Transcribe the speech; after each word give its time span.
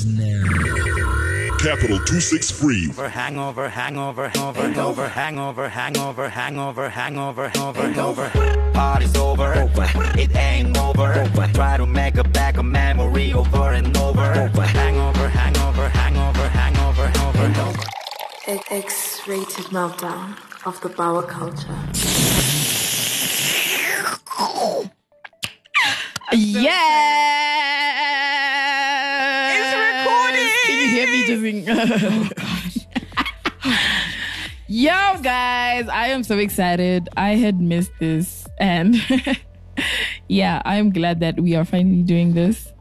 And 0.00 0.18
now, 0.18 1.56
Capital 1.58 1.98
263. 1.98 2.92
hangover, 3.08 3.68
hangover, 3.68 4.28
hangover, 4.28 5.08
hangover, 5.08 5.08
hangover, 5.08 5.68
hangover, 5.68 6.28
hangover, 6.28 6.88
hangover, 6.88 7.48
hangover, 7.48 7.82
hangover. 7.82 8.70
Party's 8.72 9.16
over, 9.16 9.68
it 10.16 10.36
ain't 10.36 10.78
over. 10.78 11.28
Try 11.52 11.76
to 11.78 11.86
make 11.86 12.16
a 12.16 12.22
back 12.22 12.58
a 12.58 12.62
memory 12.62 13.32
over 13.32 13.72
and 13.72 13.96
over. 13.96 14.20
Hangover, 14.20 14.62
hangover, 14.62 15.28
hangover, 15.28 15.88
hangover, 15.88 16.48
hangover, 16.48 17.08
hangover. 17.08 17.84
X-rated 18.70 19.66
meltdown 19.66 20.36
of 20.64 20.80
the 20.80 20.90
power 20.90 21.22
culture. 21.22 21.76
Yeah. 26.32 27.77
You 31.56 31.62
hear 31.62 31.74
me 31.74 31.86
just 31.86 32.00
sing? 32.00 32.30
Yo, 34.70 34.90
guys, 35.22 35.88
I 35.88 36.08
am 36.08 36.22
so 36.22 36.36
excited. 36.38 37.08
I 37.16 37.36
had 37.36 37.60
missed 37.60 37.92
this. 38.00 38.46
And 38.58 38.96
yeah, 40.28 40.60
I'm 40.64 40.90
glad 40.90 41.20
that 41.20 41.40
we 41.40 41.56
are 41.56 41.64
finally 41.64 42.02
doing 42.02 42.34
this. 42.34 42.72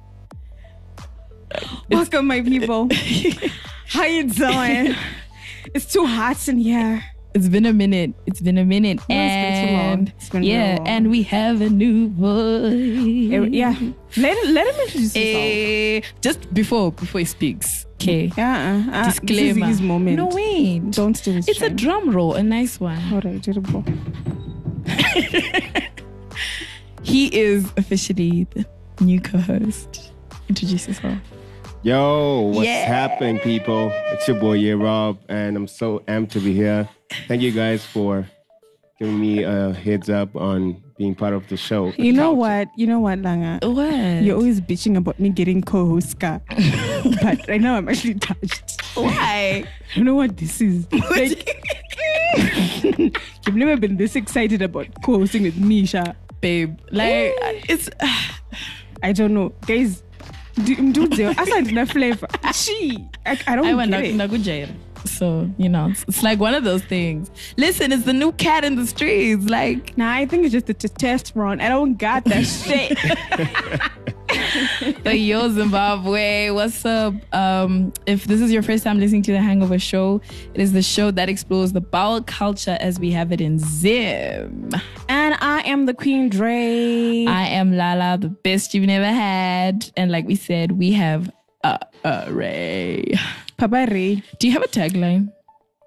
Welcome, 1.90 2.28
my 2.28 2.42
people. 2.42 2.90
How 3.88 4.04
you 4.04 4.30
doing? 4.30 4.96
it's 5.74 5.86
too 5.92 6.06
hot 6.06 6.46
in 6.50 6.58
here. 6.58 7.02
It's 7.34 7.48
been 7.48 7.66
a 7.66 7.74
minute. 7.74 8.14
It's 8.26 8.42
been 8.42 8.58
a 8.58 8.66
minute. 8.66 8.98
No, 9.08 9.16
it's 9.16 9.34
been 9.36 9.68
too 9.68 9.74
long. 9.74 9.94
and 9.94 10.14
It's 10.18 10.30
been 10.30 10.44
yeah, 10.44 10.76
long. 10.80 10.88
and 10.88 11.10
we 11.10 11.24
have 11.24 11.62
a 11.62 11.70
new 11.70 12.10
voice. 12.10 13.54
Yeah, 13.54 13.76
let 14.18 14.48
let 14.48 14.68
him 14.76 14.82
introduce 14.82 15.14
himself. 15.14 15.44
Eh, 15.44 16.02
just 16.22 16.54
before 16.54 16.92
before 16.92 17.20
he 17.20 17.26
speaks. 17.26 17.87
Okay. 18.00 18.32
Yeah, 18.38 18.86
uh, 18.90 18.92
uh, 18.96 19.06
Disclaimer. 19.06 19.54
This 19.54 19.58
is 19.64 19.68
his 19.80 19.82
moment. 19.82 20.18
No 20.18 20.28
wait. 20.28 20.92
Don't 20.92 21.22
do 21.24 21.32
his 21.32 21.48
It's 21.48 21.62
a 21.62 21.70
drum 21.70 22.12
roll, 22.12 22.36
a 22.36 22.44
nice 22.44 22.80
one. 22.80 23.02
All 23.12 23.22
right, 23.22 23.42
terrible. 23.42 23.84
He 27.04 27.28
is 27.36 27.72
officially 27.78 28.46
the 28.52 28.66
new 29.02 29.20
co-host. 29.22 30.12
Introduce 30.50 30.88
yourself. 30.88 31.18
Yo, 31.84 32.52
what's 32.54 32.68
Yeah. 32.68 32.86
happening, 32.86 33.40
people? 33.40 33.92
It's 34.12 34.28
your 34.28 34.40
boy, 34.40 34.54
yeah, 34.54 34.74
Rob, 34.74 35.18
and 35.30 35.56
I'm 35.56 35.68
so 35.68 36.00
amped 36.08 36.32
to 36.32 36.40
be 36.40 36.54
here. 36.54 36.88
Thank 37.28 37.42
you 37.42 37.52
guys 37.52 37.86
for 37.86 38.28
giving 39.00 39.20
me 39.20 39.44
a 39.44 39.72
heads 39.74 40.10
up 40.10 40.36
on 40.36 40.82
being 40.98 41.16
part 41.16 41.34
of 41.34 41.48
the 41.48 41.58
show. 41.58 41.94
You 41.98 42.12
know 42.12 42.34
what? 42.34 42.70
You 42.76 42.88
know 42.88 43.00
what, 43.00 43.20
Langa? 43.20 43.64
What? 43.64 44.24
You're 44.24 44.36
always 44.36 44.60
bitching 44.60 44.98
about 44.98 45.20
me 45.20 45.30
getting 45.30 45.62
co-host 45.62 46.20
but 47.22 47.48
right 47.48 47.62
now 47.62 47.76
I'm 47.76 47.88
actually 47.88 48.16
touched. 48.16 48.82
Why? 48.96 49.64
I 49.64 49.96
don't 49.96 50.06
know 50.06 50.16
what 50.16 50.38
this 50.38 50.62
is. 50.62 50.88
Like, 51.10 51.64
you've 53.46 53.56
never 53.56 53.78
been 53.78 53.98
this 53.98 54.16
excited 54.16 54.62
about 54.62 54.88
co-hosting 55.04 55.44
with 55.44 55.58
me, 55.58 55.86
Sha. 55.86 56.14
babe. 56.42 56.78
Like 56.92 57.36
mm. 57.36 57.66
it's 57.70 57.90
I 59.04 59.14
don't 59.14 59.34
know. 59.34 59.54
Guys, 59.66 60.04
do, 60.64 60.76
do 60.92 61.08
the 61.08 61.28
asa 61.38 61.62
ndina 61.62 61.88
flavor. 61.88 62.28
She, 62.54 63.08
I, 63.26 63.40
I 63.48 63.56
don't 63.56 63.68
I 63.68 63.74
went 63.74 63.92
get 63.92 64.06
it. 64.06 64.87
So, 65.18 65.50
you 65.58 65.70
know, 65.70 65.90
it's, 65.90 66.04
it's 66.08 66.24
like 66.24 66.40
one 66.40 66.54
of 66.54 66.64
those 66.64 66.84
things. 66.84 67.32
Listen, 67.58 67.92
it's 67.92 68.04
the 68.04 68.14
new 68.14 68.32
cat 68.34 68.64
in 68.64 68.76
the 68.76 68.86
streets. 68.88 69.46
Like 69.50 69.98
Nah, 69.98 70.14
I 70.14 70.26
think 70.26 70.44
it's 70.46 70.54
just 70.54 70.68
the 70.68 70.74
testosterone. 70.74 71.62
I 71.62 71.70
don't 71.70 71.96
got 71.98 72.24
that 72.26 72.44
shit. 72.46 72.98
the 75.04 75.16
Yo 75.18 75.50
Zimbabwe. 75.50 76.50
What's 76.52 76.86
up? 76.86 77.14
Um, 77.34 77.94
if 78.06 78.26
this 78.26 78.42
is 78.42 78.52
your 78.52 78.62
first 78.62 78.84
time 78.84 79.00
listening 79.00 79.24
to 79.24 79.32
the 79.32 79.42
Hangover 79.42 79.80
Show, 79.80 80.22
it 80.54 80.62
is 80.62 80.74
the 80.74 80.82
show 80.82 81.12
that 81.12 81.30
explores 81.30 81.74
the 81.74 81.82
bowel 81.82 82.22
culture 82.24 82.78
as 82.80 83.00
we 83.00 83.12
have 83.12 83.32
it 83.32 83.42
in 83.42 83.58
Zim. 83.60 84.70
and 85.10 85.36
I 85.40 85.62
am 85.66 85.86
the 85.86 85.94
Queen 85.94 86.30
Dre. 86.30 87.26
I 87.28 87.48
am 87.48 87.76
Lala, 87.76 88.18
the 88.20 88.30
best 88.30 88.74
you've 88.74 88.86
never 88.86 89.06
had. 89.06 89.90
And 89.98 90.12
like 90.12 90.28
we 90.28 90.36
said, 90.36 90.74
we 90.74 90.92
have 90.94 91.32
Uh, 91.64 91.78
uh, 92.04 92.26
a 92.28 92.32
array. 92.32 93.14
Papa 93.58 93.88
Ray. 93.90 94.22
Do 94.40 94.48
you 94.48 94.54
have 94.54 94.62
a 94.62 94.68
tagline? 94.68 95.32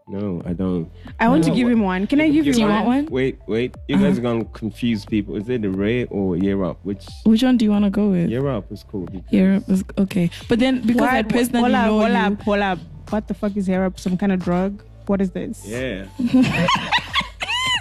No, 0.08 0.42
I 0.44 0.54
don't. 0.54 0.90
I 1.20 1.28
want 1.28 1.44
to 1.44 1.52
give 1.52 1.68
him 1.68 1.82
one. 1.82 2.08
Can 2.08 2.20
I 2.20 2.28
give 2.28 2.44
you 2.44 2.52
Do 2.52 2.60
you 2.60 2.66
one? 2.66 2.74
want 2.74 2.86
one? 2.86 3.06
Wait, 3.06 3.38
wait. 3.46 3.76
You 3.86 3.94
guys 3.96 4.18
uh-huh. 4.18 4.18
are 4.18 4.22
gonna 4.22 4.44
confuse 4.46 5.04
people. 5.04 5.36
Is 5.36 5.48
it 5.48 5.62
the 5.62 5.70
Ray 5.70 6.06
or 6.06 6.36
Year 6.36 6.64
Up? 6.64 6.84
Which 6.84 7.06
Which 7.24 7.44
one 7.44 7.56
do 7.56 7.64
you 7.64 7.70
want 7.70 7.84
to 7.84 7.90
go 7.90 8.08
with? 8.08 8.28
Year 8.28 8.48
Up 8.48 8.72
is 8.72 8.82
cool. 8.82 9.06
because- 9.06 9.32
Europe 9.32 9.68
is 9.68 9.84
okay. 9.98 10.28
But 10.48 10.58
then 10.58 10.80
because 10.82 11.08
I 11.08 11.22
personally 11.22 11.60
hold 11.60 11.74
up, 11.74 11.86
know 11.86 11.98
hold 12.00 12.10
you, 12.10 12.16
up, 12.16 12.42
hold 12.42 12.58
up. 12.58 12.78
What 13.10 13.28
the 13.28 13.34
fuck 13.34 13.56
is 13.56 13.68
hair 13.68 13.84
up? 13.84 14.00
Some 14.00 14.16
kind 14.16 14.32
of 14.32 14.40
drug? 14.40 14.82
What 15.06 15.20
is 15.20 15.30
this? 15.30 15.64
Yeah. 15.64 16.06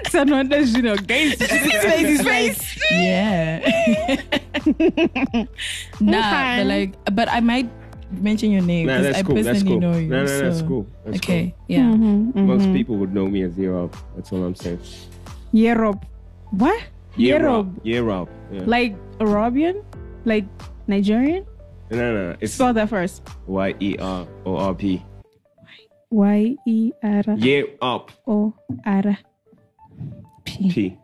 So 0.09 0.23
no, 0.23 0.44
that's, 0.44 0.73
you 0.73 0.81
know, 0.81 0.95
guys. 0.95 1.38
his 1.39 2.21
face. 2.21 2.81
Yeah. 2.91 3.59
nah, 6.00 6.17
Okay. 6.17 6.57
but 6.57 6.66
like, 6.66 7.16
but 7.16 7.29
I 7.29 7.39
might 7.41 7.69
mention 8.12 8.52
your 8.52 8.62
name 8.62 8.88
Nah, 8.88 8.97
because 8.97 9.06
that's 9.08 9.18
I 9.20 9.24
cool. 9.24 9.36
personally 9.36 9.53
That's 9.53 9.64
cool. 9.68 9.80
know 9.80 9.97
you. 9.97 10.08
No, 10.08 10.25
no, 10.25 10.40
that's 10.42 10.62
cool. 10.62 10.88
That's 11.06 11.18
okay, 11.18 11.56
yeah. 11.68 11.80
Mm-hmm. 11.81 12.31
cool. 12.31 12.42
Most 12.44 12.74
people 12.74 12.97
would 12.97 13.14
know 13.14 13.28
me 13.28 13.44
as 13.44 13.58
Year 13.58 13.78
Up. 13.78 13.96
That's 14.16 14.31
all 14.31 14.44
I'm 14.44 14.56
saying. 14.56 14.80
Europe. 15.52 16.06
What? 16.52 16.81
Year 17.16 17.40
Europe. 17.40 17.68
Up. 17.68 17.86
Year 17.86 18.09
Up. 18.09 18.30
Yeah. 18.52 18.64
Like 18.66 18.96
Arabian? 19.19 19.84
Like 20.25 20.46
Nigerian? 20.88 21.46
no, 21.92 21.98
no, 21.98 22.30
no. 22.31 22.36
It's 22.40 22.53
Spell 22.53 22.74
that 22.74 22.90
first. 22.90 23.22
Y 23.48 23.75
E 23.80 23.96
R 24.00 24.28
O 24.46 24.56
R 24.58 24.74
P. 24.75 25.03
Y 26.12 26.56
E 26.68 26.92
R 27.03 27.24
Year 27.38 27.66
Up. 27.81 28.12
O 28.28 28.53
R 28.86 29.18
P. 30.46 30.69
P. 30.72 30.98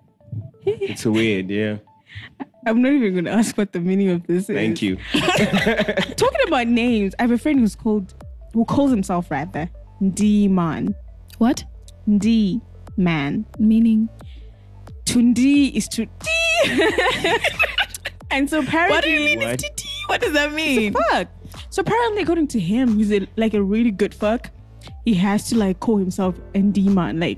It's 0.65 1.05
weird, 1.05 1.49
yeah. 1.49 1.77
I'm 2.65 2.81
not 2.81 2.91
even 2.93 3.13
going 3.13 3.25
to 3.25 3.31
ask 3.31 3.57
what 3.57 3.71
the 3.73 3.79
meaning 3.79 4.09
of 4.09 4.25
this 4.27 4.49
is. 4.49 4.55
Thank 4.55 4.81
you. 4.81 4.97
Talking 5.13 6.47
about 6.47 6.67
names, 6.67 7.13
I 7.19 7.23
have 7.23 7.31
a 7.31 7.37
friend 7.37 7.59
who's 7.59 7.75
called, 7.75 8.13
who 8.53 8.65
calls 8.65 8.91
himself 8.91 9.29
rather, 9.29 9.69
D 10.13 10.47
Man. 10.47 10.95
What 11.37 11.63
D 12.17 12.59
Man. 12.97 13.45
meaning? 13.59 14.09
Tundi 15.05 15.73
is 15.75 15.87
to 15.89 16.05
D. 16.05 16.29
and 18.31 18.49
so 18.49 18.59
apparently, 18.59 18.95
What 18.95 19.03
do 19.03 19.09
you 19.11 19.19
mean? 19.19 19.39
What? 19.39 19.63
It's 19.63 19.63
TT? 19.83 19.85
What 20.07 20.21
does 20.21 20.33
that 20.33 20.53
mean? 20.53 20.93
fuck. 20.93 21.27
So 21.69 21.81
apparently, 21.81 22.23
according 22.23 22.47
to 22.49 22.59
him, 22.59 22.97
he's 22.97 23.11
a, 23.11 23.27
like 23.37 23.53
a 23.53 23.61
really 23.61 23.91
good 23.91 24.13
fuck. 24.13 24.49
He 25.03 25.13
has 25.15 25.49
to 25.49 25.57
like 25.57 25.79
call 25.79 25.97
himself 25.97 26.35
ND 26.57 26.85
man, 26.85 27.19
like 27.19 27.37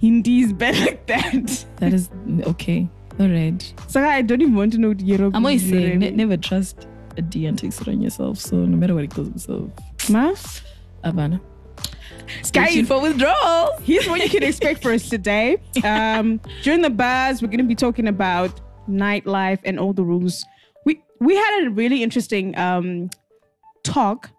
Hindi's 0.00 0.52
better 0.52 0.80
like 0.86 1.06
that. 1.06 1.66
That 1.76 1.92
is 1.92 2.10
okay. 2.46 2.88
All 3.20 3.28
right. 3.28 3.74
So 3.88 4.02
I 4.02 4.22
don't 4.22 4.40
even 4.40 4.54
want 4.54 4.72
to 4.72 4.78
know 4.78 4.88
what 4.88 5.00
Europe. 5.00 5.34
I'm 5.36 5.44
always 5.44 5.62
is, 5.64 5.70
you 5.70 5.76
know 5.80 5.86
saying, 5.86 5.98
ne- 6.00 6.10
never 6.12 6.36
trust 6.36 6.86
a 7.16 7.22
D 7.22 7.46
and 7.46 7.58
takes 7.58 7.80
it 7.80 7.88
on 7.88 8.00
yourself. 8.00 8.38
So 8.38 8.56
no 8.56 8.76
matter 8.76 8.94
what 8.94 9.02
he 9.02 9.08
calls 9.08 9.28
himself, 9.28 9.70
Ma? 10.10 10.34
Guys, 11.04 11.38
Station 12.42 12.86
for 12.86 13.00
withdrawal. 13.00 13.76
here's 13.82 14.08
what 14.08 14.20
you 14.22 14.28
can 14.30 14.42
expect 14.42 14.82
for 14.82 14.92
us 14.92 15.08
today. 15.08 15.58
Um, 15.84 16.40
during 16.62 16.80
the 16.80 16.88
buzz, 16.90 17.42
we're 17.42 17.48
going 17.48 17.58
to 17.58 17.64
be 17.64 17.74
talking 17.74 18.08
about 18.08 18.60
nightlife 18.88 19.58
and 19.64 19.78
all 19.78 19.92
the 19.92 20.04
rules. 20.04 20.44
We 20.86 21.02
we 21.20 21.34
had 21.36 21.64
a 21.66 21.70
really 21.70 22.02
interesting 22.02 22.56
um, 22.56 23.10
talk 23.82 24.30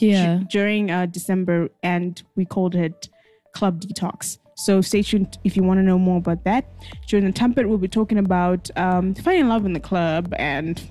Yeah. 0.00 0.38
d- 0.38 0.46
during 0.50 0.90
uh, 0.90 1.06
December, 1.06 1.68
and 1.82 2.20
we 2.36 2.44
called 2.44 2.74
it 2.74 3.08
Club 3.54 3.80
Detox. 3.80 4.38
So 4.58 4.80
stay 4.80 5.02
tuned 5.02 5.38
if 5.44 5.56
you 5.56 5.62
want 5.62 5.78
to 5.78 5.84
know 5.84 5.98
more 5.98 6.18
about 6.18 6.42
that. 6.42 6.64
During 7.06 7.24
the 7.24 7.32
trumpet, 7.32 7.68
we'll 7.68 7.78
be 7.78 7.86
talking 7.86 8.18
about 8.18 8.68
um, 8.76 9.14
finding 9.14 9.48
love 9.48 9.64
in 9.64 9.72
the 9.72 9.80
club 9.80 10.34
and 10.36 10.82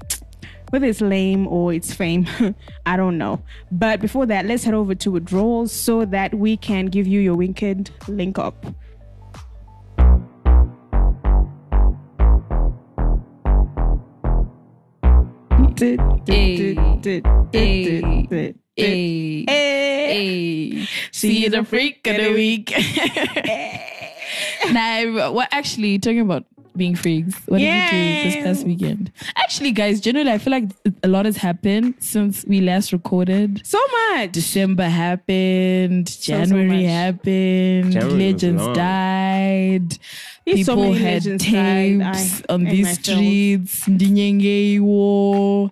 whether 0.69 0.85
it's 0.85 1.01
lame 1.01 1.47
or 1.47 1.73
it's 1.73 1.94
fame, 1.94 2.25
I 2.85 2.95
don't 2.95 3.17
know. 3.17 3.41
But 3.72 3.99
before 3.99 4.25
that, 4.28 4.46
let's 4.46 4.64
head 4.64 4.73
over 4.73 4.96
to 4.96 5.11
withdrawals 5.11 5.73
so 5.73 6.05
that 6.05 6.34
we 6.34 6.55
can 6.55 6.85
give 6.85 7.08
you 7.08 7.19
your 7.19 7.35
wicked 7.35 7.91
link 8.08 8.40
up. 8.40 8.66
Hey. 16.25 16.75
Hey. 17.52 18.55
Hey. 18.78 20.88
She's 21.12 21.52
the 21.52 21.64
freak 21.64 22.06
of 22.08 22.18
the 22.18 22.32
week. 22.34 22.72
now, 24.72 25.32
what 25.32 25.47
actually 25.52 25.97
talking 26.00 26.20
about 26.22 26.46
being 26.76 26.96
freaks? 26.96 27.35
What 27.47 27.58
did 27.58 27.66
you 27.66 27.91
do 27.91 27.97
this 28.29 28.35
past 28.46 28.68
weekend? 28.68 29.12
Actually, 29.35 29.72
guys, 29.72 30.00
generally, 30.00 30.32
I 30.32 30.38
feel 30.38 30.52
like 30.52 30.66
a 31.03 31.08
lot 31.08 31.26
has 31.26 31.38
happened 31.38 31.96
since 32.00 32.46
we 32.46 32.62
last 32.62 32.94
recorded. 32.94 33.66
So 33.66 33.79
much. 34.12 34.32
December 34.34 34.84
happened, 34.88 36.08
so 36.09 36.34
January 36.34 36.84
happened, 36.84 37.94
January 37.94 38.32
legends 38.32 38.64
long. 38.64 38.76
died. 38.76 39.97
There's 40.46 40.66
so 40.66 40.76
People 40.76 40.91
many 40.91 40.97
had 41.03 41.14
legends 41.26 41.44
died. 41.46 42.00
tapes 42.00 42.44
I- 42.47 42.53
on 42.53 42.68
in 42.68 42.76
these 42.76 42.85
my 42.85 42.94
field. 42.94 43.68
streets. 43.68 43.85
Ndinyenge 43.88 44.80
war. 44.82 45.72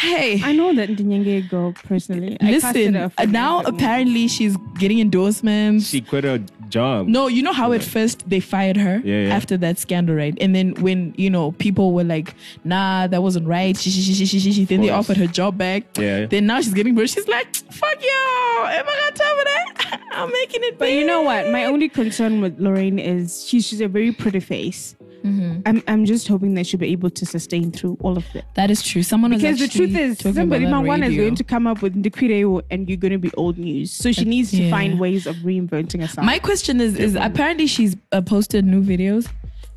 Hey, 0.00 0.40
I 0.42 0.52
know 0.52 0.74
that 0.74 0.88
Ndinyenge 0.88 1.50
girl 1.50 1.72
personally. 1.72 2.38
Listen. 2.40 2.94
her 2.94 3.12
now 3.26 3.60
the 3.60 3.70
movie. 3.70 3.84
apparently 3.84 4.28
she's 4.28 4.56
getting 4.78 4.98
endorsements. 4.98 5.88
She 5.88 6.00
quit 6.00 6.24
her 6.24 6.38
job. 6.70 7.06
No, 7.06 7.26
you 7.26 7.42
know 7.42 7.52
how 7.52 7.72
at 7.72 7.82
first 7.82 8.28
they 8.30 8.40
fired 8.40 8.78
her 8.78 9.02
Yeah, 9.04 9.26
yeah. 9.26 9.34
after 9.34 9.58
that 9.58 9.78
scandal, 9.78 10.14
right? 10.14 10.34
And 10.40 10.54
then 10.54 10.74
when 10.80 11.12
you 11.18 11.28
know 11.28 11.52
people 11.52 11.92
were 11.92 12.04
like, 12.04 12.34
"Nah, 12.64 13.08
that 13.08 13.22
wasn't 13.22 13.46
right," 13.46 13.76
she, 13.76 13.90
she, 13.90 14.00
she, 14.00 14.24
she, 14.24 14.38
she, 14.40 14.52
she, 14.52 14.64
then 14.64 14.80
they 14.80 14.88
offered 14.90 15.18
her 15.18 15.26
job 15.26 15.58
back. 15.58 15.82
Yeah. 15.98 16.24
Then 16.26 16.46
now 16.46 16.60
she's 16.62 16.72
getting 16.72 16.94
broke. 16.94 17.08
She's 17.08 17.28
like, 17.28 17.54
"Fuck 17.56 18.02
you! 18.02 18.64
Am 18.68 18.86
I 18.88 19.00
got 19.04 19.14
time 19.14 19.36
for 19.36 19.44
that? 19.44 20.00
I'm 20.12 20.32
making 20.32 20.60
it." 20.64 20.78
But 20.78 20.92
you 20.92 21.04
know 21.06 21.20
what? 21.22 21.50
My 21.50 21.64
only 21.66 21.90
concern 21.90 22.40
with 22.40 22.58
Lorraine 22.58 22.98
is 22.98 23.44
she's 23.46 23.66
she's 23.66 23.80
a 23.82 23.88
very 23.88 24.12
pretty 24.12 24.40
face. 24.40 24.96
Mm-hmm. 25.24 25.60
I'm 25.66 25.82
I'm 25.86 26.04
just 26.04 26.28
hoping 26.28 26.54
that 26.54 26.66
she'll 26.66 26.80
be 26.80 26.92
able 26.92 27.10
to 27.10 27.26
sustain 27.26 27.70
through 27.72 27.98
all 28.00 28.16
of 28.16 28.24
it. 28.34 28.44
that 28.54 28.70
is 28.70 28.82
true. 28.82 29.02
Someone 29.02 29.32
was 29.32 29.42
Because 29.42 29.58
the 29.58 29.68
truth 29.68 29.96
is, 29.96 30.18
somebody 30.18 30.66
one 30.66 31.02
is 31.02 31.16
going 31.16 31.34
to 31.36 31.44
come 31.44 31.66
up 31.66 31.82
with 31.82 31.94
Ndikwireo 31.94 32.62
and 32.70 32.88
you're 32.88 32.96
going 32.96 33.12
to 33.12 33.18
be 33.18 33.30
old 33.36 33.58
news. 33.58 33.92
So 33.92 34.12
she 34.12 34.24
needs 34.24 34.50
to 34.52 34.62
yeah. 34.62 34.70
find 34.70 34.98
ways 34.98 35.26
of 35.26 35.36
reinventing 35.36 36.00
herself. 36.00 36.24
My 36.24 36.38
question 36.38 36.80
is: 36.80 36.96
is 36.96 37.14
apparently 37.16 37.66
she's 37.66 37.96
uh, 38.12 38.20
posted 38.22 38.64
new 38.64 38.82
videos 38.82 39.28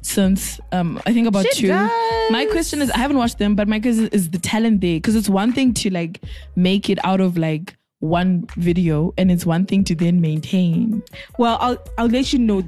since 0.02 0.60
um 0.72 1.02
I 1.06 1.14
think 1.14 1.28
about 1.28 1.46
She 1.54 1.62
two. 1.62 1.68
does. 1.68 1.90
My 2.32 2.46
question 2.52 2.82
is: 2.82 2.90
I 2.92 2.98
haven't 2.98 3.18
watched 3.18 3.38
them, 3.38 3.56
but 3.56 3.68
my 3.68 3.80
question 3.80 4.08
is 4.12 4.30
the 4.30 4.40
talent 4.40 4.82
there 4.82 4.98
because 4.98 5.16
it's 5.16 5.30
one 5.30 5.54
thing 5.54 5.74
to 5.76 5.90
like 5.90 6.22
make 6.56 6.90
it 6.90 7.00
out 7.06 7.22
of 7.22 7.38
like 7.38 7.76
one 8.00 8.46
video, 8.58 9.14
and 9.18 9.32
it's 9.32 9.46
one 9.46 9.66
thing 9.66 9.84
to 9.86 9.96
then 9.96 10.20
maintain. 10.20 11.02
well, 11.38 11.58
I'll 11.62 11.78
I'll 11.98 12.08
let 12.08 12.34
you 12.34 12.40
know, 12.40 12.64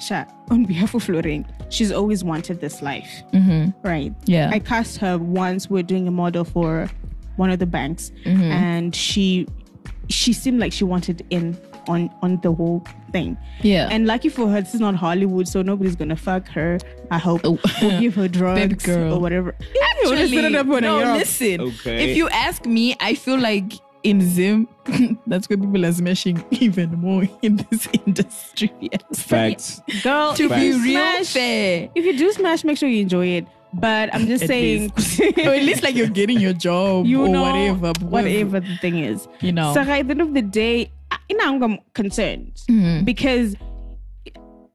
Sha, 0.00 0.24
on 0.50 0.64
behalf 0.64 0.94
of 0.94 1.06
Lorraine, 1.08 1.46
she's 1.70 1.90
always 1.92 2.22
wanted 2.22 2.60
this 2.60 2.82
life. 2.82 3.08
Right. 3.32 3.42
Mm-hmm. 3.42 4.10
Yeah. 4.26 4.50
I 4.52 4.58
cast 4.58 4.98
her 4.98 5.16
once. 5.18 5.70
We're 5.70 5.82
doing 5.82 6.06
a 6.06 6.10
model 6.10 6.44
for 6.44 6.88
one 7.36 7.50
of 7.50 7.58
the 7.58 7.66
banks, 7.66 8.12
Mm-hmm. 8.26 8.42
and 8.52 8.94
she 8.94 9.46
she 10.08 10.32
seemed 10.32 10.58
like 10.60 10.72
she 10.72 10.84
wanted 10.84 11.24
in 11.30 11.56
on 11.88 12.10
on 12.22 12.38
the 12.42 12.52
whole 12.52 12.84
thing. 13.12 13.36
Yeah. 13.62 13.88
And 13.90 14.06
lucky 14.06 14.28
for 14.28 14.48
her, 14.48 14.60
this 14.60 14.74
is 14.74 14.80
not 14.80 14.94
Hollywood, 14.96 15.48
so 15.48 15.62
nobody's 15.62 15.96
gonna 15.96 16.16
fuck 16.16 16.46
her. 16.48 16.78
I 17.10 17.18
hope 17.18 17.40
Oh. 17.44 17.58
or 17.82 18.00
give 18.00 18.14
her 18.16 18.28
drugs 18.40 18.84
girl. 18.84 19.14
or 19.14 19.20
whatever. 19.20 19.54
Actually, 20.02 20.50
no, 20.50 21.14
listen. 21.16 21.60
Okay. 21.60 22.10
If 22.10 22.16
you 22.16 22.28
ask 22.28 22.66
me, 22.66 22.94
I 23.00 23.14
feel 23.14 23.38
like 23.38 23.72
in 24.02 24.20
Zim, 24.22 24.66
that's 25.26 25.48
where 25.48 25.58
people 25.58 25.84
are 25.84 25.92
smashing 25.92 26.42
even 26.52 26.90
more 26.98 27.24
in 27.42 27.56
this 27.70 27.88
industry. 28.06 28.70
Facts. 29.14 29.80
girl, 30.02 30.34
to 30.34 30.44
if 30.44 30.50
be 30.50 30.72
real 30.72 30.80
smash, 30.82 31.32
fair. 31.32 31.90
if 31.94 32.04
you 32.04 32.16
do 32.16 32.32
smash, 32.32 32.64
make 32.64 32.78
sure 32.78 32.88
you 32.88 33.02
enjoy 33.02 33.26
it. 33.26 33.46
But 33.72 34.12
I'm 34.12 34.26
just 34.26 34.42
At 34.44 34.48
saying, 34.48 34.90
or 35.46 35.54
at 35.54 35.62
least 35.62 35.82
like 35.84 35.94
you're 35.94 36.08
getting 36.08 36.40
your 36.40 36.52
job 36.52 37.06
you 37.06 37.22
or 37.24 37.28
know 37.28 37.42
whatever. 37.42 37.92
whatever 38.06 38.58
the 38.58 38.76
thing 38.78 38.98
is. 38.98 39.28
You 39.40 39.52
know. 39.52 39.72
So 39.74 39.82
at 39.82 39.86
the 40.06 40.10
end 40.10 40.20
of 40.20 40.34
the 40.34 40.42
day, 40.42 40.90
I- 41.12 41.18
you 41.28 41.36
know, 41.36 41.62
I'm 41.62 41.78
concerned 41.94 42.60
Mm-hmm. 42.68 43.04
because 43.04 43.54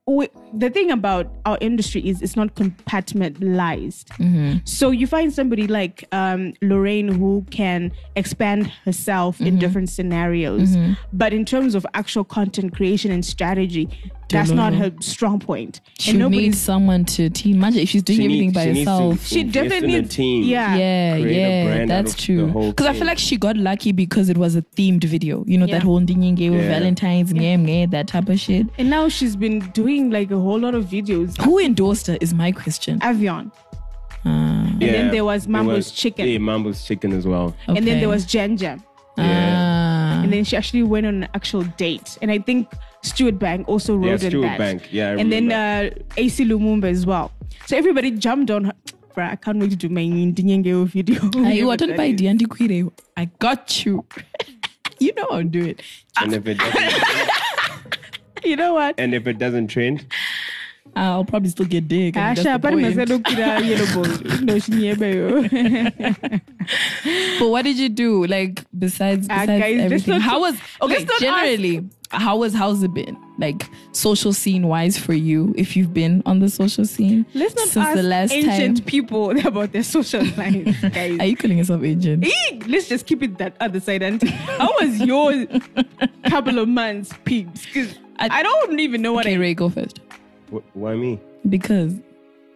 we, 0.07 0.27
the 0.57 0.69
thing 0.69 0.91
about 0.91 1.31
our 1.45 1.57
industry 1.61 2.01
is 2.07 2.21
it's 2.21 2.35
not 2.35 2.55
compartmentalized. 2.55 4.05
Mm-hmm. 4.19 4.57
So 4.65 4.91
you 4.91 5.07
find 5.07 5.33
somebody 5.33 5.67
like 5.67 6.05
um, 6.11 6.53
Lorraine 6.61 7.07
who 7.07 7.45
can 7.51 7.91
expand 8.15 8.67
herself 8.85 9.35
Mm-hmm. 9.35 9.47
in 9.47 9.59
different 9.59 9.89
scenarios, 9.89 10.75
but 11.11 11.33
in 11.33 11.45
terms 11.45 11.75
of 11.75 11.85
actual 11.93 12.23
content 12.23 12.75
creation 12.75 13.11
and 13.11 13.25
strategy, 13.25 13.89
that's 14.29 14.49
not 14.49 14.73
her 14.73 14.91
strong 15.01 15.39
point. 15.39 15.81
She 15.99 16.11
and 16.11 16.19
needs 16.19 16.29
nobody's 16.31 16.59
someone 16.59 17.05
to 17.05 17.29
team. 17.29 17.57
Imagine 17.57 17.81
if 17.81 17.89
she's 17.89 18.01
doing 18.03 18.17
She 18.19 18.25
everything 18.25 18.47
needs- 18.47 18.53
by 18.55 18.73
she 18.73 18.79
herself. 18.79 19.25
She 19.25 19.39
invest 19.41 19.57
in 19.65 19.69
definitely 19.69 19.95
a 19.95 20.03
team. 20.03 20.43
Yeah. 20.43 20.75
yeah, 20.75 21.15
yeah, 21.17 21.85
that's 21.85 22.15
true. 22.15 22.47
Because 22.69 22.87
I 22.87 22.93
feel 22.93 23.05
like 23.07 23.17
she 23.19 23.37
got 23.37 23.55
lucky 23.57 23.91
because 23.91 24.29
it 24.29 24.37
was 24.37 24.55
a 24.55 24.61
themed 24.61 25.03
video. 25.03 25.43
You 25.47 25.57
know, 25.59 25.65
Yeah. 25.65 25.75
that 25.75 25.83
whole 25.83 25.99
Ndinyenge 25.99 26.49
with 26.51 26.61
Yeah. 26.61 26.69
Valentine's, 26.69 27.33
yeah. 27.33 27.57
yeah, 27.57 27.85
that 27.87 28.07
type 28.07 28.29
of 28.29 28.39
shit. 28.39 28.67
And 28.77 28.89
now 28.89 29.09
she's 29.09 29.35
been 29.35 29.59
doing 29.71 30.09
like 30.11 30.31
a 30.31 30.39
whole 30.45 30.59
lot 30.59 30.75
of 30.75 30.85
videos. 30.85 31.39
Who 31.43 31.59
endorsed 31.59 32.07
her 32.07 32.17
is 32.21 32.33
my 32.33 32.51
question. 32.51 32.99
Avion. 32.99 33.51
Uh, 34.25 34.29
And 34.29 34.81
then 34.81 35.11
there 35.11 35.23
was 35.25 35.43
There 35.45 35.53
Mambo's 35.53 35.75
was- 35.75 35.91
chicken. 35.91 36.27
Yeah, 36.27 36.39
Mambo's 36.39 36.83
chicken 36.85 37.11
as 37.13 37.25
well. 37.27 37.55
And 37.67 37.85
then 37.87 37.99
there 37.99 38.09
was 38.09 38.25
Jen 38.25 38.57
Jam. 38.57 38.83
Ah. 39.17 40.21
And 40.23 40.33
then 40.33 40.43
she 40.43 40.57
actually 40.57 40.83
went 40.83 41.05
on 41.05 41.23
an 41.23 41.29
actual 41.33 41.63
date. 41.77 42.17
And 42.21 42.31
I 42.31 42.39
think 42.39 42.67
Steward 43.03 43.37
Bank 43.39 43.67
also 43.69 43.93
Yeah, 43.99 44.09
rode 44.11 44.23
in 44.23 44.29
Steward 44.31 44.49
that. 44.49 44.57
Bank. 44.57 44.81
Yeah, 44.91 45.11
I 45.11 45.15
and 45.21 45.31
then 45.31 45.51
uh, 45.51 45.89
AC 46.17 46.43
Lumumba 46.45 46.89
as 46.89 47.05
well. 47.05 47.31
So 47.67 47.77
everybody 47.77 48.11
jumped 48.11 48.49
on 48.51 48.65
her. 48.65 48.73
Bruh, 49.15 49.31
I 49.31 49.35
can't 49.37 49.59
wait 49.59 49.69
to 49.69 49.75
do 49.77 49.87
my 49.87 50.01
Ndinyenge 50.01 50.87
video. 50.87 51.21
Are 51.45 51.53
you 51.53 51.67
Whatever 51.67 51.93
attended 51.93 51.97
by 51.97 52.07
that 52.11 52.15
is. 52.15 52.21
Diandi 52.21 52.49
Quire? 52.49 52.89
I 53.15 53.25
got 53.39 53.85
you. 53.85 54.03
you 54.99 55.13
know 55.15 55.27
I'll 55.31 55.43
do 55.43 55.63
it. 55.65 55.81
And 56.19 56.33
if 56.33 56.45
it 56.47 56.57
doesn't, 56.57 57.03
You 58.43 58.55
know 58.57 58.73
what? 58.75 58.95
and 58.99 59.15
if 59.15 59.25
it 59.27 59.37
doesn't 59.39 59.67
trend, 59.69 60.05
I'll 60.95 61.25
probably 61.25 61.49
still 61.49 61.65
get 61.65 61.87
dick. 61.87 62.15
I 62.15 62.19
mean, 62.27 62.35
that's 62.35 62.47
Asha, 62.47 62.53
the 62.53 62.59
pari 62.67 62.83
point. 62.83 62.95
mazedo 62.95 63.19
kira 63.21 63.59
yellow 63.65 63.87
ball. 63.93 64.11
No, 64.45 64.59
she. 64.59 64.93
But 67.39 67.49
what 67.49 67.63
did 67.63 67.77
you 67.77 67.89
do? 67.89 68.25
Like 68.25 68.63
besides, 68.77 69.27
Ah, 69.29 69.41
besides 69.41 69.61
guys, 69.61 69.79
everything, 69.81 70.19
how 70.21 70.39
was 70.41 70.55
okay? 70.81 71.05
Generally, 71.19 71.83
how 72.11 72.37
was 72.37 72.53
how's 72.53 72.81
it 72.83 72.93
been? 72.93 73.17
Like 73.37 73.67
social 73.91 74.31
scene 74.31 74.67
wise 74.69 74.97
for 74.97 75.13
you, 75.13 75.53
if 75.57 75.75
you've 75.75 75.93
been 75.93 76.23
on 76.25 76.39
the 76.39 76.47
social 76.49 76.85
scene 76.85 77.25
Let's 77.33 77.53
not 77.55 77.67
since 77.67 77.85
ask 77.85 77.95
the 77.97 78.03
last 78.03 78.31
ancient 78.31 78.77
time. 78.77 78.85
people 78.85 79.37
about 79.47 79.73
their 79.73 79.83
social 79.83 80.23
life, 80.37 80.81
guys. 80.93 81.19
Are 81.19 81.25
you 81.25 81.35
calling 81.35 81.57
yourself 81.57 81.83
ancient? 81.83 82.25
Eek, 82.25 82.63
let's 82.67 82.87
just 82.87 83.05
keep 83.05 83.21
it 83.21 83.37
that 83.39 83.57
other 83.59 83.81
side. 83.81 84.01
Auntie. 84.03 84.27
How 84.29 84.71
was 84.81 85.01
your 85.01 85.45
couple 86.29 86.59
of 86.59 86.69
months, 86.69 87.11
peeps? 87.25 87.65
Because 87.65 87.95
I, 88.17 88.29
I- 88.39 88.43
don't 88.43 88.79
even 88.79 89.01
know 89.01 89.11
what 89.11 89.25
Okay, 89.25 89.35
I 89.35 89.39
Ray, 89.39 89.53
go 89.53 89.67
first. 89.69 89.99
Wh- 90.55 90.75
why 90.77 90.95
me? 90.95 91.19
Because 91.49 91.93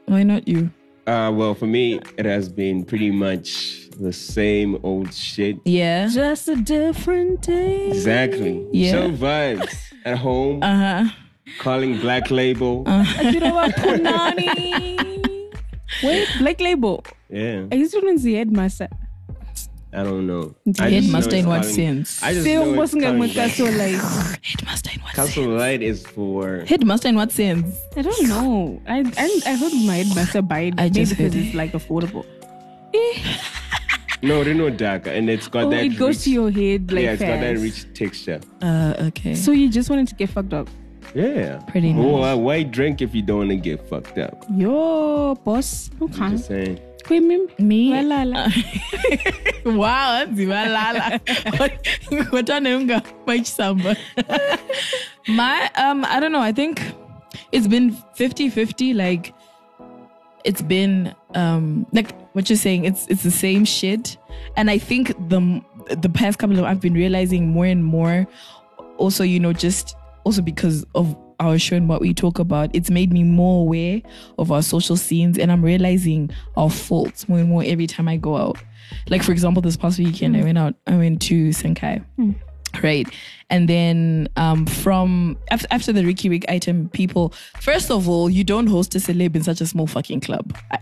why 0.06 0.24
not 0.24 0.48
you? 0.48 0.72
Uh, 1.08 1.32
well, 1.34 1.56
for 1.56 1.66
me, 1.66 2.00
it 2.18 2.26
has 2.26 2.50
been 2.50 2.84
pretty 2.86 3.10
much 3.12 3.90
the 4.00 4.14
same 4.14 4.78
old 4.84 5.14
shit. 5.14 5.58
Yeah. 5.66 6.08
Just 6.08 6.48
a 6.48 6.56
different 6.56 7.42
day. 7.42 7.88
Exactly. 7.90 8.68
Yeah. 8.72 8.92
Show 8.92 9.10
vibes 9.12 9.76
at 10.06 10.18
home, 10.18 10.62
Uh 10.64 10.76
huh. 11.04 11.10
calling 11.60 12.00
Black 12.00 12.30
Label. 12.32 12.84
You 13.22 13.40
know 13.40 13.54
what, 13.56 13.76
Punani? 13.76 15.52
Wait, 16.04 16.28
Black 16.40 16.62
Label. 16.62 17.04
yeah, 17.30 17.66
I 17.72 17.76
used 17.76 17.94
to 17.94 18.02
know 18.02 18.18
the 18.18 18.36
headmaster. 18.36 18.88
I 19.92 20.04
don't 20.04 20.28
know. 20.28 20.54
Head 20.68 20.76
I 20.82 20.90
just 20.92 21.12
master 21.12 21.36
in 21.36 21.48
what 21.48 21.62
calling- 21.62 21.76
sense? 21.76 22.22
I 22.22 22.34
just 22.34 22.42
Still 22.46 22.66
know 22.66 22.72
it's 22.72 22.78
wasn't 22.78 23.04
calling 23.04 23.18
going 23.20 23.34
Black- 23.34 23.52
so 23.52 23.64
like 23.66 23.96
Headmaster 24.44 24.92
in 24.94 25.02
what 25.02 25.14
Castle 25.16 25.44
sense? 25.46 25.60
Light 25.60 25.82
is 25.82 26.06
for 26.06 26.60
Headmaster 26.68 27.08
in 27.10 27.16
what 27.16 27.32
sense? 27.32 27.76
I 27.98 28.02
don't 28.04 28.28
know. 28.28 28.82
I 28.88 29.00
I, 29.18 29.42
I 29.48 29.56
heard 29.56 29.74
my 29.86 29.96
headmaster 29.96 30.42
buy 30.44 30.60
it 30.60 30.74
I 30.78 30.84
maybe 30.84 30.94
just 30.94 31.12
because 31.18 31.34
heard 31.34 31.44
it's 31.44 31.56
like 31.56 31.72
affordable. 31.72 32.26
no 34.22 34.44
Reno 34.44 34.70
Dark, 34.70 35.08
and 35.08 35.30
it's 35.30 35.48
got 35.48 35.66
Oh, 35.66 35.70
that. 35.72 35.84
it 35.86 35.98
goes 35.98 36.16
rich- 36.18 36.24
to 36.26 36.32
your 36.32 36.52
head 36.52 36.92
like 36.92 37.04
yeah, 37.04 37.12
it's 37.14 37.22
got 37.22 37.40
that 37.40 37.54
fast. 37.56 37.62
rich 37.64 37.94
texture. 37.94 38.42
Uh, 38.62 38.94
okay. 39.08 39.34
So 39.36 39.52
you 39.52 39.70
just 39.70 39.90
wanted 39.90 40.08
to 40.10 40.16
get 40.16 40.30
fucked 40.30 40.54
up. 40.54 40.68
Yeah, 41.16 41.58
Pretty 41.70 41.90
Oh, 41.94 42.20
nice. 42.22 42.36
uh, 42.36 42.38
why 42.38 42.62
drink 42.62 43.02
if 43.02 43.16
you 43.16 43.24
don't 43.24 43.38
want 43.40 43.50
to 43.50 43.56
get 43.56 43.88
fucked 43.90 44.20
up? 44.20 44.46
Yo, 44.56 45.34
boss. 45.44 45.90
Okay. 46.00 46.30
Just 46.30 46.46
saying. 46.48 46.80
Wait, 47.10 47.24
mim. 47.24 47.48
Me? 47.58 47.92
Walala. 47.92 48.54
wow, 49.66 50.26
zibalala. 50.30 51.20
Ngotanenga 52.30 53.02
samba. 53.46 53.96
My 55.28 55.70
um 55.76 56.06
I 56.06 56.20
don't 56.20 56.32
know, 56.32 56.42
I 56.42 56.52
think 56.52 56.82
it's 57.52 57.68
been 57.68 57.92
50-50 58.16 58.96
like 58.96 59.34
it's 60.44 60.62
been 60.62 61.14
um 61.34 61.86
like 61.92 62.12
what 62.34 62.50
you're 62.50 62.58
saying 62.58 62.86
it's 62.86 63.08
it's 63.08 63.24
the 63.24 63.32
same 63.32 63.66
shit 63.66 64.18
and 64.56 64.70
I 64.70 64.78
think 64.78 65.14
the 65.30 65.62
the 66.02 66.10
past 66.10 66.40
couple 66.40 66.58
of 66.60 66.66
I've 66.66 66.80
been 66.80 66.94
realizing 66.94 67.50
more 67.50 67.66
and 67.66 67.84
more 67.84 68.28
also 68.98 69.24
you 69.24 69.40
know 69.40 69.54
just 69.54 69.96
also 70.24 70.42
because 70.42 70.86
of 70.96 71.16
our 71.40 71.58
show 71.58 71.76
and 71.76 71.88
what 71.88 72.02
we 72.02 72.14
talk 72.14 72.40
about, 72.40 72.70
it's 72.74 72.90
made 72.90 73.12
me 73.12 73.24
more 73.24 73.62
aware 73.62 74.02
of 74.38 74.52
our 74.52 74.62
social 74.62 74.98
scenes 74.98 75.38
and 75.38 75.52
I'm 75.52 75.64
realizing 75.64 76.32
our 76.58 76.70
faults 76.70 77.28
more 77.30 77.40
and 77.40 77.50
more 77.50 77.64
every 77.66 77.88
time 77.88 78.08
I 78.08 78.18
go 78.18 78.38
out. 78.38 78.58
Like 79.08 79.24
for 79.24 79.32
example, 79.32 79.62
this 79.62 79.78
past 79.78 80.00
weekend 80.00 80.36
I 80.36 80.42
mm. 80.42 80.46
went 80.46 80.58
out, 80.58 80.76
I 80.88 80.98
went 80.98 81.22
to 81.24 81.50
Senkai. 81.50 82.04
Mm. 82.18 82.36
Right. 82.84 83.08
And 83.50 83.68
then 83.68 84.28
um 84.36 84.66
from 84.66 85.38
after, 85.52 85.68
after 85.72 85.94
the 85.94 86.06
Riky 86.06 86.30
Rick 86.30 86.46
item, 86.50 86.90
people 86.90 87.34
first 87.60 87.90
of 87.90 88.08
all, 88.08 88.30
you 88.30 88.44
don't 88.44 88.68
host 88.68 88.96
a 88.96 89.00
celeb 89.00 89.36
in 89.36 89.44
such 89.44 89.62
a 89.62 89.66
small 89.66 89.88
fucking 89.88 90.22
club. 90.22 90.56
I, 90.72 90.80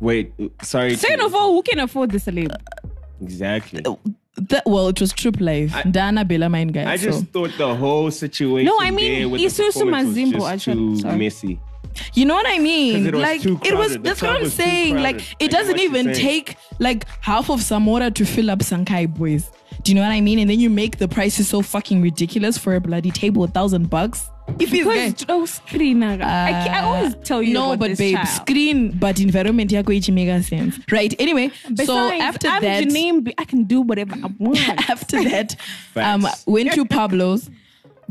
Wait, 0.00 0.32
sorry. 0.60 0.96
Second 0.96 1.22
of 1.22 1.34
all, 1.34 1.52
who 1.52 1.62
can 1.62 1.78
afford 1.78 2.10
the 2.10 2.18
celeb? 2.18 2.54
exactly. 3.22 3.82
Uh, 3.84 3.94
that, 4.36 4.64
well, 4.66 4.88
it 4.88 5.00
was 5.00 5.12
Troop 5.12 5.40
Live. 5.40 5.74
Dana 5.90 6.24
Bella 6.24 6.48
Mine 6.48 6.68
guy. 6.68 6.90
I 6.90 6.96
just 6.96 7.20
so. 7.20 7.24
thought 7.26 7.52
the 7.56 7.74
whole 7.74 8.10
situation. 8.10 8.66
No, 8.66 8.78
I 8.80 8.90
mean, 8.90 9.30
Isusu 9.30 9.74
the 9.74 9.84
was 9.86 10.06
Mazimbo, 10.06 10.32
just 10.32 10.46
actually. 10.46 10.74
too 10.74 10.96
Sorry. 11.00 11.16
messy. 11.18 11.60
You 12.14 12.24
know 12.26 12.34
what 12.34 12.46
I 12.48 12.58
mean? 12.58 13.06
it 13.06 13.14
like 13.14 13.44
it 13.44 13.76
was. 13.76 13.92
The 13.92 13.98
That's 14.00 14.20
what 14.22 14.36
I'm 14.36 14.48
saying. 14.50 14.96
Like 14.96 15.20
it 15.40 15.54
I 15.54 15.58
doesn't 15.58 15.78
even 15.78 16.12
take 16.12 16.56
like 16.80 17.06
half 17.20 17.50
of 17.50 17.60
Samora 17.60 18.12
to 18.14 18.24
fill 18.24 18.50
up 18.50 18.60
Sankai 18.60 19.06
boys. 19.14 19.50
Do 19.84 19.92
you 19.92 19.96
know 19.96 20.02
what 20.02 20.12
I 20.12 20.20
mean? 20.20 20.38
And 20.38 20.48
then 20.50 20.58
you 20.60 20.70
make 20.70 20.96
the 20.98 21.06
prices 21.08 21.48
so 21.48 21.60
fucking 21.62 22.00
ridiculous 22.02 22.56
for 22.58 22.74
a 22.74 22.80
bloody 22.80 23.10
table, 23.10 23.44
a 23.44 23.48
thousand 23.48 23.90
bucks. 23.90 24.30
If 24.58 24.70
he's 24.70 24.84
Because 24.84 25.12
gay. 25.14 25.24
oh, 25.30 25.46
screen, 25.46 26.02
I, 26.02 26.18
I 26.20 26.80
always 26.82 27.14
tell 27.24 27.42
you 27.42 27.54
no, 27.54 27.68
about 27.72 27.78
but 27.80 27.88
this 27.90 27.98
babe, 27.98 28.16
child. 28.16 28.28
screen, 28.28 28.98
but 28.98 29.18
environment 29.20 29.70
yako 29.70 29.94
ichi 29.96 30.12
mega 30.12 30.42
sense, 30.42 30.78
right? 30.90 31.14
Anyway, 31.18 31.50
so 31.84 31.96
after 31.98 32.48
I'm 32.48 32.60
that, 32.62 32.84
Janine, 32.84 33.32
I 33.38 33.44
can 33.46 33.64
do 33.64 33.80
whatever 33.80 34.14
I 34.22 34.30
want. 34.38 34.58
after 34.90 35.22
that, 35.24 35.56
um, 35.96 36.26
went 36.46 36.72
to 36.72 36.84
Pablo's, 36.84 37.50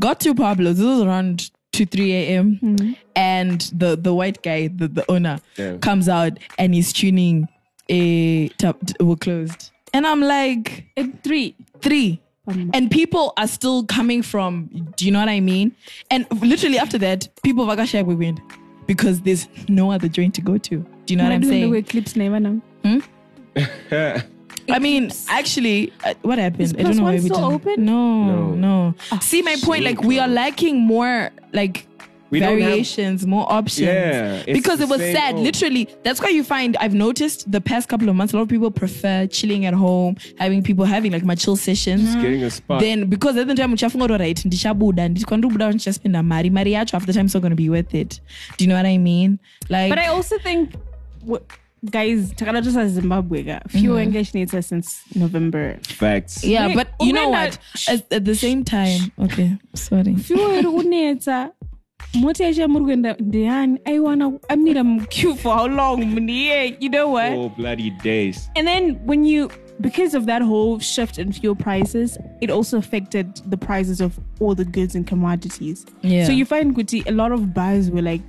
got 0.00 0.18
to 0.20 0.34
Pablo's. 0.34 0.78
This 0.78 0.86
was 0.86 1.02
around 1.02 1.50
two, 1.72 1.86
three 1.86 2.12
a.m. 2.12 2.96
And 3.14 3.60
the 3.72 3.94
the 3.96 4.12
white 4.12 4.42
guy, 4.42 4.66
the, 4.68 4.88
the 4.88 5.08
owner, 5.10 5.40
Yeah. 5.56 5.76
comes 5.78 6.08
out 6.08 6.38
and 6.58 6.74
he's 6.74 6.92
tuning 6.92 7.46
a 7.88 8.48
top. 8.58 8.78
We're 8.98 9.14
closed, 9.14 9.70
and 9.94 10.06
I'm 10.06 10.20
like 10.20 10.84
At 10.96 11.22
three. 11.24 11.54
three. 11.80 12.20
Um, 12.46 12.70
and 12.74 12.90
people 12.90 13.32
are 13.38 13.46
still 13.46 13.84
coming 13.86 14.20
from, 14.20 14.68
do 14.96 15.06
you 15.06 15.10
know 15.10 15.20
what 15.20 15.30
I 15.30 15.40
mean? 15.40 15.74
And 16.10 16.26
literally 16.42 16.78
after 16.78 16.98
that, 16.98 17.26
people 17.42 17.64
vakashaya 17.66 18.04
we 18.04 18.14
win 18.14 18.38
because 18.86 19.22
there's 19.22 19.48
no 19.66 19.90
other 19.90 20.08
joint 20.08 20.34
to 20.34 20.42
go 20.42 20.58
to. 20.58 20.76
Do 21.06 21.14
you 21.14 21.16
know 21.16 21.24
what 21.24 21.32
I'm 21.32 21.40
doing 21.40 21.62
the 21.62 21.68
way 21.70 21.76
saying? 21.76 21.84
clips 21.84 22.16
never 22.16 22.38
know. 22.38 22.60
Hmm? 22.84 22.98
I 24.68 24.78
mean, 24.78 25.10
actually, 25.28 25.92
uh, 26.04 26.14
what 26.22 26.38
happened? 26.38 26.74
I 26.78 26.82
don't 26.82 26.96
know 26.96 27.02
one 27.04 27.14
why 27.14 27.20
we 27.20 27.28
still 27.28 27.36
didn't. 27.50 27.54
open? 27.68 27.84
No, 27.84 28.24
No. 28.24 28.54
no. 28.54 28.94
Ah. 29.12 29.18
See 29.20 29.42
my 29.42 29.56
point? 29.62 29.84
Like 29.84 30.02
we 30.02 30.18
are 30.18 30.28
lacking 30.28 30.80
more 30.80 31.30
like 31.52 31.86
We 32.34 32.40
don't 32.40 32.58
have- 32.60 32.68
variations, 32.68 33.26
more 33.34 33.46
options. 33.58 33.88
Yeah, 33.88 34.42
because 34.58 34.78
it 34.84 34.88
was 34.94 35.00
same 35.00 35.16
sad. 35.16 35.34
old. 35.34 35.44
Literally, 35.48 35.84
that's 36.06 36.20
why 36.24 36.30
you 36.38 36.42
find 36.54 36.76
I've 36.84 36.94
noticed 37.06 37.38
the 37.56 37.60
past 37.70 37.88
couple 37.92 38.08
of 38.10 38.14
months 38.16 38.32
a 38.34 38.36
lot 38.36 38.42
of 38.42 38.48
people 38.54 38.70
prefer 38.82 39.26
chilling 39.38 39.62
at 39.70 39.74
home, 39.84 40.12
having 40.42 40.62
people 40.62 40.84
having 40.94 41.12
like 41.16 41.24
my 41.32 41.36
chill 41.42 41.56
sessions. 41.56 42.14
Getting 42.24 42.42
a 42.44 42.50
spot. 42.50 42.80
Then 42.80 42.98
because 43.14 43.36
at 43.42 43.46
the 43.46 43.54
time 43.60 43.72
uchafunga 43.76 44.04
uri 44.08 44.18
right 44.18 44.44
ndichabuda 44.44 45.08
ndikandobuda 45.08 45.68
ndichaspenda 45.72 46.22
mari 46.22 46.50
mari 46.50 46.72
yacho 46.72 46.96
after 46.96 47.06
the 47.06 47.12
time 47.12 47.24
it's 47.26 47.34
not 47.34 47.42
going 47.42 47.56
to 47.56 47.62
be 47.62 47.70
worth 47.70 47.94
it 47.94 48.20
do 48.58 48.64
you 48.64 48.66
know 48.70 48.76
what 48.76 48.86
i 48.86 48.98
mean 48.98 49.38
like 49.68 49.88
But 49.88 49.98
I 49.98 50.08
also 50.08 50.38
think, 50.38 50.70
w- 51.20 51.42
guys, 51.90 52.32
takada 52.36 52.60
just 52.62 52.76
as 52.76 52.92
Zimbabwe, 52.92 53.42
ga, 53.42 53.60
few 53.68 53.98
engaged 53.98 54.34
needs 54.34 54.54
us 54.54 54.66
since 54.68 54.88
November. 55.14 55.78
Facts. 55.82 56.44
yeah 56.44 56.74
but 56.74 56.88
you 57.00 57.12
know 57.12 57.28
what 57.28 57.58
at, 57.88 58.12
at 58.12 58.24
the 58.24 58.34
same 58.34 58.64
time 58.64 59.00
okay 59.18 59.50
sorry 59.74 60.14
Few 60.16 60.38
iri 60.58 60.62
kunetsa 60.64 61.50
mota 62.14 62.44
yacho 62.44 62.60
yamuri 62.60 62.84
kuenda 62.84 63.16
ndeyani 63.20 63.78
aiwana 63.84 64.32
amira 64.48 64.84
muqueue 64.84 65.34
for 65.34 65.56
how 65.56 65.68
long 65.68 66.04
muniye 66.04 66.76
you 66.80 66.88
know 66.90 67.12
what? 67.12 67.32
Four 67.32 67.50
bloody 67.56 67.90
days. 67.90 68.50
and 68.56 68.68
then 68.68 68.96
when 69.06 69.24
you 69.24 69.50
because 69.80 70.14
of 70.18 70.26
that 70.26 70.42
whole 70.42 70.78
shift 70.80 71.18
in 71.18 71.32
fuel 71.32 71.56
prices 71.56 72.18
it 72.40 72.50
also 72.50 72.78
affected 72.78 73.26
the 73.50 73.56
prices 73.56 74.00
of 74.00 74.18
all 74.40 74.54
the 74.54 74.64
goods 74.64 74.94
and 74.94 75.06
commodities. 75.08 75.86
Yeah. 76.02 76.26
so 76.26 76.32
you 76.32 76.44
find 76.44 76.74
kuti 76.76 77.02
a 77.06 77.12
lot 77.12 77.32
of 77.32 77.40
buyers 77.54 77.90
were 77.90 78.02
like 78.02 78.22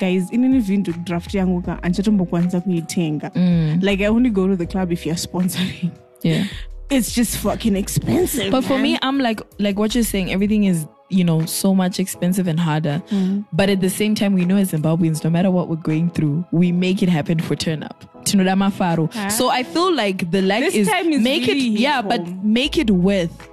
guys 0.00 0.30
inini 0.32 0.60
vhindu 0.60 0.92
draft 0.92 1.34
yangu 1.34 1.62
ka 1.62 1.82
andichatombokwanisa 1.82 2.60
kuitenga 2.60 3.30
mm. 3.34 3.78
like 3.82 4.04
i 4.04 4.08
only 4.08 4.30
go 4.30 4.48
to 4.48 4.56
the 4.56 4.66
club 4.66 4.92
if 4.92 5.06
you're 5.06 5.20
sponsoring. 5.20 5.90
Yeah. 6.22 6.46
It's 6.90 7.14
just 7.14 7.36
fucking 7.36 7.76
expensive 7.76 8.50
but 8.50 8.64
for 8.64 8.78
me 8.78 8.98
i'm 9.02 9.18
like 9.20 9.42
like 9.58 9.80
what 9.80 9.94
you're 9.94 10.10
saying 10.10 10.30
everything 10.32 10.64
is 10.64 10.86
you 11.08 11.24
know 11.24 11.44
so 11.46 11.74
much 11.74 12.00
expensive 12.00 12.46
and 12.46 12.58
harder. 12.58 13.02
Mm. 13.10 13.44
But 13.52 13.70
at 13.70 13.80
the 13.80 13.90
same 13.90 14.14
time 14.14 14.34
we 14.34 14.44
know 14.44 14.56
as 14.56 14.72
zimbabweans 14.72 15.22
no 15.24 15.30
matter 15.30 15.50
what 15.50 15.68
we're 15.68 15.76
going 15.76 16.10
through 16.10 16.44
we 16.52 16.72
make 16.72 17.02
it 17.02 17.08
happen 17.08 17.38
for 17.38 17.56
turn 17.56 17.82
up. 17.82 18.04
Tinoda 18.24 18.54
mafaro. 18.56 19.12
so 19.30 19.50
i 19.50 19.62
feel 19.62 19.94
like 19.94 20.30
the 20.30 20.40
lack 20.40 20.60
This 20.60 20.74
is, 20.74 20.88
time 20.88 21.12
is 21.12 21.22
make 21.22 21.46
really 21.46 21.74
it 21.74 21.80
yeah 21.80 22.00
but 22.00 22.26
make 22.42 22.78
it 22.78 22.90
worth 22.90 23.50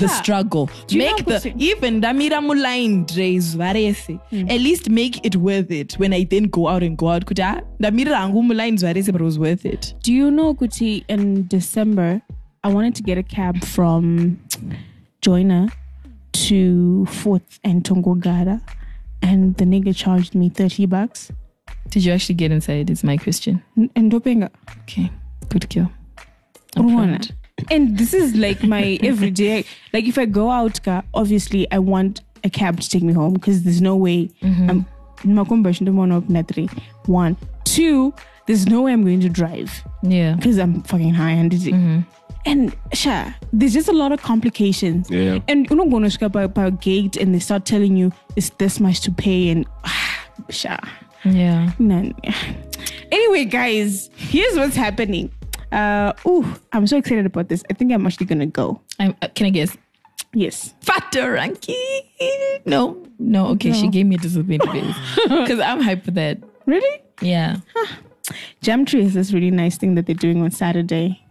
the 0.00 0.08
struggle. 0.08 0.70
Make 0.90 1.26
the 1.26 1.52
even 1.58 2.00
damira 2.00 2.40
muline 2.42 3.06
drays 3.06 3.54
varese 3.54 4.18
mm. 4.32 4.50
at 4.50 4.60
least 4.60 4.88
make 4.88 5.24
it 5.24 5.36
worth 5.36 5.70
it 5.70 5.92
when 5.98 6.14
i 6.14 6.24
then 6.24 6.44
go 6.44 6.66
out 6.66 6.82
and 6.82 6.96
go 6.96 7.08
out 7.08 7.24
kuti 7.26 7.42
ndamira 7.78 8.16
hangu 8.18 8.42
muline 8.42 8.76
varese 8.78 9.12
but 9.12 9.20
it 9.20 9.24
was 9.24 9.38
worth 9.38 9.64
it. 9.66 9.94
Do 10.02 10.12
you 10.12 10.30
know, 10.30 10.54
Kuti, 10.54 11.04
in 11.08 11.46
December, 11.46 12.22
I 12.64 12.72
wanted 12.72 12.94
to 12.96 13.02
get 13.02 13.18
a 13.18 13.22
cab 13.22 13.62
from 13.64 14.38
Joina 15.20 15.70
to 16.32 17.06
4th 17.08 17.58
and 17.64 17.84
Tongogara, 17.84 18.60
and 19.20 19.56
the 19.56 19.64
nigga 19.64 19.94
charged 19.94 20.34
me 20.34 20.48
30 20.48 20.86
bucks. 20.86 21.30
did 21.90 22.04
you 22.04 22.12
actually 22.12 22.34
get 22.34 22.50
inside 22.50 22.90
is 22.90 23.04
my 23.04 23.16
question 23.16 23.62
And 23.76 24.10
Dopenga. 24.10 24.50
okay 24.82 25.10
good 25.48 25.68
kill 25.68 25.90
I'm. 26.76 27.32
And 27.70 27.98
this 27.98 28.14
is 28.14 28.34
like 28.34 28.62
my 28.62 28.98
everyday. 29.02 29.64
Like 29.92 30.06
if 30.06 30.18
I 30.18 30.24
go 30.24 30.50
out, 30.50 30.80
obviously 31.14 31.70
I 31.70 31.78
want 31.78 32.22
a 32.44 32.50
cab 32.50 32.80
to 32.80 32.88
take 32.88 33.02
me 33.02 33.12
home 33.12 33.34
because 33.34 33.62
there's 33.62 33.80
no 33.80 33.96
way 33.96 34.28
mm-hmm. 34.42 34.70
I'm 34.70 34.86
Makumbash 35.18 35.84
don't 35.84 35.96
want 35.96 36.10
to 36.10 36.16
open 36.16 36.36
at. 36.36 36.50
One. 37.06 37.36
Two, 37.64 38.12
there's 38.46 38.66
no 38.66 38.82
way 38.82 38.92
I'm 38.92 39.04
going 39.04 39.20
to 39.20 39.28
drive. 39.28 39.84
yeah 40.02 40.34
because 40.34 40.58
I'm 40.58 40.82
fucking 40.82 41.14
high 41.14 41.30
and 41.30 41.50
dizzy. 41.50 41.72
Mm-hmm. 41.72 42.00
And 42.44 42.74
sure, 42.92 43.34
there's 43.52 43.72
just 43.72 43.88
a 43.88 43.92
lot 43.92 44.10
of 44.12 44.20
complications. 44.20 45.08
Yeah. 45.10 45.38
And 45.48 45.68
you're 45.70 45.76
not 45.76 45.90
going 45.90 46.02
to 46.02 46.10
skip 46.10 46.32
by, 46.32 46.46
by 46.48 46.66
a 46.66 46.70
gate 46.72 47.16
and 47.16 47.34
they 47.34 47.38
start 47.38 47.64
telling 47.64 47.96
you 47.96 48.12
it's 48.36 48.50
this 48.58 48.80
much 48.80 49.00
to 49.02 49.12
pay 49.12 49.48
and 49.50 49.64
sure. 50.50 50.78
yeah 51.24 51.70
None. 51.78 52.14
Anyway, 53.12 53.44
guys, 53.44 54.10
here's 54.16 54.56
what's 54.56 54.74
happening. 54.74 55.30
Uh, 55.70 56.12
ooh, 56.26 56.44
I'm 56.72 56.86
so 56.86 56.96
excited 56.96 57.26
about 57.26 57.48
this. 57.48 57.62
I 57.70 57.74
think 57.74 57.92
I'm 57.92 58.06
actually 58.06 58.26
gonna 58.26 58.46
go. 58.46 58.80
I'm, 58.98 59.14
uh, 59.22 59.28
can 59.34 59.46
i 59.46 59.50
guess 59.50 59.76
Yes. 60.34 60.72
fatter 60.80 61.34
ranky 61.34 61.76
no 62.64 63.02
no 63.18 63.48
okay 63.48 63.72
she 63.72 63.88
gave 63.88 64.06
me 64.06 64.14
a 64.14 64.18
disappointment 64.18 64.94
because 65.26 65.60
i'm 65.68 65.82
hyped 65.82 66.04
for 66.04 66.10
that 66.12 66.38
Really? 66.66 67.02
yeah 67.20 67.56
Jamtree 68.62 69.00
is 69.02 69.14
this 69.14 69.32
really 69.32 69.50
nice 69.50 69.76
thing 69.76 69.94
that 69.96 70.06
they're 70.06 70.14
doing 70.14 70.42
on 70.42 70.50
Saturday, 70.50 71.22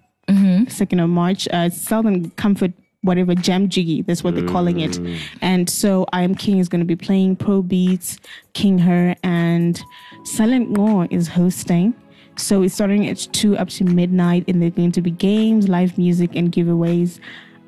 second 0.70 1.00
of 1.00 1.10
March. 1.10 1.48
Uh, 1.52 1.70
Southern 1.70 2.30
Comfort, 2.32 2.72
whatever 3.02 3.34
Jam 3.36 3.70
Jiggy. 3.70 4.02
That's 4.02 4.24
what 4.24 4.36
they're 4.36 4.48
calling 4.48 4.80
it. 4.80 5.00
And 5.42 5.70
so 5.70 6.06
I 6.14 6.22
Am 6.24 6.36
King 6.36 6.60
is 6.60 6.70
going 6.70 6.82
to 6.82 6.86
be 6.86 6.96
playing 6.96 7.36
Pro 7.38 7.62
Beats, 7.62 8.18
King 8.54 8.80
Her, 8.80 9.16
and 9.24 9.82
Silent 10.24 10.72
War 10.78 11.08
is 11.12 11.28
hosting. 11.28 11.94
So 12.38 12.64
it's 12.64 12.74
starting 12.74 13.08
at 13.10 13.18
two 13.34 13.58
up 13.58 13.70
to 13.70 13.84
midnight, 13.84 14.46
and 14.48 14.62
there's 14.62 14.74
going 14.74 14.92
to 14.94 15.02
be 15.02 15.12
games, 15.12 15.68
live 15.68 15.98
music, 15.98 16.32
and 16.36 16.52
giveaways. 16.52 17.20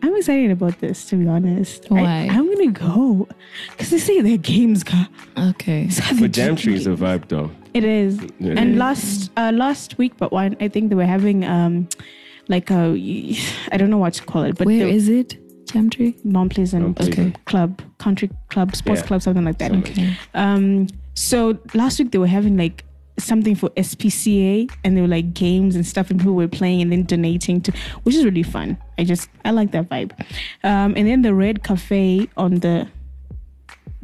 I'm 0.01 0.15
excited 0.17 0.51
about 0.51 0.79
this, 0.82 1.05
to 1.08 1.15
be 1.15 1.27
honest. 1.27 1.86
I- 1.89 1.93
Why? 1.93 2.27
I'm 2.29 2.48
gonna 2.53 2.72
go 2.72 3.27
because 3.72 3.89
they 3.89 4.00
say 4.00 4.20
they're 4.22 4.38
games, 4.38 4.84
ka. 4.84 5.08
okay 5.38 5.89
But 6.20 6.32
Jam 6.34 6.55
Tree 6.58 6.75
is 6.75 6.88
a 6.88 6.91
vibe 6.91 7.27
though. 7.29 7.51
It 7.74 7.84
is. 7.86 8.20
Yeah. 8.39 8.53
And 8.58 8.77
last 8.77 9.32
uh, 9.38 9.51
last 9.53 9.98
week, 9.98 10.13
but 10.17 10.32
one 10.34 10.58
I 10.60 10.67
think 10.67 10.89
they 10.89 10.96
were 10.96 11.05
having 11.05 11.46
um 11.46 11.88
like 12.48 12.70
a 12.72 12.94
I 13.72 13.78
don't 13.78 13.90
know 13.90 13.98
what 13.98 14.14
to 14.16 14.24
call 14.24 14.44
it, 14.44 14.58
but 14.58 14.68
where 14.68 14.80
the 14.86 14.90
is 14.90 15.10
it 15.10 15.38
Jamtree? 15.68 16.24
Mount 16.26 16.54
Pleasant 16.54 16.84
Mount 16.84 17.02
Okay. 17.02 17.34
club, 17.46 17.82
country 17.98 18.30
club, 18.50 18.76
sports 18.76 19.02
Yeah. 19.02 19.08
club, 19.08 19.22
something 19.22 19.46
like 19.46 19.58
that. 19.60 19.72
okay 19.72 20.16
Um, 20.34 20.88
so 21.16 21.58
last 21.74 22.00
week 22.00 22.12
they 22.12 22.18
were 22.18 22.28
having 22.28 22.58
like 22.58 22.84
something 23.20 23.54
for 23.56 23.70
SPCA, 23.78 24.70
and 24.84 24.98
they 24.98 25.02
were 25.02 25.08
like 25.08 25.34
games 25.36 25.76
and 25.76 25.86
stuff, 25.86 26.10
and 26.10 26.20
people 26.20 26.34
were 26.34 26.48
playing 26.48 26.82
and 26.82 26.92
then 26.92 27.04
donating 27.04 27.62
to, 27.62 27.72
which 28.04 28.16
is 28.16 28.26
really 28.26 28.44
fun. 28.44 28.76
I 28.98 29.04
just 29.04 29.30
I 29.46 29.52
like 29.52 29.72
that 29.72 29.88
vibe. 29.90 30.12
Um, 30.64 30.94
and 30.98 31.08
then 31.08 31.22
the 31.22 31.34
Red 31.34 31.64
Cafe 31.64 32.28
on 32.38 32.56
the 32.56 32.88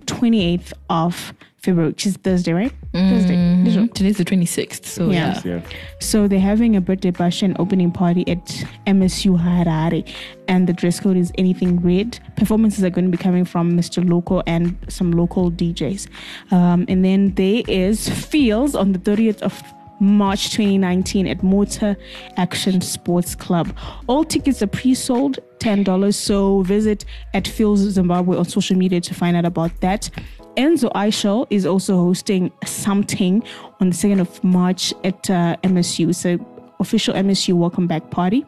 28th 0.06 0.74
of 0.90 1.34
February, 1.62 1.90
which 1.90 2.06
is 2.06 2.16
Thursday, 2.18 2.54
right? 2.54 2.72
Thursday. 2.94 3.64
This 3.64 3.76
one. 3.76 3.90
today's 3.90 4.18
the 4.18 4.26
26th 4.26 4.86
so 4.86 5.10
Yeah. 5.10 5.40
yeah, 5.44 5.56
Yeah. 5.56 5.62
So 6.00 6.28
they're 6.28 6.40
having 6.40 6.76
a 6.76 6.82
birthday 6.82 7.12
bash 7.12 7.42
and 7.44 7.56
opening 7.60 7.92
party 7.92 8.28
at 8.30 8.46
MSU 8.88 9.38
Harare, 9.38 10.08
and 10.48 10.68
the 10.68 10.74
dress 10.74 11.00
code 11.00 11.18
is 11.18 11.32
anything 11.38 11.80
red. 11.82 12.20
Performances 12.38 12.84
are 12.84 12.90
going 12.90 13.06
to 13.06 13.12
be 13.12 13.22
coming 13.22 13.46
from 13.46 13.74
Mr. 13.74 14.08
Local 14.08 14.42
and 14.48 14.76
some 14.88 15.12
local 15.12 15.52
DJs. 15.52 16.08
Um, 16.52 16.86
and 16.88 17.04
then 17.04 17.34
there 17.36 17.62
is 17.68 18.08
Fields 18.10 18.76
on 18.76 18.94
the 18.94 19.00
30th 19.00 19.42
of 19.42 19.62
March 20.02 20.52
2019 20.52 21.28
at 21.28 21.44
Motor 21.44 21.98
Action 22.38 22.80
Sports 22.80 23.36
Club. 23.36 23.76
All 24.08 24.24
tickets 24.24 24.62
are 24.62 24.68
pre-sold, 24.68 25.40
$10. 25.60 26.16
So 26.16 26.62
visit 26.62 27.04
at 27.34 27.46
Fields 27.46 27.82
Zimbabwe 27.82 28.38
on 28.38 28.46
social 28.46 28.78
media 28.78 29.02
to 29.02 29.14
find 29.14 29.36
out 29.36 29.44
about 29.44 29.72
that. 29.82 30.10
Enzo 30.58 30.92
Ishall 30.94 31.48
is 31.50 31.66
also 31.66 31.96
hosting 31.98 32.52
something 32.66 33.44
on 33.80 33.90
the 33.92 33.96
2nd 33.96 34.20
of 34.20 34.44
March 34.44 34.94
at 35.04 35.30
uh, 35.30 35.56
MSU. 35.64 36.14
So 36.14 36.38
official 36.80 37.14
MSU 37.14 37.54
welcome 37.54 37.88
back 37.88 38.10
party. 38.10 38.46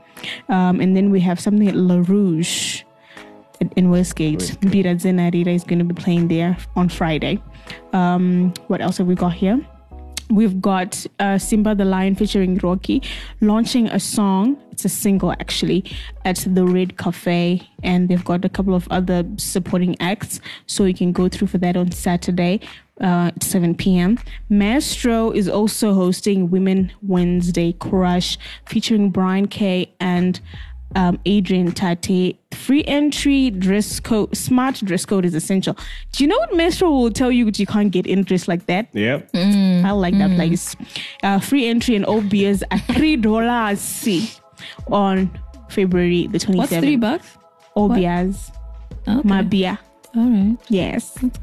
Um, 0.50 0.79
and 0.81 0.96
then 0.96 1.12
we 1.12 1.20
have 1.22 1.39
something 1.39 1.67
at 1.67 1.75
La 1.75 1.98
Rouge. 2.08 2.84
at- 3.62 3.72
in 3.75 3.91
Westgate. 3.91 4.39
Mbira 4.62 4.96
Dzenharira 4.96 5.53
is 5.53 5.63
going 5.63 5.77
to 5.79 5.86
be 5.86 5.93
playing 5.93 6.27
there 6.29 6.58
on 6.75 6.89
Friday. 6.89 7.39
Um, 7.93 8.53
what 8.67 8.81
else 8.81 8.98
have 8.98 9.05
we 9.08 9.13
got 9.15 9.34
here? 9.34 9.60
We've 10.31 10.61
got 10.61 11.05
uh, 11.19 11.38
Simba 11.38 11.75
the 11.75 11.83
Lion 11.83 12.15
featuring 12.15 12.57
Rocky 12.57 13.03
launching 13.41 13.88
a 13.88 14.00
song. 14.00 14.57
It's 14.71 14.85
a 14.85 14.89
single 14.89 15.33
actually 15.33 15.83
at 16.23 16.38
the 16.47 16.65
Red 16.65 16.97
Cafe, 16.97 17.67
and 17.83 18.07
they've 18.07 18.23
got 18.23 18.45
a 18.45 18.50
couple 18.50 18.73
of 18.73 18.88
other 18.89 19.25
supporting 19.35 20.00
acts. 20.00 20.39
So 20.67 20.85
you 20.85 20.93
can 20.93 21.11
go 21.11 21.27
through 21.27 21.50
for 21.50 21.57
that 21.57 21.75
on 21.75 21.91
Saturday 21.91 22.61
uh, 23.01 23.31
at 23.35 23.43
7 23.43 23.75
p.m. 23.75 24.19
Maestro 24.50 25.31
is 25.31 25.50
also 25.50 25.93
hosting 25.93 26.50
Women 26.50 26.93
Wednesday 27.01 27.73
Crush 27.73 28.38
featuring 28.65 29.09
Brian 29.09 29.47
K 29.47 29.93
and 30.00 30.39
um, 30.95 31.19
Adrian 31.25 31.71
Tate. 31.71 32.38
Free 32.53 32.83
entry, 32.86 33.50
dress 33.50 34.00
code, 34.00 34.36
smart 34.36 34.75
dress 34.75 35.05
code 35.05 35.25
is 35.25 35.33
essential. 35.36 35.75
Do 36.12 36.24
you 36.24 36.27
know 36.27 36.38
what 36.38 36.53
Maestro 36.55 36.89
will 36.91 37.12
tell 37.12 37.31
you 37.31 37.45
that 37.45 37.57
you 37.60 37.65
can't 37.65 37.91
get 37.91 38.05
in 38.05 38.24
dress 38.24 38.48
like 38.48 38.65
that? 38.67 38.88
Yep. 38.93 39.29
I 39.33 39.91
like 39.91 40.17
that 40.17 40.36
place. 40.36 40.75
Uh, 41.24 41.39
free 41.39 41.67
entry 41.67 41.95
and 41.95 42.05
all 42.05 42.21
beers 42.21 42.63
at 42.71 42.77
three 42.95 43.15
dollars 43.15 44.39
on 44.88 45.29
February 45.69 46.27
the 46.27 46.39
twenty 46.39 46.60
What's 46.60 46.69
three 46.71 46.79
seventh. 46.95 47.01
bucks? 47.01 47.38
All 47.74 47.89
beers, 47.89 48.51
Okay. 49.07 49.27
my 49.27 49.41
beer. 49.41 49.79
All 50.13 50.29
right. 50.29 50.57
Yes. 50.67 51.17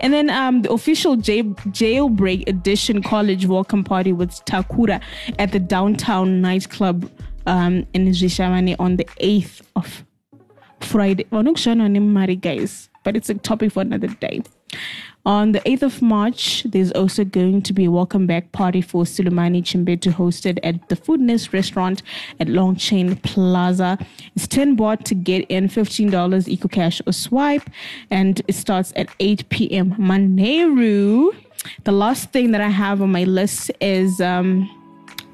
and 0.00 0.12
then 0.14 0.30
um, 0.30 0.62
the 0.62 0.72
official 0.72 1.16
jail, 1.16 1.44
jailbreak 1.68 2.48
edition 2.48 3.02
college 3.02 3.44
welcome 3.46 3.84
party 3.84 4.12
with 4.12 4.30
Takura 4.46 5.02
at 5.38 5.52
the 5.52 5.58
downtown 5.60 6.40
nightclub 6.40 7.10
um, 7.46 7.86
in 7.92 8.06
Zhishamane 8.08 8.76
on 8.78 8.96
the 8.96 9.04
8th 9.20 9.62
of 9.76 10.04
Friday. 10.80 11.26
Guys, 12.36 12.88
but 13.04 13.16
it's 13.16 13.30
a 13.30 13.34
topic 13.34 13.72
for 13.72 13.82
another 13.82 14.08
day. 14.08 14.42
On 15.24 15.52
the 15.52 15.60
8th 15.60 15.82
of 15.82 16.02
March, 16.02 16.64
there's 16.64 16.90
also 16.90 17.24
going 17.24 17.62
to 17.62 17.72
be 17.72 17.84
a 17.84 17.90
welcome 17.92 18.26
back 18.26 18.50
party 18.50 18.80
for 18.80 19.04
Sulumani 19.04 19.62
Chimbetu 19.62 20.12
hosted 20.12 20.58
at 20.64 20.88
the 20.88 20.96
Foodness 20.96 21.52
restaurant 21.52 22.02
at 22.40 22.48
Longcheng 22.48 23.22
Plaza. 23.22 23.98
It's 24.34 24.48
10 24.48 24.76
baht 24.76 25.04
to 25.04 25.14
get 25.14 25.48
in, 25.48 25.68
$15 25.68 26.48
Eco 26.48 26.66
Cash 26.66 27.00
or 27.06 27.12
swipe, 27.12 27.70
and 28.10 28.42
it 28.48 28.54
starts 28.56 28.92
at 28.96 29.10
8 29.20 29.48
p.m. 29.48 29.92
Maneru. 29.92 31.30
The 31.84 31.92
last 31.92 32.32
thing 32.32 32.50
that 32.50 32.60
I 32.60 32.70
have 32.70 33.00
on 33.00 33.12
my 33.12 33.22
list 33.22 33.70
is 33.80 34.20
um, 34.20 34.68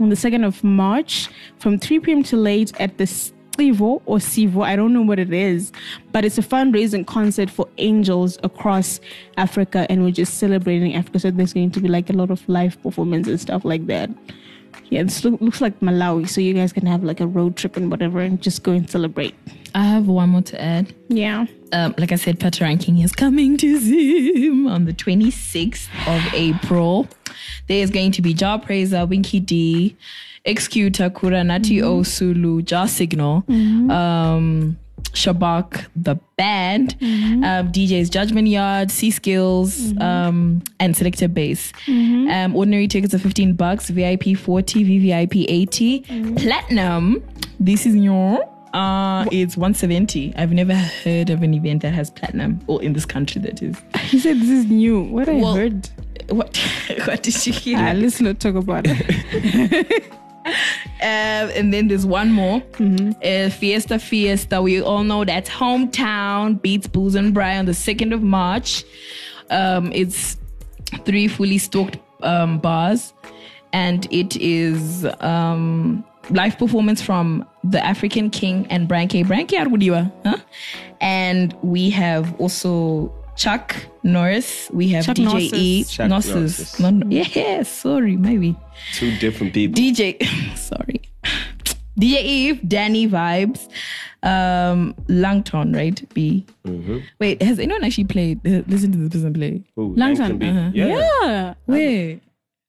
on 0.00 0.08
the 0.08 0.16
2nd 0.16 0.46
of 0.46 0.62
March 0.64 1.28
from 1.58 1.78
3 1.78 2.00
p.m. 2.00 2.22
to 2.24 2.36
late 2.36 2.72
at 2.80 2.98
the 2.98 3.04
Sivo 3.04 4.00
or 4.06 4.18
Sivo, 4.18 4.64
I 4.64 4.76
don't 4.76 4.92
know 4.92 5.02
what 5.02 5.18
it 5.18 5.32
is, 5.32 5.72
but 6.12 6.24
it's 6.24 6.38
a 6.38 6.42
fundraising 6.42 7.06
concert 7.06 7.50
for 7.50 7.66
angels 7.78 8.38
across 8.44 9.00
Africa, 9.36 9.86
and 9.90 10.04
we're 10.04 10.12
just 10.12 10.38
celebrating 10.38 10.94
Africa. 10.94 11.18
So 11.18 11.30
there's 11.32 11.52
going 11.52 11.72
to 11.72 11.80
be 11.80 11.88
like 11.88 12.08
a 12.08 12.12
lot 12.12 12.30
of 12.30 12.48
live 12.48 12.80
performance 12.82 13.26
and 13.26 13.40
stuff 13.40 13.64
like 13.64 13.86
that. 13.86 14.10
Yeah, 14.90 15.02
this 15.02 15.24
look, 15.24 15.40
looks 15.40 15.60
like 15.60 15.80
Malawi, 15.80 16.28
so 16.28 16.40
you 16.40 16.54
guys 16.54 16.72
can 16.72 16.86
have 16.86 17.02
like 17.02 17.20
a 17.20 17.26
road 17.26 17.56
trip 17.56 17.76
and 17.76 17.90
whatever, 17.90 18.20
and 18.20 18.40
just 18.40 18.62
go 18.62 18.72
and 18.72 18.88
celebrate. 18.88 19.34
I 19.74 19.84
have 19.84 20.06
one 20.06 20.30
more 20.30 20.42
to 20.42 20.60
add. 20.60 20.94
Yeah. 21.08 21.46
um, 21.72 21.94
like 21.98 22.12
I 22.12 22.16
said, 22.16 22.38
Patoranking 22.38 23.02
is 23.02 23.12
coming 23.12 23.56
to 23.58 23.78
Zoom 23.78 24.66
on 24.68 24.84
the 24.84 24.92
26th 24.92 25.88
of 26.06 26.34
April. 26.34 27.08
There's 27.68 27.90
going 27.90 28.12
to 28.12 28.22
be 28.22 28.34
Jah 28.34 28.58
Prayzah, 28.64 29.08
Winky 29.08 29.40
D, 29.40 29.96
ExQ 30.46 30.90
Takura, 30.90 31.44
Nati 31.44 31.78
Osulu, 31.78 32.64
Jah 32.64 32.86
Signal, 32.88 33.44
um, 33.90 34.78
Shabak, 35.12 35.86
the 35.96 36.16
band, 36.36 36.96
um, 37.00 37.70
DJs 37.72 38.10
Judgment 38.10 38.48
Yard, 38.48 38.90
C 38.90 39.10
Skills, 39.10 39.92
um, 40.00 40.62
and 40.80 40.96
Selector 40.96 41.28
Bass. 41.28 41.72
Um, 41.86 42.56
ordinary 42.56 42.88
tickets 42.88 43.14
are 43.14 43.18
15 43.18 43.54
bucks, 43.54 43.90
VIP 43.90 44.36
40, 44.36 44.84
VVIP 44.84 45.44
80. 45.48 46.00
Platinum, 46.36 47.22
this 47.60 47.86
is 47.86 47.94
new. 47.94 48.42
Uh, 48.72 49.24
it's 49.32 49.56
170. 49.56 50.34
I've 50.36 50.52
never 50.52 50.74
heard 50.74 51.30
of 51.30 51.42
an 51.42 51.54
event 51.54 51.82
that 51.82 51.94
has 51.94 52.10
platinum, 52.10 52.60
or 52.66 52.82
in 52.82 52.92
this 52.92 53.06
country 53.06 53.40
that 53.42 53.62
is. 53.62 53.76
He 54.08 54.18
said 54.18 54.36
this 54.38 54.48
is 54.50 54.66
new. 54.66 55.00
What 55.02 55.28
I 55.28 55.32
Well, 55.36 55.54
heard. 55.54 55.88
What? 56.28 56.56
what 57.04 57.22
did 57.22 57.46
you 57.46 57.52
hear? 57.52 57.78
Ah, 57.78 57.92
let's 57.92 58.20
not 58.20 58.40
talk 58.40 58.54
about 58.54 58.84
it. 58.86 60.12
Um, 61.00 61.50
and 61.54 61.72
then 61.72 61.88
there's 61.88 62.06
one 62.06 62.32
more. 62.32 62.62
Uh, 62.80 63.50
Fiesta 63.50 63.98
Fiesta. 63.98 64.60
We 64.60 64.82
all 64.82 65.04
know 65.04 65.24
that's 65.24 65.48
hometown 65.48 66.60
beats 66.60 66.86
Booze 66.88 67.14
and 67.14 67.32
Bry 67.32 67.58
on 67.58 67.66
the 67.66 67.72
2nd 67.72 68.12
of 68.12 68.22
March. 68.22 68.84
Um, 69.50 69.92
it's 69.92 70.36
three 71.04 71.28
fully 71.28 71.58
stocked 71.58 71.98
um, 72.22 72.58
bars, 72.58 73.12
and 73.72 74.12
it 74.12 74.36
is 74.36 75.06
um, 75.20 76.04
live 76.30 76.58
performance 76.58 77.00
from 77.00 77.46
the 77.62 77.84
African 77.84 78.30
King 78.30 78.66
and 78.68 78.88
Brian 78.88 79.08
K. 79.08 79.22
Brian 79.22 79.46
K. 79.46 79.58
Arudiwa, 79.58 80.10
huh? 80.24 80.36
And 81.00 81.54
we 81.62 81.90
have 81.90 82.34
also 82.40 83.14
Chuck 83.38 83.74
Norris. 84.02 84.68
We 84.72 84.88
have 84.88 85.04
Chuck 85.06 85.16
DJ 85.16 85.52
E. 85.54 85.78
Norris. 85.78 85.90
Chuck 85.92 86.08
Norris. 86.08 86.28
Norris. 86.28 86.80
Not- 86.80 87.12
yeah, 87.12 87.62
sorry, 87.62 88.16
maybe. 88.16 88.56
Two 88.94 89.16
different 89.18 89.54
people. 89.54 89.80
DJ, 89.80 90.22
sorry. 90.56 91.00
DJ 92.00 92.22
Eve, 92.22 92.68
Danny 92.68 93.08
Vibes, 93.08 93.68
um, 94.22 94.94
Langton, 95.08 95.72
right? 95.72 96.02
B. 96.14 96.44
Wait, 97.18 97.40
has 97.42 97.58
anyone 97.58 97.82
actually 97.84 98.04
played? 98.04 98.38
uh, 98.46 98.62
Listen 98.68 98.92
to 98.92 98.98
this 98.98 99.10
person 99.10 99.32
play. 99.32 99.62
Ooh, 99.78 99.94
Langton, 99.96 100.38
Langton 100.38 100.38
B. 100.38 100.48
uh-huh. 100.48 100.70
Yeah. 100.74 100.86
yeah. 101.22 101.54
Wait. 101.66 102.20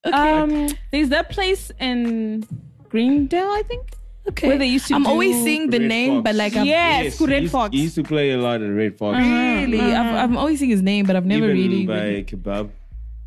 Okay. 0.05 0.15
Um, 0.33 0.69
there's 0.91 1.09
that 1.09 1.29
place 1.29 1.71
in 1.79 2.47
Greendale, 2.89 3.49
I 3.49 3.63
think. 3.67 3.83
Okay. 4.29 4.47
where 4.47 4.57
they 4.57 4.65
used 4.67 4.87
to 4.87 4.95
I'm 4.95 5.03
do 5.03 5.09
always 5.09 5.35
seeing 5.43 5.69
the 5.69 5.79
Red 5.79 5.87
name, 5.89 6.11
Fox. 6.15 6.23
but 6.25 6.35
like 6.35 6.55
I'm 6.55 6.65
Yes, 6.65 7.17
he 7.19 7.25
Red 7.25 7.41
used- 7.43 7.51
Fox. 7.51 7.75
He 7.75 7.81
used 7.83 7.95
to 7.95 8.03
play 8.03 8.31
a 8.31 8.37
lot 8.37 8.61
of 8.61 8.69
Red 8.75 8.97
Fox. 8.97 9.17
really, 9.17 9.81
I've, 9.81 10.15
I'm 10.15 10.37
always 10.37 10.59
seeing 10.59 10.71
his 10.71 10.81
name, 10.81 11.05
but 11.05 11.15
I've 11.15 11.25
never 11.25 11.45
Even 11.51 11.57
really. 11.71 11.85
by 11.85 12.03
really- 12.03 12.23
Kebab. 12.23 12.69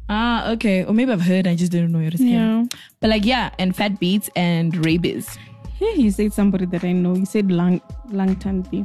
Ah, 0.09 0.51
okay. 0.53 0.85
Or 0.85 0.93
maybe 0.93 1.13
I've 1.13 1.23
heard. 1.23 1.47
I 1.47 1.55
just 1.55 1.73
didn't 1.73 1.93
know 1.93 2.01
it 2.01 2.13
was 2.13 2.21
him. 2.21 2.29
Yeah. 2.29 2.65
But 3.01 3.11
like, 3.11 3.25
yeah, 3.25 3.51
and 3.59 3.75
Fat 3.75 3.99
Beats 4.01 4.29
and 4.37 4.73
Rabiz. 4.85 5.39
Yeah, 5.81 5.93
he 5.95 6.11
said 6.11 6.33
somebody 6.33 6.67
that 6.67 6.85
I 6.85 6.93
know. 6.93 7.15
He 7.15 7.25
said 7.25 7.51
Lang 7.51 7.81
Langton 8.11 8.63
B. 8.63 8.85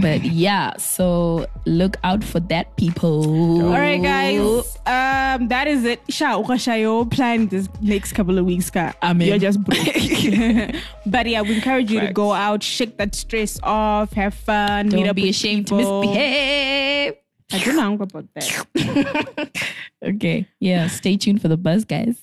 But 0.00 0.24
yeah, 0.24 0.76
so 0.78 1.46
look 1.66 1.96
out 2.02 2.24
for 2.24 2.40
that, 2.40 2.74
people. 2.78 3.62
All 3.66 3.72
right, 3.72 4.02
guys. 4.02 4.40
Um, 4.86 5.48
that 5.48 5.68
is 5.68 5.84
it. 5.84 6.00
Sha 6.08 6.40
Ukashayo 6.42 7.10
plan 7.10 7.48
this 7.48 7.68
next 7.82 8.14
couple 8.14 8.38
of 8.38 8.46
weeks, 8.46 8.70
ka. 8.70 8.94
Amen. 9.02 9.28
You're 9.28 9.38
just 9.38 9.62
broke. 9.62 9.84
but 11.06 11.26
yeah, 11.26 11.42
we 11.42 11.56
encourage 11.56 11.90
you 11.90 12.00
to 12.00 12.12
go 12.12 12.32
out, 12.32 12.62
shake 12.62 12.96
that 12.96 13.14
stress 13.14 13.60
off, 13.62 14.12
have 14.14 14.32
fun, 14.32 14.86
meet 14.88 14.92
Don't 14.96 15.08
up 15.10 15.16
be 15.16 15.22
with 15.22 15.30
ashamed 15.30 15.66
people. 15.66 16.00
to 16.02 16.06
misbehave. 16.08 17.14
I 17.52 17.58
don't 17.58 17.76
know 17.76 18.02
about 18.02 18.24
that. 18.34 19.52
Okay. 20.02 20.48
Yeah. 20.58 20.88
Stay 20.88 21.16
tuned 21.16 21.40
for 21.40 21.46
the 21.48 21.56
buzz, 21.56 21.84
guys. 21.84 22.16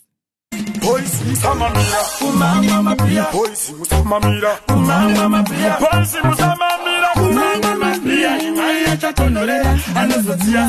Boys, 0.82 1.22
musamamira, 1.24 2.02
kumama 2.20 2.82
mapia. 2.84 3.32
Boys, 3.32 3.72
musamamira, 3.72 4.60
kumama 4.68 5.30
mapia. 5.30 5.80
Boys, 5.80 6.14
musamamira, 6.16 7.09
kumama 7.34 7.76
mapia. 7.76 8.42
Imaya 8.42 8.98
chatonolera, 8.98 9.78
anazotia. 9.96 10.66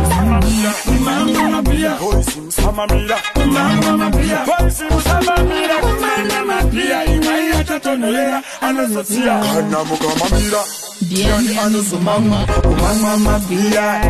Musamamira, 0.00 0.72
kumama 0.84 1.48
mapia. 1.50 1.90
Boys, 2.00 2.36
musamamira, 2.36 3.16
kumama 3.34 3.96
mapia. 3.96 4.38
Boys, 4.46 4.82
musamamira, 4.90 5.76
kumama 5.80 6.44
mapia. 6.46 7.04
Imaya 7.04 7.64
chatonolera, 7.64 8.42
anazotia. 8.60 9.40
Kana 9.54 9.84
mukamamira. 9.84 10.62
Diani 11.08 11.58
anuzumama, 11.58 12.46
kumama 12.62 13.16
mapia. 13.16 14.00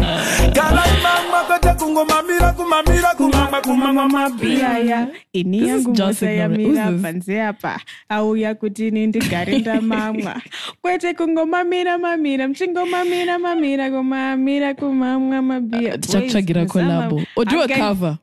Kala 0.55 0.83
imama 0.99 1.45
kote 1.49 1.75
kungomamira, 1.79 2.53
kumamira, 2.53 3.15
kumama, 3.17 3.61
kumama 3.61 4.09
mapia. 4.09 4.59
Yeah, 4.59 4.87
yeah. 4.87 5.07
ini 5.33 5.69
yangu 5.69 5.95
mosa 5.95 6.31
yamira 6.31 6.93
panze 7.03 7.43
apa 7.43 7.81
auya 8.09 8.55
kutini 8.55 9.07
ndigare 9.07 9.59
ndamamwa 9.59 10.43
kwete 10.83 11.15
kungomamira 11.15 11.99
mamira 11.99 12.49
mchingomamira 12.49 13.39
mamira 13.39 13.91
kumamira 13.91 14.75
kumamwa 14.75 15.43
mabia 15.43 15.95
uh, 15.95 16.01
Chachagira 16.01 16.61
Boys, 16.61 16.73
collabo. 16.73 17.17
Musama- 17.17 17.27
Or 17.37 17.45
do 17.45 17.57
I'm 17.57 17.63
a 17.63 17.67
getting- 17.67 17.83
cover. 17.83 18.19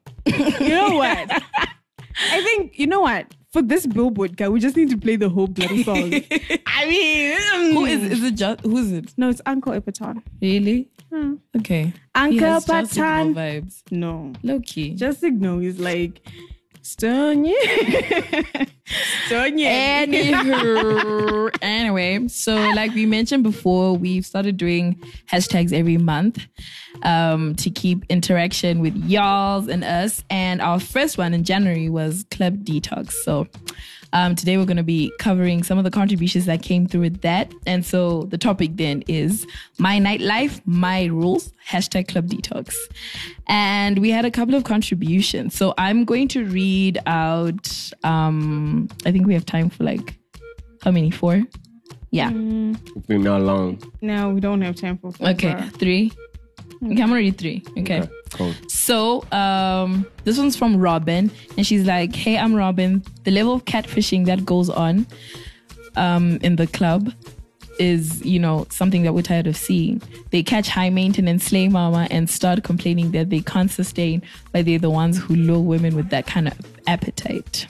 You 0.59 0.69
know 0.69 0.97
what? 0.97 1.31
I 2.33 2.41
think 2.43 2.79
you 2.79 2.87
know 2.87 3.01
what. 3.01 3.25
For 3.53 3.61
this 3.61 3.85
billboard 3.85 4.35
guy, 4.35 4.49
we 4.49 4.59
just 4.59 4.75
need 4.75 4.89
to 4.89 4.97
play 4.97 5.15
the 5.15 5.29
whole 5.29 5.45
bloody 5.47 5.83
song. 5.83 6.11
I 6.65 6.85
mean, 6.89 7.37
mm. 7.37 7.73
Who 7.73 7.85
is 7.85 8.03
is 8.03 8.23
it 8.23 8.35
just 8.35 8.61
who's 8.61 8.91
it? 8.91 9.13
No, 9.15 9.29
it's 9.29 9.41
Uncle 9.45 9.73
Epatan. 9.73 10.23
Really? 10.41 10.89
Hmm. 11.11 11.35
Okay. 11.57 11.93
Uncle 12.15 12.39
has 12.39 12.65
Patan. 12.65 13.35
vibes. 13.35 13.83
No, 13.91 14.33
Low 14.41 14.59
key. 14.61 14.95
just 14.95 15.23
ignore. 15.23 15.61
He's 15.61 15.79
like, 15.79 16.27
Stoney. 16.83 17.55
Stoney. 19.25 19.63
Anywho, 19.63 21.55
anyway, 21.61 22.27
so 22.27 22.55
like 22.71 22.93
we 22.93 23.05
mentioned 23.05 23.41
before, 23.43 23.95
we've 23.95 24.25
started 24.25 24.57
doing 24.57 25.01
hashtags 25.31 25.71
every 25.71 25.97
month 25.97 26.45
um, 27.03 27.55
to 27.55 27.69
keep 27.69 28.05
interaction 28.09 28.81
with 28.81 28.95
y'alls 28.97 29.69
and 29.69 29.85
us. 29.85 30.23
And 30.29 30.61
our 30.61 30.79
first 30.79 31.17
one 31.17 31.33
in 31.33 31.45
January 31.45 31.87
was 31.87 32.25
Club 32.31 32.65
Detox. 32.65 33.11
So 33.11 33.47
um, 34.13 34.35
today 34.35 34.57
we're 34.57 34.65
going 34.65 34.77
to 34.77 34.83
be 34.83 35.11
covering 35.19 35.63
some 35.63 35.77
of 35.77 35.83
the 35.83 35.91
contributions 35.91 36.45
that 36.45 36.61
came 36.61 36.87
through 36.87 37.01
with 37.01 37.21
that. 37.21 37.51
And 37.65 37.85
so 37.85 38.23
the 38.23 38.37
topic 38.37 38.77
then 38.77 39.03
is 39.07 39.45
my 39.79 39.99
nightlife, 39.99 40.61
my 40.65 41.05
rules, 41.05 41.51
hashtag 41.67 42.07
Club 42.07 42.27
Detox. 42.27 42.75
And 43.47 43.99
we 43.99 44.11
had 44.11 44.23
a 44.23 44.31
couple 44.31 44.55
of 44.55 44.63
contributions. 44.63 45.55
So 45.55 45.73
I'm 45.77 46.05
going 46.05 46.27
to 46.29 46.45
read 46.45 46.99
out, 47.07 47.91
um, 48.03 48.87
I 49.05 49.11
think 49.11 49.27
we 49.27 49.33
have 49.33 49.45
time 49.45 49.69
for 49.69 49.83
like, 49.83 50.15
how 50.83 50.91
many? 50.91 51.11
Four? 51.11 51.41
Yeah. 52.11 52.29
It's 52.31 53.07
been 53.07 53.23
not 53.23 53.41
long. 53.41 53.81
no, 54.01 54.29
we 54.29 54.39
don't 54.39 54.61
have 54.61 54.75
time 54.75 54.97
for 54.99 55.11
four. 55.11 55.29
Okay. 55.29 55.69
Three. 55.69 56.11
Okay, 56.85 57.01
I'm 57.01 57.09
gonna 57.09 57.15
read 57.15 57.37
three. 57.37 57.63
Okay. 57.77 58.01
Okay, 58.01 58.09
cool. 58.31 58.53
So, 58.67 59.23
um, 59.31 60.05
this 60.23 60.37
one's 60.37 60.55
from 60.55 60.77
Robin, 60.77 61.31
and 61.57 61.65
she's 61.65 61.85
like, 61.85 62.15
"Hey, 62.15 62.37
I'm 62.37 62.53
Robin. 62.53 63.03
The 63.23 63.31
level 63.31 63.53
of 63.53 63.65
catfishing 63.65 64.25
that 64.25 64.45
goes 64.45 64.69
on, 64.69 65.07
um, 65.95 66.39
in 66.41 66.55
the 66.57 66.67
club, 66.67 67.13
is 67.79 68.23
you 68.25 68.39
know 68.39 68.67
something 68.69 69.03
that 69.03 69.13
we're 69.13 69.21
tired 69.21 69.47
of 69.47 69.55
seeing. 69.55 70.01
They 70.31 70.43
catch 70.43 70.67
high 70.69 70.89
maintenance 70.89 71.45
slay 71.45 71.67
mama 71.69 72.07
and 72.11 72.29
start 72.29 72.63
complaining 72.63 73.11
that 73.11 73.29
they 73.29 73.39
can't 73.41 73.71
sustain, 73.71 74.21
but 74.51 74.65
they're 74.65 74.79
the 74.79 74.89
ones 74.89 75.17
who 75.17 75.35
lure 75.35 75.59
women 75.59 75.95
with 75.95 76.09
that 76.09 76.27
kind 76.27 76.47
of 76.47 76.53
appetite. 76.87 77.67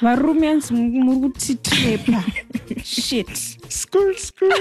Varumians 0.00 0.70
murutitrepa. 0.70 2.22
Shit. 2.84 3.28
Skirt, 3.70 4.18
skirt. 4.18 4.52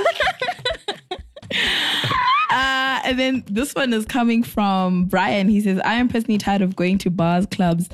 Uh, 2.54 3.02
and 3.04 3.18
then 3.18 3.44
this 3.48 3.74
one 3.74 3.92
is 3.94 4.06
coming 4.06 4.44
from 4.44 5.06
Brian. 5.06 5.50
He 5.50 5.60
says, 5.60 5.80
I 5.84 5.96
am 5.96 6.08
personally 6.08 6.38
tired 6.38 6.62
of 6.62 6.76
going 6.76 7.00
to 7.00 7.10
bars, 7.10 7.48
clubs, 7.48 7.90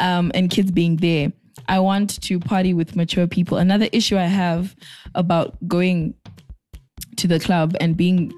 um, 0.00 0.32
and 0.34 0.48
kids 0.48 0.70
being 0.70 0.96
there. 0.96 1.30
I 1.68 1.78
want 1.78 2.22
to 2.22 2.40
party 2.40 2.72
with 2.72 2.96
mature 2.96 3.26
people. 3.26 3.58
Another 3.58 3.88
issue 3.92 4.16
I 4.16 4.24
have 4.24 4.74
about 5.14 5.58
going 5.68 6.14
to 7.16 7.28
the 7.28 7.38
club 7.38 7.76
and 7.82 7.94
being 7.94 8.32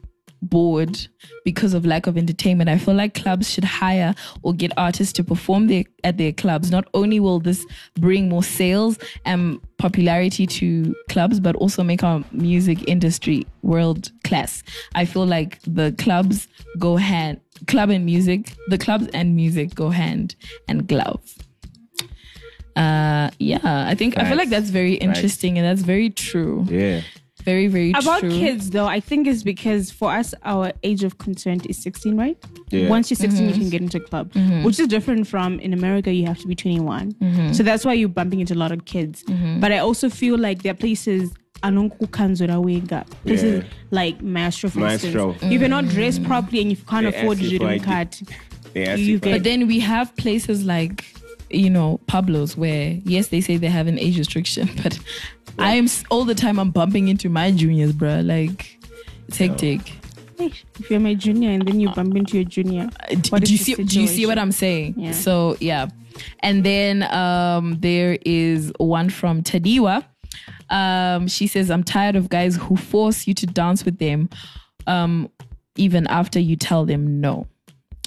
bored 0.49 1.07
because 1.45 1.75
of 1.75 1.85
lack 1.85 2.07
of 2.07 2.17
entertainment. 2.17 2.71
I 2.71 2.79
feel 2.79 2.95
like 2.95 3.15
clubs 3.15 3.51
should 3.51 3.65
hire 3.65 4.15
or 4.43 4.53
get 4.55 4.73
artists 4.77 5.13
to 5.15 5.25
perform 5.25 5.67
their, 5.67 5.85
at 6.03 6.19
their 6.19 6.33
clubs. 6.33 6.71
Not 6.71 6.89
only 6.95 7.21
will 7.21 7.41
this 7.41 7.65
bring 7.95 8.29
more 8.29 8.43
sales 8.43 8.99
and 9.25 9.61
popularity 9.79 10.47
to 10.47 10.95
clubs, 11.09 11.41
but 11.41 11.57
also 11.57 11.83
make 11.83 12.03
our 12.03 12.23
music 12.33 12.89
industry 12.89 13.47
world 13.63 14.11
class. 14.23 14.63
I 14.95 15.05
feel 15.05 15.27
like 15.27 15.59
the 15.67 15.95
clubs 15.99 16.49
go 16.79 16.97
hand, 16.97 17.41
club 17.67 17.91
and 17.91 18.05
music, 18.05 18.55
the 18.69 18.79
clubs 18.79 19.09
and 19.15 19.35
music 19.35 19.75
go 19.75 19.91
hand 19.91 20.37
and 20.69 20.87
glove. 20.87 21.21
Uh, 22.77 23.31
yeah, 23.39 23.61
I 23.63 23.95
think 23.95 24.19
I 24.19 24.29
feel 24.29 24.37
like 24.37 24.49
that's 24.49 24.71
very 24.71 24.95
Facts. 24.95 25.05
interesting 25.05 25.59
and 25.59 25.67
that's 25.67 25.83
very 25.83 26.11
true. 26.11 26.67
Yeah. 26.69 27.03
Very, 27.45 27.67
very 27.67 27.91
About 27.91 28.21
true. 28.21 28.31
kids, 28.31 28.71
though, 28.71 28.87
I 28.87 29.01
think 29.01 29.27
it's 29.27 29.43
because 29.43 29.91
for 29.91 30.11
us, 30.11 30.35
our 30.45 30.73
age 30.83 31.05
of 31.05 31.19
consent 31.19 31.67
is 31.67 31.77
16, 31.79 32.17
right? 32.17 32.39
Yeah. 32.71 32.89
Once 32.89 33.11
you're 33.11 33.17
16, 33.17 33.45
you 33.45 33.51
mm-hmm. 33.51 33.61
can 33.61 33.71
get 33.71 33.83
into 33.83 33.99
a 33.99 34.01
club, 34.01 34.33
mm-hmm. 34.33 34.63
which 34.65 34.81
is 34.81 34.89
different 34.89 35.27
from 35.27 35.61
in 35.61 35.73
America, 35.73 36.13
you 36.13 36.27
have 36.27 36.39
to 36.39 36.47
be 36.47 36.55
21. 36.55 37.13
Mm-hmm. 37.13 37.53
So 37.53 37.63
that's 37.63 37.85
why 37.85 37.93
you're 37.93 38.09
bumping 38.09 38.41
into 38.41 38.55
a 38.55 38.61
lot 38.65 38.73
of 38.73 38.85
kids. 38.87 39.25
But 39.61 39.73
I 39.73 39.79
also 39.79 40.09
feel 40.09 40.39
like 40.39 40.63
there 40.63 40.73
are 40.73 40.77
places. 40.77 41.33
anonkukanzura 41.63 42.57
wega 42.63 43.01
places 43.25 43.55
Yeah. 43.63 43.71
like 43.91 44.21
maestro 44.21 44.69
for 44.71 44.81
Maestro. 44.81 45.31
instance 45.31 45.53
if 45.53 45.61
you're 45.61 45.75
not 45.79 45.87
dressed 45.97 46.23
properly 46.25 46.61
and 46.63 46.71
you 46.71 46.77
can't 46.77 47.07
They 47.11 47.19
afford 47.21 47.39
ask 47.39 47.45
you 47.51 47.59
your 47.59 47.79
for 47.79 47.85
card 47.85 48.11
You 48.75 48.97
you 48.97 49.19
get- 49.19 49.33
But 49.33 49.45
then 49.45 49.67
we 49.67 49.79
have 49.81 50.15
places 50.17 50.65
like, 50.65 51.05
you 51.57 51.71
know, 51.71 52.01
Pablo's 52.07 52.57
where, 52.57 52.99
yes, 53.05 53.29
they 53.29 53.41
say 53.41 53.57
they 53.57 53.69
have 53.69 53.87
an 53.87 53.99
age 53.99 54.19
restriction, 54.19 54.71
but 54.83 54.99
I 55.59 55.75
am 55.75 55.87
all 56.11 56.25
the 56.25 56.35
time 56.35 56.59
I'm 56.59 56.71
bumping 56.71 57.09
into 57.09 57.29
my 57.29 57.51
juniors, 57.51 57.93
bruh. 57.93 58.27
Like, 58.27 58.79
it's 59.29 59.39
hectic. 59.39 59.81
Hey, 60.39 60.53
if 60.79 60.91
you're 60.91 61.01
my 61.01 61.15
junior 61.15 61.51
and 61.51 61.67
then 61.67 61.81
you 61.81 61.91
bump 61.91 62.17
into 62.17 62.37
your 62.37 62.45
junior 62.45 62.89
Uh, 63.09 63.17
what 63.31 63.45
do 63.45 63.53
you 63.53 63.59
is 63.59 63.67
the 63.67 63.75
see? 63.75 63.85
Do 63.85 64.01
you 64.01 64.07
see 64.07 64.27
what? 64.27 64.39
I'm 64.39 64.53
saying? 64.53 64.95
Yeah. 64.97 65.13
So 65.13 65.57
yeah, 65.61 65.89
and 66.41 66.65
then 66.65 67.05
um, 67.05 67.79
there 67.81 68.19
is 68.25 68.73
one 68.79 69.11
from 69.11 69.43
Tadiwa. 69.43 70.05
Um, 70.71 71.29
she 71.29 71.47
says, 71.47 71.71
"I'm 71.71 71.85
tired 71.85 72.17
of 72.17 72.29
guys 72.29 72.57
who 72.57 72.77
force 72.77 73.29
you 73.29 73.35
to 73.35 73.47
dance 73.47 73.85
with 73.85 73.99
them, 73.99 74.29
um, 74.87 75.31
even 75.77 76.07
after 76.09 76.41
you 76.41 76.57
tell 76.57 76.85
them 76.85 77.21
no." 77.21 77.47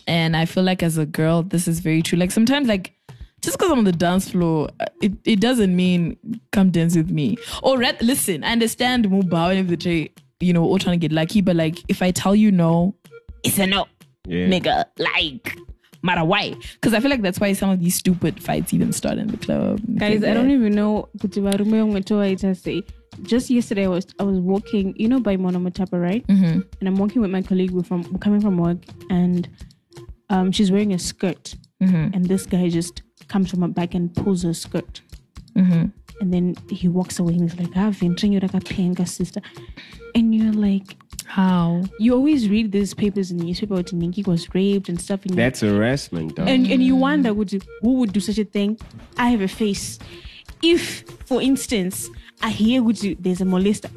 And 0.05 0.35
I 0.35 0.45
feel 0.45 0.63
like 0.63 0.83
as 0.83 0.97
a 0.97 1.05
girl, 1.05 1.43
this 1.43 1.67
is 1.67 1.79
very 1.79 2.01
true. 2.01 2.17
Like 2.17 2.31
sometimes, 2.31 2.67
like 2.67 2.93
just 3.41 3.57
because 3.57 3.71
I'm 3.71 3.79
on 3.79 3.83
the 3.85 3.91
dance 3.91 4.29
floor, 4.29 4.69
uh, 4.79 4.85
it, 5.01 5.13
it 5.25 5.39
doesn't 5.39 5.75
mean 5.75 6.17
come 6.51 6.71
dance 6.71 6.95
with 6.95 7.09
me. 7.11 7.37
Or 7.63 7.77
rat- 7.77 8.01
listen, 8.01 8.43
I 8.43 8.51
understand 8.51 9.05
Mubao 9.07 9.55
and 9.57 9.69
the 9.69 9.77
day, 9.77 10.11
you 10.39 10.53
know, 10.53 10.63
all 10.63 10.79
trying 10.79 10.99
to 10.99 11.07
get 11.07 11.11
lucky, 11.13 11.41
but 11.41 11.55
like 11.55 11.77
if 11.87 12.01
I 12.01 12.11
tell 12.11 12.35
you 12.35 12.51
no, 12.51 12.95
it's 13.43 13.59
a 13.59 13.67
no 13.67 13.85
Yeah. 14.27 14.47
nigga. 14.47 14.85
Like, 14.97 15.57
matter 16.03 16.25
why? 16.25 16.55
Because 16.73 16.93
I 16.93 16.99
feel 16.99 17.09
like 17.09 17.21
that's 17.21 17.39
why 17.39 17.53
some 17.53 17.69
of 17.69 17.79
these 17.79 17.95
stupid 17.95 18.41
fights 18.41 18.73
even 18.73 18.91
start 18.91 19.17
in 19.17 19.27
the 19.27 19.37
club. 19.37 19.79
guys 19.97 20.11
things 20.19 20.23
i 20.23 20.33
don't 20.33 20.51
even 20.51 20.73
know 20.75 21.09
kuti 21.19 21.41
varume 21.41 21.71
vamwe 21.71 22.83
just 23.23 23.49
yesterday 23.49 23.85
i 23.85 23.87
was 23.87 24.05
i 24.19 24.23
was 24.23 24.39
walking 24.39 24.93
you 24.95 25.07
know 25.07 25.19
by 25.19 25.35
monomotapa 25.37 25.99
right 25.99 26.25
Mm-hmm. 26.27 26.59
and 26.79 26.87
i'm 26.87 26.97
walking 26.97 27.21
with 27.21 27.31
my 27.31 27.41
colleague 27.41 27.71
we're 27.71 27.83
from 27.83 28.03
we're 28.11 28.19
coming 28.19 28.41
from 28.41 28.57
work 28.57 28.77
and 29.09 29.49
um 30.29 30.51
she's 30.51 30.71
wearing 30.71 30.93
a 30.93 30.99
skirt 30.99 31.55
Mm-hmm. 31.81 32.13
and 32.13 32.25
this 32.25 32.45
guy 32.47 32.69
just 32.69 33.01
comes 33.27 33.49
from 33.51 33.61
her 33.61 33.67
back 33.67 33.93
and 33.93 34.13
pulls 34.15 34.43
her 34.43 34.53
skirt 34.53 35.01
Mm-hmm. 35.55 35.85
and 36.21 36.31
then 36.33 36.55
he 36.69 36.87
walks 36.87 37.17
away 37.17 37.33
and 37.33 37.41
he's 37.49 37.57
like 37.59 37.75
ah 37.75 37.89
ventreng 37.89 38.39
rakapenga 38.39 39.07
sister 39.07 39.41
and 40.13 40.35
you're 40.35 40.53
like 40.53 40.95
How? 41.25 41.83
you 41.99 42.13
always 42.13 42.47
read 42.47 42.71
these 42.71 42.93
papers 42.93 43.31
in 43.31 43.37
the 43.39 43.45
newspaper 43.45 43.73
about 43.73 43.87
Ninki 43.87 44.25
was 44.27 44.53
raped 44.53 44.87
and 44.87 45.01
stuff 45.01 45.23
and 45.23 45.31
you- 45.31 45.35
That's 45.37 45.61
harassment, 45.61 46.35
though. 46.35 46.43
and 46.43 46.67
and 46.71 46.83
you 46.83 46.95
wonder 46.95 47.33
would 47.33 47.51
you, 47.53 47.61
who 47.81 47.93
would 47.99 48.13
do 48.13 48.19
such 48.19 48.37
a 48.37 48.45
thing 48.45 48.77
i 49.17 49.29
have 49.29 49.41
a 49.41 49.47
face 49.47 49.97
if 50.61 51.01
for 51.25 51.41
instance 51.41 52.07
i 52.43 52.51
hear 52.51 52.83
would 52.83 53.01
you, 53.01 53.15
there's 53.19 53.41
a 53.41 53.45
molester 53.45 53.89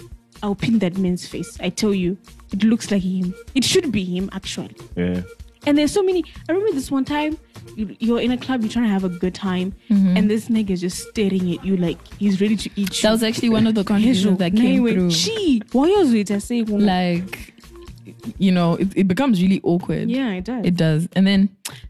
i'll 0.42 0.54
pin 0.54 0.78
that 0.78 0.96
man's 0.96 1.26
face 1.28 1.58
i 1.60 1.68
tell 1.68 1.92
you 1.92 2.16
it 2.52 2.64
looks 2.64 2.90
like 2.90 3.02
him 3.02 3.34
it 3.54 3.64
should 3.64 3.92
be 3.92 4.02
him 4.04 4.30
actually 4.32 4.74
yeah. 4.96 5.20
And 5.66 5.76
there's 5.76 5.92
so 5.92 6.02
many 6.02 6.24
i 6.48 6.52
remember 6.52 6.72
this 6.72 6.90
one 6.90 7.04
time 7.04 7.36
you, 7.76 7.96
you're 8.00 8.20
in 8.20 8.30
a 8.32 8.38
club 8.38 8.62
you're 8.62 8.70
trying 8.70 8.84
to 8.86 8.90
have 8.90 9.04
a 9.04 9.08
good 9.08 9.34
time 9.34 9.72
mm-hmm. 9.88 10.16
and 10.16 10.30
this 10.30 10.48
nigga 10.48 10.70
is 10.70 10.80
just 10.80 11.08
staring 11.08 11.52
at 11.52 11.64
you 11.64 11.76
like 11.76 11.98
he's 12.14 12.40
ready 12.40 12.56
to 12.56 12.70
eat 12.76 12.96
you 12.96 13.02
That 13.02 13.12
was 13.12 13.22
actually 13.22 13.50
one 13.50 13.66
of 13.66 13.74
the 13.74 13.84
contributions 13.84 14.38
that 14.38 14.54
came 14.54 14.86
through. 14.86 15.10
Gee, 15.10 15.62
why 15.72 15.88
was 15.88 16.12
it? 16.14 16.30
I 16.30 16.38
say, 16.38 16.62
Like, 16.62 17.54
you 18.38 18.50
know, 18.52 18.74
it, 18.74 18.88
it 18.96 19.08
becomes 19.08 19.40
really 19.40 19.60
awkward. 19.62 20.10
yeah, 20.10 20.32
it 20.32 20.44
does. 20.44 20.64
It 20.64 20.76
does. 20.76 21.08
And 21.14 21.26
then 21.26 21.48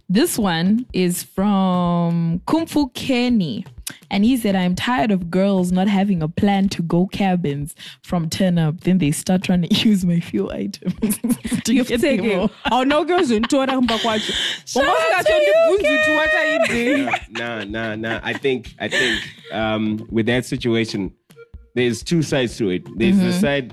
this 0.09 0.39
one 0.39 0.87
is 0.93 1.23
from 1.23 2.41
Kung 2.47 2.67
Fu 2.67 2.89
Kenny. 2.91 3.65
And 4.11 4.25
he 4.25 4.37
said, 4.37 4.57
I'm 4.57 4.75
tired 4.75 5.11
of 5.11 5.31
girls 5.31 5.71
not 5.73 5.89
having 5.89 6.23
a 6.23 6.29
plan 6.29 6.69
to 6.71 6.83
go 6.83 7.07
cabins 7.07 7.75
from 8.03 8.29
turn 8.29 8.59
up. 8.59 8.81
Then 8.81 8.99
they 8.99 9.11
start 9.11 9.43
trying 9.43 9.63
to 9.63 9.75
use 9.89 10.05
my 10.05 10.21
fuel 10.21 10.51
items. 10.51 11.19
to 11.65 11.75
You've 11.75 11.89
get 11.89 12.01
me 12.03 12.09
taken. 12.09 12.27
more. 12.39 12.51
Oh 12.71 12.83
no, 12.83 13.05
girls 13.05 13.31
in 13.31 13.43
Tora 13.45 13.69
Mbakwacho. 13.69 14.77
out 14.77 15.27
to 15.27 15.33
you, 15.33 16.15
What 16.17 16.35
are 16.35 16.47
you 16.47 16.67
doing? 16.67 17.15
nah, 17.31 17.65
nah, 17.65 17.95
nah. 17.97 18.21
I 18.23 18.33
think, 18.33 18.75
I 18.79 18.89
think, 18.89 19.21
um, 19.53 20.07
with 20.11 20.27
that 20.27 20.45
situation, 20.45 21.13
there's 21.75 22.03
two 22.03 22.23
sides 22.23 22.57
to 22.59 22.71
it. 22.71 22.83
There's 22.99 23.17
the 23.19 23.25
Mm-hmm. 23.27 23.41
side, 23.41 23.73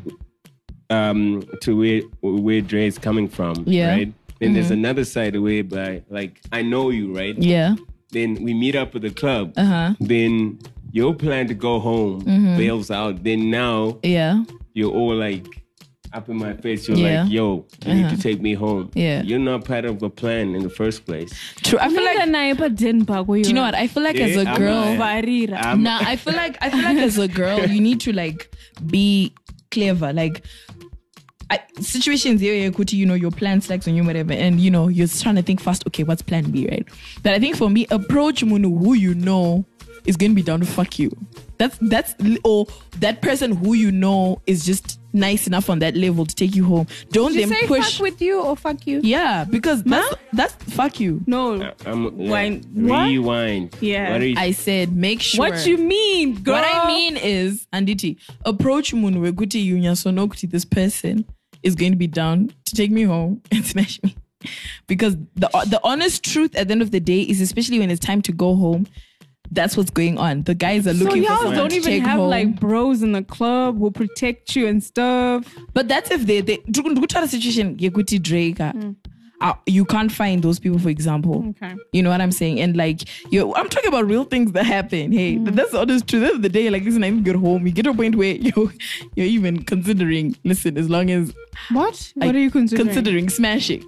um, 0.89 1.43
to 1.62 1.75
where 1.77 2.01
where 2.21 2.62
Dre 2.62 2.86
is 2.88 2.97
coming 2.97 3.27
from, 3.27 3.63
Yeah. 3.67 3.89
right? 3.89 4.13
Then 4.39 4.53
there's 4.53 4.69
another 4.71 5.03
side 5.03 5.36
whereby, 5.36 6.03
like, 6.10 6.39
I 6.51 6.62
know 6.62 6.91
you, 6.91 7.12
right? 7.15 7.36
Yeah. 7.38 7.75
Then 8.11 8.35
we 8.43 8.53
meet 8.53 8.75
up 8.75 8.95
at 8.95 9.01
the 9.01 9.09
club. 9.11 9.53
Uh-huh. 9.57 9.93
Then 9.99 10.59
your 10.91 11.13
plan 11.13 11.47
to 11.47 11.53
go 11.53 11.79
home 11.79 12.21
Mm-hmm. 12.21 12.57
bails 12.57 12.89
out. 12.89 13.23
Then 13.23 13.49
now 13.51 13.99
Yeah. 14.03 14.43
you're 14.73 14.91
all 14.93 15.15
like 15.15 15.45
up 16.13 16.29
in 16.29 16.37
my 16.37 16.53
face. 16.53 16.87
You're 16.87 16.97
Yeah. 16.97 17.23
like, 17.23 17.31
yo, 17.31 17.65
you 17.85 17.93
need 17.93 18.05
Uh-huh. 18.05 18.15
to 18.15 18.21
take 18.21 18.41
me 18.41 18.53
home. 18.53 18.89
Yeah. 18.95 19.21
You're 19.23 19.39
not 19.39 19.65
part 19.65 19.83
of 19.83 19.99
the 19.99 20.09
plan 20.09 20.55
in 20.55 20.63
the 20.63 20.69
first 20.69 21.05
place. 21.05 21.31
True. 21.63 21.77
I 21.81 21.89
feel 21.89 22.03
like, 22.03 22.17
do 22.71 22.85
do 23.43 23.49
you 23.49 23.53
know 23.55 23.61
what? 23.63 23.75
I 23.75 23.87
feel 23.87 24.03
like 24.03 24.15
as 24.15 24.37
a 24.37 24.45
girl, 24.57 24.83
a- 24.83 24.97
I'm- 25.67 25.83
nah, 25.83 25.99
I 26.01 26.15
feel 26.15 26.33
like 26.33 26.57
I 26.61 26.69
feel 26.69 26.81
like 26.83 26.97
as 26.97 27.17
a 27.17 27.27
girl, 27.27 27.59
you 27.67 27.81
need 27.81 27.99
to 28.01 28.13
like 28.13 28.49
be 28.89 29.33
clever. 29.69 30.13
Like 30.13 30.43
I, 31.49 31.60
situations 31.79 32.41
here, 32.41 32.53
yeah, 32.53 32.69
Kuti, 32.69 32.93
you 32.93 33.05
know, 33.05 33.13
your 33.13 33.31
plan 33.31 33.62
slacks 33.62 33.88
on 33.88 33.95
you, 33.95 34.03
whatever, 34.03 34.33
and 34.33 34.60
you 34.60 34.69
know, 34.69 34.88
you're 34.88 35.07
trying 35.07 35.36
to 35.36 35.41
think 35.41 35.62
fast, 35.62 35.86
okay, 35.88 36.03
what's 36.03 36.21
plan 36.21 36.51
B, 36.51 36.67
right? 36.67 36.86
But 37.23 37.33
I 37.33 37.39
think 37.39 37.55
for 37.55 37.69
me, 37.69 37.88
approach 37.89 38.43
Munu 38.43 38.75
who 38.77 38.93
you 38.93 39.13
know 39.15 39.65
is 40.05 40.17
gonna 40.17 40.33
be 40.33 40.41
down 40.41 40.60
to 40.62 40.65
fuck 40.65 40.97
you. 40.99 41.12
That's 41.57 41.77
that's 41.81 42.15
or 42.43 42.67
that 42.99 43.21
person 43.21 43.55
who 43.55 43.73
you 43.73 43.91
know 43.91 44.41
is 44.45 44.65
just 44.65 44.99
nice 45.13 45.47
enough 45.47 45.69
on 45.69 45.79
that 45.79 45.95
level 45.95 46.25
to 46.25 46.36
take 46.36 46.55
you 46.55 46.63
home. 46.63 46.88
Don't 47.12 47.31
Did 47.33 47.41
you 47.41 47.47
then 47.47 47.62
say 47.62 47.67
push 47.67 47.93
fuck 47.93 48.01
with 48.03 48.21
you 48.21 48.41
or 48.41 48.55
fuck 48.55 48.86
you? 48.86 49.01
Yeah, 49.03 49.43
because 49.43 49.83
that's 49.83 50.15
that's 50.33 50.53
fuck 50.73 50.99
you. 50.99 51.21
No. 51.25 51.62
Uh, 51.62 51.73
I'm, 51.86 52.19
yeah, 52.19 52.29
Wine- 52.29 52.63
what? 52.73 53.05
Rewind. 53.07 53.75
Yeah. 53.81 54.12
What 54.12 54.21
are 54.21 54.27
you, 54.27 54.36
I 54.38 54.51
said 54.51 54.95
make 54.95 55.21
sure 55.21 55.49
What 55.49 55.65
you 55.65 55.77
mean, 55.77 56.41
girl? 56.43 56.55
What 56.55 56.65
I 56.65 56.88
mean 56.88 57.17
is, 57.17 57.67
Anditi, 57.73 58.17
approach 58.45 58.93
Munwe 58.93 59.31
Guti 59.31 59.65
Yunya 59.67 59.97
so 59.97 60.12
no 60.12 60.27
Kuti, 60.27 60.49
this 60.49 60.65
person 60.65 61.25
is 61.67 61.75
going 61.75 61.91
to 61.91 61.97
be 61.97 62.08
down 62.08 62.51
to 62.65 62.75
take 62.75 62.91
me 62.91 63.03
home 63.03 63.41
and 63.51 63.65
smash 63.65 64.01
me. 64.03 64.15
Because 64.88 65.15
the 65.36 65.49
the 65.67 65.80
honest 65.84 66.23
truth 66.23 66.56
at 66.56 66.67
the 66.67 66.71
end 66.71 66.82
of 66.82 66.91
the 66.91 66.99
day 66.99 67.21
is 67.21 67.41
especially 67.41 67.80
when 67.80 67.89
it's 67.89 67.99
time 67.99 68.21
to 68.23 68.32
go 68.32 68.56
home, 68.56 68.88
that's 69.51 69.75
what's 69.75 69.89
going 69.89 70.17
on. 70.17 70.43
The 70.43 70.53
guys 70.56 70.88
are 70.88 70.93
looking 70.93 71.23
for 71.23 71.30
y'all 71.30 71.38
someone 71.38 71.56
don't 71.56 71.73
even 71.73 72.01
have 72.01 72.19
home. 72.19 72.30
like 72.30 72.60
bros 72.60 73.01
in 73.01 73.12
the 73.13 73.23
club 73.23 73.80
who 73.80 73.91
protect 73.91 74.56
you 74.56 74.67
and 74.67 74.84
stuff. 74.84 75.53
But 75.73 75.88
that's 75.88 76.12
if 76.12 76.25
they 76.25 76.41
they 76.41 76.60
situation 77.27 77.77
Yekuti 77.77 78.21
Drake. 78.21 78.60
Uh, 79.41 79.54
Hmm. 79.54 79.60
you 79.67 79.86
can't 79.86 80.12
find 80.12 80.41
those 80.43 80.60
people, 80.60 80.80
for 80.80 80.89
example. 80.89 81.45
Okay. 81.50 81.76
You 81.93 82.02
know 82.04 82.10
what 82.10 82.21
I'm 82.21 82.32
saying? 82.32 82.60
And 82.60 82.76
like 82.76 83.02
you 83.32 83.54
I'm 83.56 83.69
talking 83.69 83.88
about 83.89 84.06
real 84.08 84.23
things 84.23 84.52
that 84.54 84.65
happen. 84.65 85.12
Hey, 85.12 85.36
Hmm. 85.36 85.45
that's 85.56 85.73
all 85.73 85.82
honest 85.82 86.08
truth. 86.08 86.36
Of 86.36 86.41
the 86.41 86.50
day, 86.50 86.69
like 86.69 86.84
listen, 86.84 87.04
I 87.04 87.08
even 87.08 87.23
get 87.23 87.36
home. 87.36 87.65
You 87.67 87.73
get 87.73 87.84
to 87.84 87.91
a 87.91 87.93
point 87.93 88.15
where 88.15 88.36
you 88.50 88.71
you're 89.15 89.28
even 89.28 89.63
considering, 89.63 90.36
listen, 90.43 90.78
as 90.78 90.89
long 90.89 91.10
as 91.12 91.34
What? 91.71 92.12
What 92.15 92.36
are 92.36 92.39
you 92.39 92.52
considering? 92.52 92.88
considering 92.88 93.30
smashing. 93.30 93.84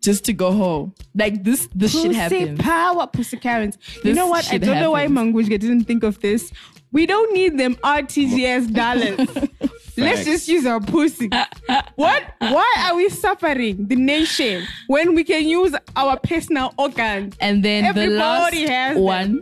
Just 0.00 0.24
to 0.26 0.32
go 0.32 0.52
home. 0.52 0.94
Like 1.14 1.42
this 1.42 1.68
this 1.74 1.92
shit 1.92 2.12
Pussy 2.12 2.14
happens. 2.18 2.60
power, 2.60 3.06
pussy 3.08 3.36
Karens. 3.36 3.76
You 4.04 4.14
know 4.14 4.28
what? 4.28 4.50
I 4.52 4.58
don't 4.58 4.78
know 4.80 4.92
why 4.92 5.02
happens. 5.08 5.48
Didn't 5.58 5.84
think 5.84 6.02
of 6.04 6.20
this. 6.20 6.52
We 6.92 7.04
don't 7.04 7.32
need 7.34 7.58
them 7.58 7.74
RTGS 7.82 8.72
dollars. 8.82 9.18
Let's 9.98 10.24
just 10.24 10.48
use 10.48 10.64
our 10.66 10.80
pussy. 10.80 11.28
what? 11.96 12.22
Why 12.38 12.74
are 12.86 12.96
we 12.96 13.08
suffering 13.08 13.86
the 13.88 13.96
nation 13.96 14.64
when 14.86 15.14
we 15.14 15.24
can 15.24 15.46
use 15.46 15.74
our 15.96 16.18
personal 16.18 16.72
organs? 16.78 17.34
And 17.40 17.64
then 17.64 17.94
the 17.94 18.06
last 18.08 18.54
has 18.54 18.96
one, 18.96 19.40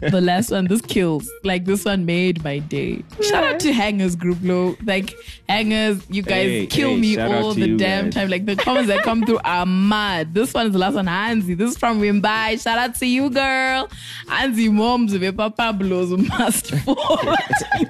the 0.00 0.20
last 0.20 0.50
one, 0.50 0.66
this 0.66 0.80
kills. 0.82 1.30
Like 1.44 1.64
this 1.64 1.84
one 1.84 2.04
made 2.04 2.42
my 2.44 2.58
day. 2.58 3.02
Shout 3.22 3.44
out 3.44 3.60
to 3.60 3.72
Hangers 3.72 4.16
Group, 4.16 4.38
low. 4.42 4.76
Like 4.84 5.14
Hangers, 5.48 6.02
you 6.10 6.22
guys 6.22 6.46
Hey, 6.48 6.66
kill 6.66 6.90
hey, 6.90 6.96
me 7.00 7.18
all 7.18 7.54
the 7.54 7.76
damn 7.76 8.04
guys. 8.06 8.14
time. 8.14 8.28
Like 8.28 8.44
the 8.46 8.56
comments 8.56 8.88
that 8.88 9.02
come 9.02 9.24
through 9.24 9.40
are 9.44 9.64
mad. 9.92 10.34
This 10.34 10.52
one 10.52 10.66
is 10.66 10.72
the 10.72 10.78
last 10.78 10.94
one, 10.94 11.06
Hansi. 11.06 11.54
This 11.54 11.72
is 11.72 11.78
from 11.78 12.00
Wimbai. 12.00 12.60
Shout 12.62 12.78
out 12.78 12.94
to 12.96 13.06
you, 13.06 13.30
girl. 13.30 13.88
Hansi 14.28 14.68
moms 14.68 15.16
with 15.16 15.36
Papa 15.36 15.72
blows 15.72 16.10
must 16.10 16.70
fall. 16.84 17.34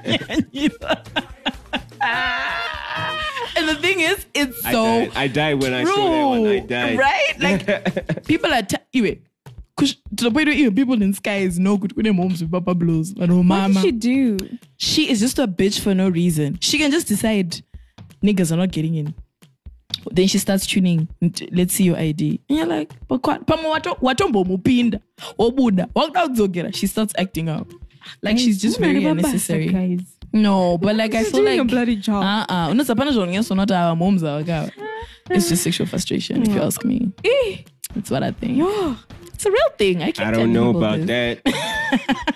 and 3.57 3.69
the 3.69 3.75
thing 3.77 4.01
is, 4.01 4.27
it's 4.35 4.65
I, 4.65 4.73
so 4.73 4.85
died. 4.85 5.13
I 5.15 5.29
died 5.29 5.63
when 5.63 5.73
I 5.75 5.85
saw 5.85 6.11
that 6.11 6.27
one. 6.27 6.47
I 6.47 6.59
true, 6.59 6.67
died. 6.69 6.99
right? 6.99 7.35
Like 7.41 8.25
people 8.27 8.53
are 8.53 8.63
t- 8.63 8.77
anyway. 8.95 9.21
To 9.79 10.25
the 10.25 10.31
point 10.31 10.47
where 10.47 10.51
even 10.57 10.75
people 10.75 11.01
in 11.01 11.13
skies 11.15 11.59
know 11.59 11.77
good 11.77 11.97
when 11.97 12.05
their 12.05 12.13
moms 12.13 12.41
with 12.43 12.53
Papa 12.53 12.75
blows 12.75 13.11
and 13.13 13.31
her 13.31 13.37
What 13.37 13.43
mama. 13.45 13.75
did 13.75 13.83
she 13.83 13.91
do? 13.93 14.37
She 14.77 15.11
is 15.11 15.19
just 15.19 15.39
a 15.39 15.49
bitch 15.49 15.81
for 15.81 15.95
no 15.95 16.09
reason. 16.09 16.59
She 16.61 16.79
can 16.79 16.91
just 16.91 17.09
decide 17.09 17.63
niggas 18.23 18.53
are 18.53 18.57
not 18.57 18.71
getting 18.71 18.95
in. 18.95 19.15
Then 20.11 20.29
she 20.29 20.39
starts 20.39 20.67
tuning. 20.67 21.09
Let's 21.51 21.75
see 21.75 21.85
your 21.85 21.97
ID. 21.97 22.41
And 22.49 22.59
you're 22.59 22.67
like, 22.67 22.93
but 23.09 23.23
kwa- 23.23 23.41
pama 23.45 23.63
wato- 23.65 23.99
watombo 24.01 24.45
mupinda 24.45 25.01
obuda 25.39 25.89
wakudaudzogera. 25.95 26.73
She 26.75 26.87
starts 26.87 27.15
acting 27.19 27.49
up. 27.49 27.69
Like 28.21 28.39
she's 28.39 28.61
just 28.61 28.79
very 28.79 29.05
unnecessary. 29.05 29.69
guys. 29.69 30.01
No, 30.33 30.79
but 30.79 30.97
like 30.97 31.15
I 31.15 31.23
She's 31.23 31.31
feel 31.33 31.41
doing 31.43 31.59
like 31.59 31.67
a 31.67 31.71
bloody 31.71 31.97
job. 31.97 32.23
Uh-uh. 32.25 32.69
Unasapana 32.71 33.13
zvaonesa 33.13 33.55
not 33.57 33.71
our 33.71 33.95
moms 33.97 34.23
are 34.25 34.43
like, 34.43 34.73
It's 35.31 35.49
just 35.49 35.63
sexual 35.63 35.87
frustration, 35.87 36.43
if 36.43 36.49
you 36.49 36.61
ask 36.63 36.85
me. 36.85 37.13
Eh, 37.25 37.59
That's 37.95 38.11
what 38.11 38.23
I 38.23 38.31
think. 38.33 38.59
It's 39.35 39.47
a 39.47 39.51
real 39.51 39.71
thing. 39.79 40.03
I 40.03 40.13
can't 40.13 40.29
I 40.29 40.39
don't 40.39 40.53
know 40.53 40.71
about 40.71 41.01
this. 41.07 41.39
that. 41.45 42.27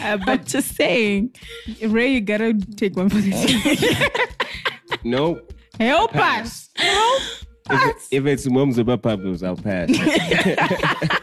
I'm 0.00 0.44
just 0.44 0.76
saying. 0.76 1.34
Ray, 1.82 2.12
you 2.14 2.20
gotta 2.20 2.54
take 2.76 2.96
one 2.96 3.08
for 3.08 3.16
this. 3.18 4.00
nope. 5.04 5.52
Help 5.80 6.14
us. 6.14 6.70
Help 6.76 7.22
If, 7.68 7.96
us. 7.96 8.08
if 8.12 8.26
it's 8.26 8.46
mums 8.46 8.78
about 8.78 9.02
Pablos, 9.02 9.42
I'll 9.42 9.56
pass. 9.56 9.90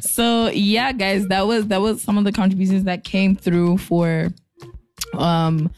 So 0.00 0.48
yeah, 0.48 0.92
guys, 0.92 1.26
that 1.28 1.46
was 1.46 1.66
that 1.68 1.80
was 1.82 2.00
some 2.02 2.16
of 2.16 2.24
the 2.24 2.32
contributions 2.32 2.84
that 2.84 3.04
came 3.04 3.36
through 3.36 3.76
for 3.78 4.32
um 5.14 5.70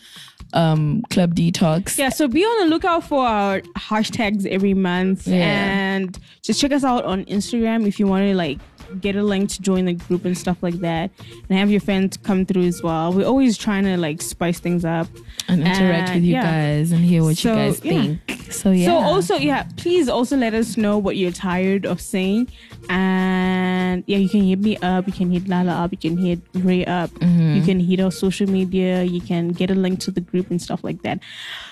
um 0.55 1.03
Club 1.11 1.35
Detox. 1.35 1.99
Yeah, 1.99 2.09
so 2.09 2.27
be 2.29 2.43
on 2.43 2.65
the 2.65 2.71
lookout 2.75 3.05
for 3.05 3.27
our 3.27 3.61
hashtags 3.77 4.47
every 4.47 4.73
month 4.75 5.27
Yeah. 5.27 5.37
and 5.37 6.19
just 6.43 6.61
check 6.61 6.73
us 6.73 6.85
out 6.85 7.05
on 7.05 7.25
Instagram 7.27 7.87
if 7.87 7.99
you 8.01 8.07
want 8.07 8.27
to 8.27 8.35
like 8.35 8.59
get 9.01 9.17
a 9.17 9.23
link 9.23 9.51
to 9.51 9.63
join 9.63 9.85
the 9.85 9.93
group 9.95 10.25
and 10.25 10.37
stuff 10.37 10.59
like 10.63 10.75
that 10.81 11.11
and 11.49 11.59
have 11.59 11.71
your 11.71 11.81
friends 11.81 12.17
come 12.17 12.45
through 12.47 12.65
as 12.65 12.83
well. 12.83 13.13
We're 13.13 13.27
always 13.27 13.57
trying 13.59 13.85
to 13.85 13.97
like 13.97 14.23
spice 14.23 14.59
things 14.61 14.85
up 14.85 15.09
And 15.49 15.61
interact 15.61 16.09
And, 16.11 16.15
with 16.17 16.25
you 16.25 16.35
yeah. 16.35 16.43
guys 16.43 16.93
and 16.93 17.05
hear 17.05 17.23
what 17.23 17.37
So, 17.37 17.51
you 17.51 17.57
guys 17.57 17.85
yeah. 17.85 17.93
think. 17.93 18.53
So 18.53 18.71
yeah. 18.71 18.87
So 18.87 18.97
also, 18.97 19.37
yeah, 19.37 19.65
please 19.77 20.09
also 20.09 20.37
let 20.37 20.55
us 20.55 20.77
know 20.77 20.97
what 20.99 21.17
you're 21.17 21.33
tired 21.33 21.85
of 21.87 22.01
saying. 22.01 22.49
And 22.89 24.05
yeah, 24.07 24.19
you 24.19 24.29
can 24.29 24.43
hit 24.43 24.61
me 24.61 24.77
up, 24.79 25.07
you 25.07 25.13
can 25.13 25.31
hit 25.31 25.49
Lala 25.49 25.73
up, 25.85 25.93
you 25.93 25.99
can 25.99 26.17
hit 26.17 26.41
Ray 26.55 26.85
up, 26.87 27.11
Mm-hmm. 27.11 27.57
you 27.57 27.63
can 27.63 27.81
hit 27.81 28.01
our 28.01 28.11
social 28.11 28.49
media, 28.49 29.03
you 29.03 29.21
can 29.21 29.49
get 29.51 29.71
a 29.71 29.75
link 29.75 30.01
to 30.01 30.11
the 30.11 30.21
group 30.21 30.51
and 30.51 30.61
stuff 30.61 30.83
like 30.83 31.03
that. 31.03 31.21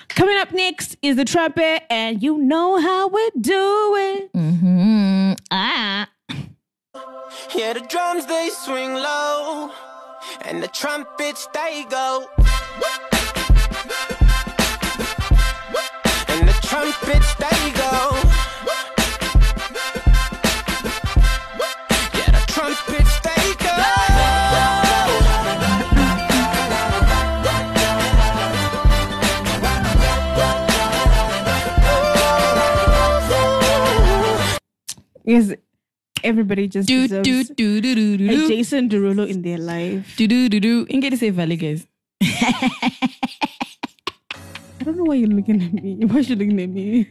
Coming 0.09 0.37
up 0.37 0.51
next 0.51 0.95
is 1.01 1.15
the 1.15 1.25
trumpet, 1.25 1.83
and 1.89 2.21
you 2.23 2.37
know 2.37 2.79
how 2.79 3.07
we 3.07 3.29
do 3.41 3.95
it. 3.97 4.33
Mhm. 4.33 5.37
Ah. 5.51 6.07
Yeah, 7.55 7.73
the 7.73 7.81
drums 7.81 8.25
they 8.25 8.49
swing 8.49 8.93
low, 8.93 9.71
and 10.41 10.61
the 10.61 10.67
trumpets 10.67 11.47
they 11.53 11.85
go. 11.89 12.27
And 16.27 16.47
the 16.47 16.57
trumpets 16.61 17.35
they 17.35 17.71
go. 17.71 17.93
Yeah, 22.13 22.31
the 22.31 22.43
trumpets 22.47 23.19
they 23.21 23.53
go. 23.59 23.75
Because 35.25 35.55
everybody 36.23 36.67
just 36.67 36.87
Do 36.87 37.07
deserves 37.07 37.27
do 37.27 37.43
do 37.43 37.81
do 37.81 37.95
do 37.95 38.17
do 38.17 38.25
a 38.25 38.29
do 38.29 38.47
Jason 38.47 38.89
Derulo 38.89 39.27
in 39.27 39.41
their 39.41 39.57
life. 39.57 40.15
do 40.17 40.27
do 40.27 40.49
do 40.49 40.59
do. 40.59 40.85
In 40.89 40.99
get 40.99 41.17
say 41.17 41.29
valley 41.29 41.55
guys. 41.55 41.87
I 42.21 42.91
don't 44.83 44.97
know 44.97 45.03
why 45.03 45.15
you're 45.15 45.29
looking 45.29 45.61
at 45.61 45.73
me. 45.73 45.97
Why 46.05 46.17
are 46.17 46.21
you 46.21 46.35
looking 46.35 46.59
at 46.61 46.69
me? 46.69 47.09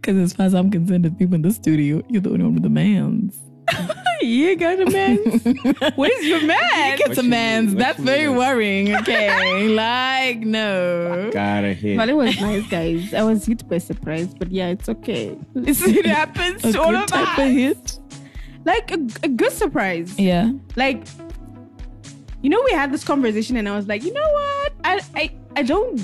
Because 0.00 0.18
as 0.18 0.32
far 0.34 0.46
as 0.46 0.54
I'm 0.54 0.70
concerned, 0.70 1.04
the 1.04 1.10
people 1.10 1.34
in 1.34 1.42
the 1.42 1.52
studio, 1.52 2.02
you're 2.08 2.20
the 2.20 2.30
only 2.30 2.44
one 2.44 2.54
with 2.54 2.62
the 2.62 2.68
mans. 2.68 3.40
You 4.20 4.56
got 4.56 4.80
a 4.80 4.88
man. 4.90 5.18
Where's 5.96 6.24
your 6.24 6.46
man? 6.46 6.98
It's 7.00 7.18
a 7.18 7.22
you 7.22 7.28
man's. 7.28 7.70
mean? 7.70 7.78
That's 7.78 7.98
very 7.98 8.28
mean? 8.28 8.36
worrying. 8.36 8.94
Okay, 8.96 9.68
like 9.74 10.38
no. 10.38 11.30
Gotta 11.32 11.74
hit. 11.74 11.98
But 11.98 12.08
it 12.08 12.14
was 12.14 12.40
nice, 12.40 12.66
guys. 12.68 13.12
I 13.12 13.22
was 13.24 13.44
hit 13.44 13.68
by 13.68 13.78
surprise, 13.78 14.32
but 14.32 14.50
yeah, 14.50 14.68
it's 14.68 14.88
okay. 14.88 15.36
It's, 15.56 15.82
it 15.82 16.06
happens 16.06 16.64
A 16.64 16.72
to 16.72 16.80
all 16.80 16.92
good 16.92 17.02
of 17.02 17.06
type 17.08 17.38
of 17.38 17.50
hit. 17.50 17.98
Like 18.64 18.90
a, 18.90 19.06
a 19.22 19.28
good 19.28 19.52
surprise. 19.52 20.18
Yeah. 20.18 20.52
Like, 20.76 21.04
you 22.42 22.50
know, 22.50 22.62
we 22.64 22.72
had 22.72 22.92
this 22.92 23.04
conversation, 23.04 23.56
and 23.56 23.68
I 23.68 23.76
was 23.76 23.86
like, 23.86 24.02
you 24.02 24.12
know 24.12 24.20
what? 24.32 24.72
I, 24.84 25.00
I, 25.14 25.30
I 25.56 25.62
don't. 25.62 26.00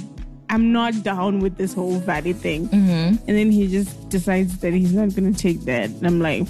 I'm 0.48 0.72
not 0.72 1.02
down 1.04 1.38
with 1.38 1.56
this 1.56 1.72
whole 1.72 2.00
valley 2.00 2.32
thing. 2.32 2.68
Mm-hmm. 2.68 3.16
And 3.28 3.28
then 3.28 3.52
he 3.52 3.68
just 3.68 4.08
decides 4.08 4.58
that 4.58 4.72
he's 4.72 4.92
not 4.92 5.14
gonna 5.14 5.32
take 5.32 5.60
that. 5.62 5.90
And 5.90 6.06
I'm 6.06 6.20
like, 6.20 6.48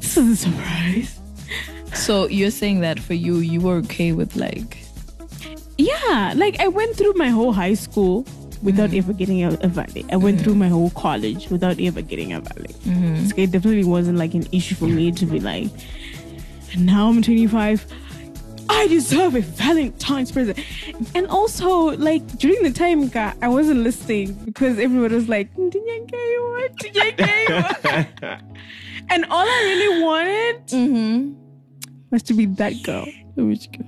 this 0.00 0.16
is 0.16 0.30
a 0.30 0.36
surprise. 0.36 1.18
So 1.92 2.28
you're 2.28 2.52
saying 2.52 2.80
that 2.80 3.00
for 3.00 3.14
you, 3.14 3.38
you 3.38 3.60
were 3.60 3.76
okay 3.78 4.12
with 4.12 4.36
like. 4.36 4.78
Yeah, 5.76 6.34
like 6.36 6.60
I 6.60 6.68
went 6.68 6.96
through 6.96 7.14
my 7.14 7.30
whole 7.30 7.52
high 7.52 7.74
school 7.74 8.26
without 8.62 8.92
ever 8.94 9.12
getting 9.12 9.42
a, 9.44 9.50
a 9.62 9.68
valley. 9.68 10.04
I 10.12 10.16
went 10.16 10.40
through 10.40 10.54
my 10.56 10.68
whole 10.68 10.90
college 10.90 11.48
without 11.50 11.80
ever 11.80 12.02
getting 12.02 12.32
a 12.32 12.40
valley. 12.40 12.74
So 13.28 13.34
it 13.36 13.50
definitely 13.52 13.84
wasn't 13.84 14.18
like 14.18 14.34
an 14.34 14.46
issue 14.52 14.74
for 14.74 14.86
me 14.86 15.12
to 15.12 15.26
be 15.26 15.40
like, 15.40 15.68
and 16.72 16.86
now 16.86 17.08
I'm 17.08 17.22
25. 17.22 17.86
I 18.68 18.80
I 18.82 18.86
deserve 18.86 19.34
a 19.34 19.40
Valentine's 19.40 20.30
present. 20.30 20.58
And 21.14 21.26
also, 21.26 21.68
like 21.98 22.24
during 22.38 22.62
the 22.62 22.70
time, 22.70 23.10
I 23.42 23.48
wasn't 23.48 23.80
listening 23.80 24.34
because 24.44 24.78
everyone 24.78 25.12
was 25.12 25.28
like, 25.28 25.52
"Ndinyangeyo, 25.56 26.68
ndinyangeyo." 26.78 28.40
and 29.10 29.24
all 29.26 29.46
I 29.46 29.62
really 29.64 30.02
wanted 30.04 30.66
Mm-hmm. 30.68 31.32
was 32.10 32.22
to 32.24 32.34
be 32.34 32.46
that 32.46 32.80
girl, 32.84 33.06
Which 33.34 33.70
girl? 33.72 33.86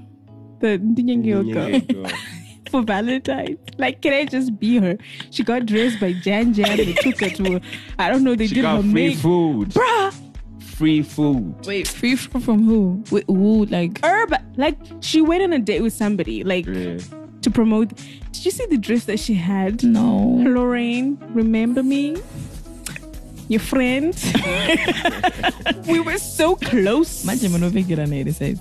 the 0.60 0.78
Ndinyangeyo 0.78 1.52
girl. 1.52 2.10
Girl. 2.72 2.80
for 2.82 2.86
Valentine's. 2.86 3.58
Like, 3.78 4.00
can 4.02 4.12
I 4.12 4.24
just 4.24 4.58
be 4.58 4.78
her? 4.78 4.96
She 5.30 5.42
got 5.44 5.66
dressed 5.66 6.00
by 6.00 6.12
Jan 6.14 6.54
Jan. 6.54 6.76
They 6.76 6.92
took 6.94 7.20
her 7.20 7.30
to, 7.30 7.60
I 7.98 8.10
don't 8.10 8.24
know, 8.24 8.34
they 8.34 8.46
She 8.46 8.54
did 8.56 8.62
got 8.62 8.76
her 8.76 8.82
free 8.82 8.92
make. 9.08 9.18
food. 9.18 9.68
Bruh, 9.70 10.14
Free 10.60 11.02
food. 11.02 11.54
Wait, 11.66 11.86
free 11.86 12.16
from, 12.16 12.40
from 12.40 12.64
who? 12.64 13.04
Wait, 13.10 13.24
who? 13.28 13.66
Like, 13.66 14.04
Herb, 14.04 14.34
like, 14.56 14.76
she 15.00 15.20
went 15.20 15.42
on 15.42 15.52
a 15.52 15.58
date 15.58 15.80
with 15.82 15.92
somebody, 15.92 16.42
like, 16.42 16.66
Yeah. 16.66 16.98
to 17.42 17.50
promote. 17.50 17.90
Did 18.32 18.44
you 18.46 18.50
see 18.50 18.66
the 18.66 18.78
dress 18.78 19.04
that 19.04 19.20
she 19.20 19.34
had? 19.34 19.84
no. 19.84 20.40
Lorraine, 20.42 21.18
remember 21.34 21.82
me? 21.82 22.16
Your 23.48 23.60
friend? 23.60 24.14
we 25.86 26.00
were 26.00 26.18
so 26.18 26.56
close. 26.56 27.22
Imagine 27.24 27.52
when 27.52 27.72
we 27.72 27.82
get 27.82 27.98
on 27.98 28.12
it, 28.12 28.34
says. 28.34 28.58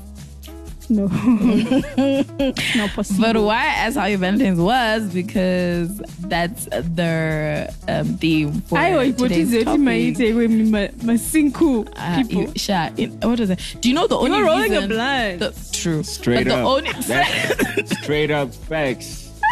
No. 0.91 1.06
Not 2.75 2.89
possible. 2.91 3.21
But 3.21 3.41
why 3.41 3.56
I 3.56 3.65
asked 3.86 3.95
how 3.97 4.06
your 4.06 4.17
Valentine's 4.19 4.60
was 4.60 5.13
because 5.13 5.97
that's 6.19 6.67
their 6.71 7.69
um, 7.88 8.17
theme 8.17 8.60
for 8.63 8.77
I 8.77 8.95
was 8.97 9.13
what 9.15 9.32
is 9.32 9.49
today's 9.51 9.54
it 9.54 9.67
in 9.69 9.86
my 9.86 10.12
topic. 10.12 10.36
with 10.36 10.51
me, 10.51 10.63
my, 10.69 10.91
my 11.04 11.15
cinco 11.15 11.86
Uh, 11.95 12.17
people. 12.23 12.41
you- 12.43 12.54
Sha, 12.58 12.89
in, 12.97 13.12
what 13.21 13.39
is 13.39 13.49
it? 13.51 13.60
Do 13.80 13.88
you 13.88 13.95
know 13.95 14.06
the 14.08 14.17
only 14.17 14.38
You're 14.38 14.45
rolling 14.45 14.71
a 14.73 14.82
reason? 14.82 14.89
blunt. 14.89 15.39
The, 15.39 15.69
true. 15.71 16.04
Straight 16.04 16.43
but 16.47 16.54
up. 16.54 16.60
the 16.60 16.65
only 16.65 16.91
That's 17.08 17.99
straight 18.04 18.32
up 18.32 18.54
facts. 18.54 19.32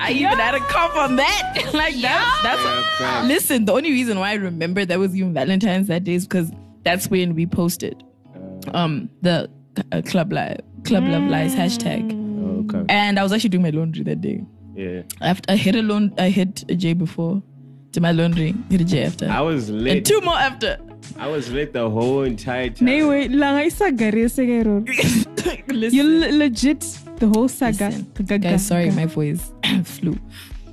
I 0.00 0.12
even 0.12 0.38
had 0.38 0.54
a 0.54 0.60
cough 0.60 0.94
on 0.96 1.16
that. 1.16 1.70
like 1.74 1.96
that. 2.02 2.40
That's 2.44 2.60
Straight 2.60 2.72
up 2.76 2.84
facts. 2.98 3.28
listen. 3.28 3.64
The 3.64 3.72
only 3.72 3.90
reason 3.90 4.18
why 4.20 4.30
I 4.30 4.34
remember 4.34 4.84
that 4.84 4.98
was 4.98 5.14
even 5.16 5.34
Valentine's 5.34 5.88
that 5.88 6.04
day 6.04 6.14
is 6.14 6.26
because 6.26 6.50
that's 6.84 7.08
when 7.08 7.34
we 7.34 7.46
posted 7.46 8.02
um 8.72 9.10
the 9.22 9.50
uh, 9.92 10.02
club 10.02 10.32
live 10.32 10.60
club 10.84 11.04
love 11.08 11.22
lies 11.24 11.54
hashtag, 11.54 12.12
Okay. 12.68 12.84
and 12.88 13.18
I 13.18 13.22
was 13.22 13.32
actually 13.32 13.50
doing 13.50 13.62
my 13.62 13.70
laundry 13.70 14.02
that 14.04 14.20
day. 14.20 14.42
Yeah. 14.76 15.02
After 15.20 15.52
I 15.52 15.56
hit 15.56 15.76
a 15.76 15.82
loan, 15.82 16.12
I 16.18 16.28
hit 16.30 16.64
a 16.68 16.74
J 16.74 16.92
before. 16.94 17.42
To 17.92 18.00
my 18.00 18.10
laundry, 18.10 18.54
hit 18.70 18.80
a 18.80 18.84
J 18.84 19.04
after, 19.04 19.28
I 19.30 19.40
was 19.40 19.70
late. 19.70 19.98
and 19.98 20.06
two 20.06 20.20
more 20.22 20.34
after. 20.36 20.78
I 21.16 21.28
was 21.28 21.50
late 21.52 21.72
the 21.72 21.88
whole 21.88 22.22
entire 22.22 22.70
time. 22.70 22.88
Anyway, 22.88 23.28
lang 23.28 23.54
ay 23.56 23.68
saga 23.68 24.10
rin, 24.10 24.26
sige 24.36 25.92
You 25.92 26.02
le- 26.02 26.32
legit 26.32 26.80
the 27.18 27.28
whole 27.28 27.46
saga. 27.48 27.88
listen. 27.90 28.06
Gaga- 28.14 28.38
guys, 28.38 28.66
sorry, 28.66 28.90
my 28.90 29.06
voice 29.06 29.52
flew. 29.84 30.18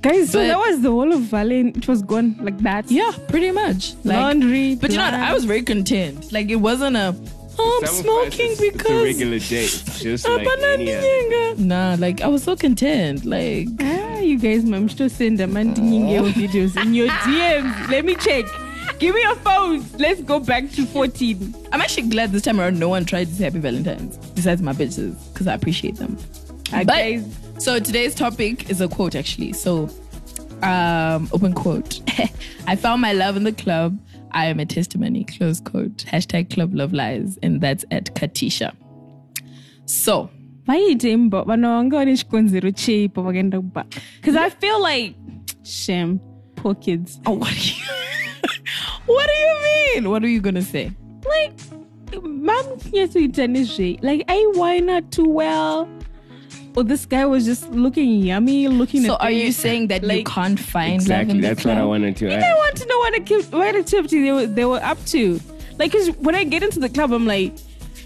guys. 0.01 0.31
So 0.31 0.39
but- 0.39 0.47
that 0.47 0.57
was 0.57 0.81
the 0.81 0.89
whole 0.89 1.13
of 1.13 1.21
Valen. 1.29 1.77
It 1.77 1.87
was 1.87 2.01
gone 2.01 2.35
like 2.41 2.57
that. 2.59 2.89
Yeah, 2.89 3.11
pretty 3.27 3.51
much. 3.51 3.93
Like, 4.03 4.17
Laundry. 4.17 4.75
But 4.75 4.91
you 4.91 4.97
know 4.97 5.05
what? 5.05 5.13
I 5.13 5.33
was 5.33 5.45
very 5.45 5.61
content. 5.61 6.31
Like 6.31 6.49
it 6.49 6.55
wasn't 6.57 6.95
a 6.97 7.13
oh, 7.13 7.40
I'm 7.59 7.85
Some 7.85 7.89
of 7.89 7.89
us, 7.89 7.99
smoking 7.99 8.51
it's, 8.51 8.61
it's 8.61 8.69
a 8.69 8.77
because 8.77 9.03
regular 9.03 9.39
date. 9.39 9.83
Just 9.99 10.27
Ah, 10.27 10.35
like 10.35 10.47
any 10.63 10.93
other. 10.93 11.55
Nah, 11.61 11.95
like 11.99 12.21
I 12.21 12.27
was 12.27 12.43
so 12.43 12.55
content. 12.55 13.25
Like 13.25 13.67
Ah, 13.81 14.19
you 14.19 14.37
guys, 14.39 14.63
I'm 14.63 14.89
still 14.89 15.09
send 15.09 15.37
them 15.39 15.55
and 15.57 15.75
videos 15.75 16.81
in 16.81 16.93
your 16.93 17.07
DMs. 17.09 17.89
Let 17.89 18.05
me 18.05 18.15
check. 18.15 18.45
Give 18.99 19.13
me 19.15 19.21
your 19.21 19.35
phones. 19.35 19.93
Let's 19.99 20.21
go 20.21 20.39
back 20.39 20.69
to 20.71 20.85
14. 20.85 21.55
I'm 21.71 21.81
actually 21.81 22.09
glad 22.09 22.31
this 22.31 22.43
time 22.43 22.59
around 22.59 22.79
no 22.79 22.89
one 22.89 23.05
tried 23.05 23.27
to 23.27 23.33
say 23.33 23.45
happy 23.45 23.59
Valentine's 23.59 24.17
besides 24.35 24.61
my 24.61 24.73
bitches 24.73 25.15
because 25.33 25.47
I 25.47 25.53
appreciate 25.53 25.95
them. 25.97 26.17
Ah, 26.73 26.83
But 26.85 26.87
guys, 26.87 27.37
so 27.59 27.79
today's 27.79 28.15
topic 28.15 28.69
is 28.69 28.79
a 28.81 28.87
quote 28.87 29.15
actually. 29.15 29.53
So 29.53 29.89
um 30.63 31.29
open 31.33 31.53
quote. 31.53 32.01
I 32.67 32.75
found 32.75 33.01
my 33.01 33.13
love 33.13 33.35
in 33.37 33.43
the 33.43 33.51
club. 33.51 33.97
I 34.33 34.45
am 34.45 34.59
a 34.59 34.65
testimony. 34.65 35.23
Close 35.25 35.59
quote. 35.59 35.97
Hashtag 35.97 36.49
club 36.53 36.73
love 36.73 36.93
lies. 36.93 37.37
And 37.43 37.61
that's 37.61 37.85
at 37.91 38.13
Katisha. 38.15 38.73
So 39.85 40.29
vaite 40.65 41.03
imba 41.11 41.45
vanonga 41.45 41.91
vane 41.97 42.15
chikonzero 42.15 42.71
cheipo 42.71 43.23
vakaenda 43.23 43.59
kuba 43.61 43.85
because 44.17 44.35
i 44.35 44.47
feel 44.49 44.79
like 44.81 45.15
shame 45.63 46.19
poor 46.55 46.75
kids 46.75 47.19
Oh, 47.25 47.31
what 47.31 47.49
do 47.49 47.69
you 47.69 47.83
What 49.07 49.27
do 49.27 49.33
you 49.33 49.61
mean? 49.63 50.09
What 50.11 50.23
are 50.23 50.27
you 50.27 50.39
gonna 50.39 50.61
say? 50.61 50.91
like 51.27 51.53
mam 52.21 52.65
nyatsoita 52.91 53.47
nezvei 53.47 53.99
like 54.03 54.23
ai 54.27 54.43
why 54.53 54.79
not 54.79 55.11
too 55.11 55.27
well 55.27 55.87
or 56.75 56.83
this 56.83 57.05
guy 57.05 57.25
was 57.25 57.45
just 57.45 57.69
looking 57.71 58.09
yummy 58.21 58.67
looking 58.67 58.99
at 58.99 59.03
me. 59.03 59.07
So 59.09 59.15
at 59.15 59.21
are 59.21 59.31
you 59.31 59.51
saying 59.51 59.87
that 59.87 60.03
like, 60.03 60.19
you 60.19 60.23
can't 60.23 60.59
find 60.59 60.93
love 60.93 61.01
Exactly. 61.01 61.35
in 61.35 61.41
That's 61.41 61.65
what 61.65 61.77
I 61.77 61.83
wanted 61.85 62.15
to 62.17 62.29
I 62.31 62.35
ask. 62.35 62.57
want 62.57 62.75
to 62.77 62.85
know 62.87 62.97
what, 62.99 63.13
acti- 63.15 63.57
what 63.57 63.75
activity 63.75 64.23
they 64.23 64.31
were, 64.31 64.45
they 64.47 64.65
were 64.65 64.81
up 64.83 65.03
to 65.07 65.39
like 65.79 65.91
because 65.91 66.09
when 66.17 66.35
i 66.35 66.43
get 66.43 66.61
into 66.63 66.79
the 66.79 66.89
club 66.89 67.11
i'm 67.11 67.25
like 67.25 67.53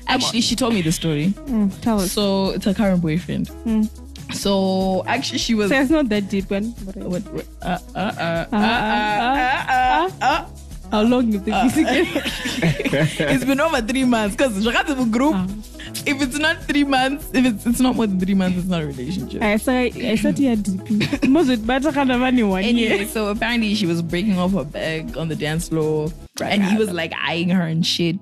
Actually, 0.07 0.41
she 0.41 0.55
told 0.55 0.73
me 0.73 0.81
the 0.83 0.91
story. 0.91 1.33
mm, 1.47 1.81
tell 1.81 1.99
us 1.99 2.11
So 2.11 2.51
it's 2.51 2.65
her 2.65 2.75
current 2.75 3.01
boyfriend. 3.01 3.49
So 4.33 5.03
actually, 5.07 5.39
she 5.39 5.53
was. 5.55 5.69
so 5.69 5.79
it's 5.81 5.89
not 5.89 6.09
that 6.09 6.29
deep 6.29 6.49
one 6.51 6.73
but 6.85 6.97
I- 6.97 7.07
What, 7.07 7.23
what, 7.33 7.45
uh, 7.61 7.77
uh, 7.95 7.99
uh, 7.99 7.99
uh, 7.99 8.45
Uh, 8.51 8.55
uh, 8.55 9.65
uh, 9.69 10.09
uh, 10.21 10.25
uh. 10.25 10.45
How 10.95 11.01
long 11.01 11.29
the 11.29 11.39
music 11.39 11.85
It's 13.33 13.45
been 13.45 13.59
over 13.59 13.81
three 13.81 14.05
months 14.05 14.35
because 14.35 15.09
group. 15.11 15.35
Ah. 15.35 15.47
If 16.05 16.21
it's 16.21 16.37
not 16.37 16.63
three 16.63 16.83
months, 16.83 17.29
if 17.33 17.45
it's 17.45 17.65
it's 17.65 17.79
not 17.79 17.95
more 17.95 18.07
than 18.07 18.19
three 18.19 18.33
months, 18.33 18.57
it's 18.59 18.67
not 18.67 18.81
a 18.81 18.87
relationship. 18.87 19.41
I 19.41 19.57
started, 19.57 20.05
I 20.05 20.15
started 20.15 20.37
here 20.39 20.55
DP. 20.55 21.29
Most 21.29 21.49
of 21.49 21.65
better 21.65 21.91
kind 21.91 22.11
of 22.11 22.19
money 22.19 22.43
one 22.43 22.63
Anyway, 22.63 23.05
so 23.05 23.29
apparently 23.29 23.73
she 23.75 23.85
was 23.85 24.01
breaking 24.01 24.37
off 24.37 24.51
her 24.53 24.63
bag 24.63 25.17
on 25.17 25.27
the 25.29 25.35
dance 25.35 25.69
floor, 25.69 26.11
and 26.41 26.63
he 26.63 26.77
was 26.77 26.91
like 26.91 27.13
eyeing 27.21 27.49
her 27.49 27.63
and 27.63 27.85
shit. 27.85 28.17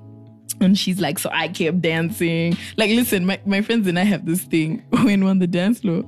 And 0.62 0.77
she's 0.77 0.99
like, 0.99 1.19
so 1.19 1.29
I 1.33 1.49
kept 1.49 1.81
dancing. 1.81 2.57
Like, 2.77 2.91
listen, 2.91 3.25
my, 3.25 3.39
my 3.45 3.62
friends 3.62 3.88
and 3.88 3.99
I 3.99 4.03
have 4.03 4.25
this 4.25 4.43
thing 4.43 4.83
when 5.03 5.23
we're 5.23 5.29
on 5.29 5.39
the 5.39 5.47
dance 5.47 5.79
floor 5.79 6.05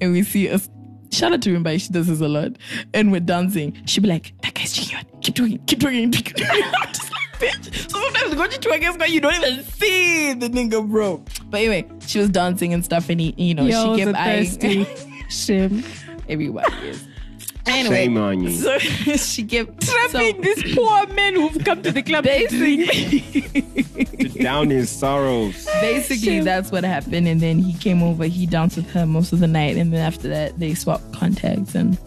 and 0.00 0.12
we 0.12 0.22
see 0.22 0.48
us. 0.48 0.68
Shout 1.10 1.32
out 1.32 1.42
to 1.42 1.54
him, 1.54 1.62
but 1.62 1.80
she 1.80 1.92
does 1.92 2.06
this 2.06 2.20
a 2.20 2.28
lot. 2.28 2.52
And 2.94 3.10
we're 3.12 3.20
dancing. 3.20 3.80
She'll 3.86 4.02
be 4.02 4.08
like, 4.08 4.32
that 4.42 4.54
guy's 4.54 4.72
cheating. 4.72 4.98
Keep 5.20 5.34
doing, 5.34 5.58
keep 5.66 5.78
doing, 5.78 6.10
keep 6.12 6.34
doing. 6.34 6.50
I'm 6.76 6.88
just 6.88 7.10
like, 7.10 7.40
bitch. 7.40 7.90
So 7.90 8.00
sometimes 8.00 8.30
you 8.30 8.36
go 8.36 8.46
to 8.46 8.70
a 8.70 8.98
guy, 8.98 9.06
you 9.06 9.20
don't 9.20 9.34
even 9.34 9.64
see 9.64 10.34
the 10.34 10.48
nigga, 10.48 10.86
bro. 10.88 11.22
But 11.50 11.60
anyway, 11.60 11.88
she 12.06 12.18
was 12.18 12.28
dancing 12.28 12.72
and 12.74 12.84
stuff, 12.84 13.08
and 13.08 13.20
he, 13.20 13.34
you 13.36 13.54
know, 13.54 13.64
Yo, 13.64 13.96
she 13.96 14.04
kept 14.04 14.16
eyeing. 14.16 14.86
Shame. 15.28 15.84
Everybody 16.28 16.88
is. 16.88 17.06
Anyway, 17.68 17.96
Shame 18.04 18.16
on 18.16 18.42
you. 18.42 18.50
so 18.50 18.78
she 18.78 19.44
kept 19.44 19.80
Trapping 19.86 20.36
so 20.36 20.42
these 20.42 20.74
poor 20.74 21.06
men 21.08 21.34
who've 21.34 21.64
come 21.64 21.82
to 21.82 21.92
the 21.92 22.02
club. 22.02 22.24
to 22.24 22.30
basically, 22.30 24.28
Down 24.42 24.70
his 24.70 24.90
sorrows. 24.90 25.66
basically 25.80 26.40
that's 26.40 26.70
what 26.72 26.84
happened. 26.84 27.28
And 27.28 27.40
then 27.40 27.58
he 27.58 27.74
came 27.78 28.02
over. 28.02 28.24
He 28.24 28.46
danced 28.46 28.76
with 28.76 28.90
her 28.92 29.06
most 29.06 29.32
of 29.32 29.40
the 29.40 29.46
night, 29.46 29.76
and 29.76 29.92
then 29.92 30.00
after 30.00 30.28
that, 30.28 30.58
they 30.58 30.74
swapped 30.74 31.12
contacts. 31.12 31.74
And 31.74 31.98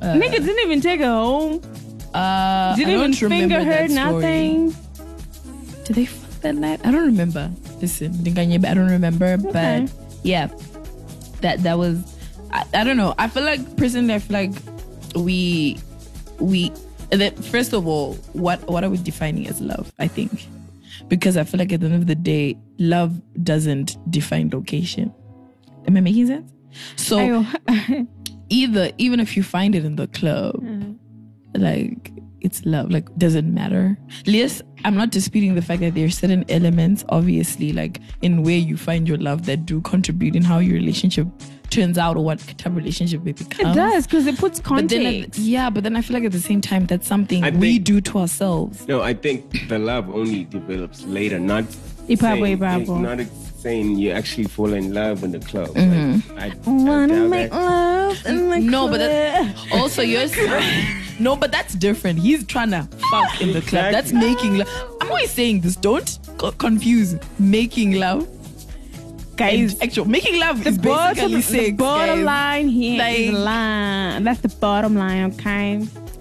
Nigga 0.00 0.32
didn't 0.32 0.58
even 0.60 0.80
take 0.80 1.00
her 1.00 1.06
home. 1.06 1.60
uh, 2.14 2.74
Didn't 2.76 2.90
I 2.90 2.94
even 2.94 3.10
don't 3.12 3.22
remember 3.22 3.54
finger 3.56 3.64
her, 3.64 3.86
that 3.86 3.90
story. 3.90 4.12
nothing. 4.12 4.74
Did 5.84 5.96
they 5.96 6.06
fuck 6.06 6.40
that 6.40 6.54
night? 6.54 6.80
I 6.84 6.90
don't 6.90 7.06
remember. 7.06 7.50
Listen, 7.80 8.12
Dinganye, 8.14 8.64
I 8.64 8.74
don't 8.74 8.90
remember, 8.90 9.36
Okay. 9.46 9.86
but 9.86 9.92
yeah, 10.22 10.48
that 11.42 11.62
that 11.64 11.78
was. 11.78 11.98
I, 12.52 12.64
I 12.74 12.84
don't 12.84 12.96
know. 12.96 13.14
I 13.18 13.28
feel 13.28 13.44
like 13.44 13.76
personally, 13.76 14.14
I 14.14 14.18
feel 14.18 14.34
like 14.34 14.69
we 15.14 15.78
we 16.38 16.72
that 17.10 17.42
first 17.44 17.72
of 17.72 17.86
all, 17.86 18.14
what 18.32 18.66
what 18.68 18.84
are 18.84 18.90
we 18.90 18.98
defining 18.98 19.46
as 19.48 19.60
love? 19.60 19.92
I 19.98 20.08
think 20.08 20.46
because 21.08 21.36
I 21.36 21.44
feel 21.44 21.58
like 21.58 21.72
at 21.72 21.80
the 21.80 21.86
end 21.86 21.96
of 21.96 22.06
the 22.06 22.14
day, 22.14 22.56
love 22.78 23.20
doesn't 23.42 23.96
define 24.10 24.50
location. 24.50 25.12
Am 25.86 25.96
I 25.96 26.00
making 26.00 26.26
sense? 26.26 26.52
So 26.96 27.44
either 28.48 28.90
even 28.98 29.20
if 29.20 29.36
you 29.36 29.42
find 29.42 29.74
it 29.74 29.84
in 29.84 29.96
the 29.96 30.06
club, 30.08 30.56
mm. 30.56 30.96
like 31.54 32.12
it's 32.40 32.64
love. 32.64 32.90
Like 32.90 33.14
doesn't 33.16 33.52
matter. 33.52 33.98
Yes, 34.24 34.62
I'm 34.84 34.96
not 34.96 35.10
disputing 35.10 35.54
the 35.54 35.62
fact 35.62 35.80
that 35.80 35.94
there 35.94 36.06
are 36.06 36.10
certain 36.10 36.44
elements, 36.48 37.04
obviously, 37.08 37.72
like 37.72 38.00
in 38.22 38.42
where 38.42 38.58
you 38.58 38.76
find 38.76 39.08
your 39.08 39.18
love 39.18 39.46
that 39.46 39.66
do 39.66 39.80
contribute 39.82 40.36
in 40.36 40.42
how 40.42 40.58
your 40.58 40.74
relationship 40.74 41.26
turns 41.70 41.96
out 41.98 42.16
or 42.16 42.24
what 42.24 42.38
type 42.40 42.66
of 42.66 42.76
relationship 42.76 43.26
it 43.26 43.36
becomes. 43.36 43.76
It 43.76 43.78
does 43.80 44.06
because 44.06 44.26
it 44.26 44.36
puts 44.38 44.60
But 44.60 44.88
then, 44.88 45.04
context. 45.04 45.40
yeah, 45.40 45.70
but 45.70 45.82
then 45.84 45.96
I 45.96 46.02
feel 46.02 46.14
like 46.14 46.24
at 46.24 46.32
the 46.32 46.40
same 46.40 46.60
time 46.60 46.86
that's 46.86 47.06
something 47.06 47.42
I 47.44 47.50
we 47.50 47.78
do 47.78 48.00
to 48.00 48.18
ourselves. 48.18 48.86
No, 48.88 49.00
I 49.02 49.14
think 49.14 49.68
the 49.68 49.78
love 49.78 50.08
only 50.14 50.44
develops 50.44 51.04
later, 51.04 51.38
not 51.38 51.64
Ipapo, 52.08 52.18
saying, 52.42 52.58
ipapo. 52.58 53.00
not 53.00 53.26
saying 53.60 53.96
you 53.98 54.10
actually 54.10 54.44
fall 54.44 54.72
in 54.72 54.92
love 54.94 55.22
in 55.22 55.32
the 55.32 55.38
club. 55.40 55.68
Mm-hmm. 55.68 56.34
Like, 56.36 56.52
I, 56.52 56.56
I 56.56 56.70
Wanna 56.70 57.14
doubt 57.20 57.28
make 57.30 57.50
that. 57.50 57.56
love 57.60 58.26
in 58.26 58.48
the 58.48 58.58
No, 58.76 58.88
but 58.88 58.98
that, 58.98 59.54
club. 59.54 59.80
also 59.80 60.02
yours. 60.02 60.32
no, 61.20 61.36
but 61.36 61.52
that's 61.52 61.74
different. 61.74 62.18
He's 62.18 62.44
trying 62.46 62.70
to 62.70 62.88
fuck 63.10 63.40
in 63.40 63.52
the 63.52 63.60
club. 63.60 63.92
That's 63.92 64.12
making 64.12 64.56
love. 64.58 64.68
I'm 65.00 65.08
always 65.08 65.30
saying 65.30 65.60
this. 65.60 65.76
Don't 65.76 66.18
confuse 66.58 67.16
making 67.38 67.92
love 68.00 68.26
Guys, 69.40 69.72
and 69.74 69.82
actual 69.82 70.04
making 70.04 70.38
love 70.38 70.62
the 70.62 70.70
is 70.70 70.78
bottom, 70.78 71.32
basically 71.32 71.70
the 71.70 71.76
bottom 71.76 72.16
guys. 72.18 72.24
line 72.26 72.68
here 72.68 73.02
is 73.02 73.32
Like- 73.32 73.44
line. 73.44 74.24
That's 74.24 74.40
the 74.40 74.48
bottom 74.60 74.94
line, 74.94 75.32
okay? 75.32 75.80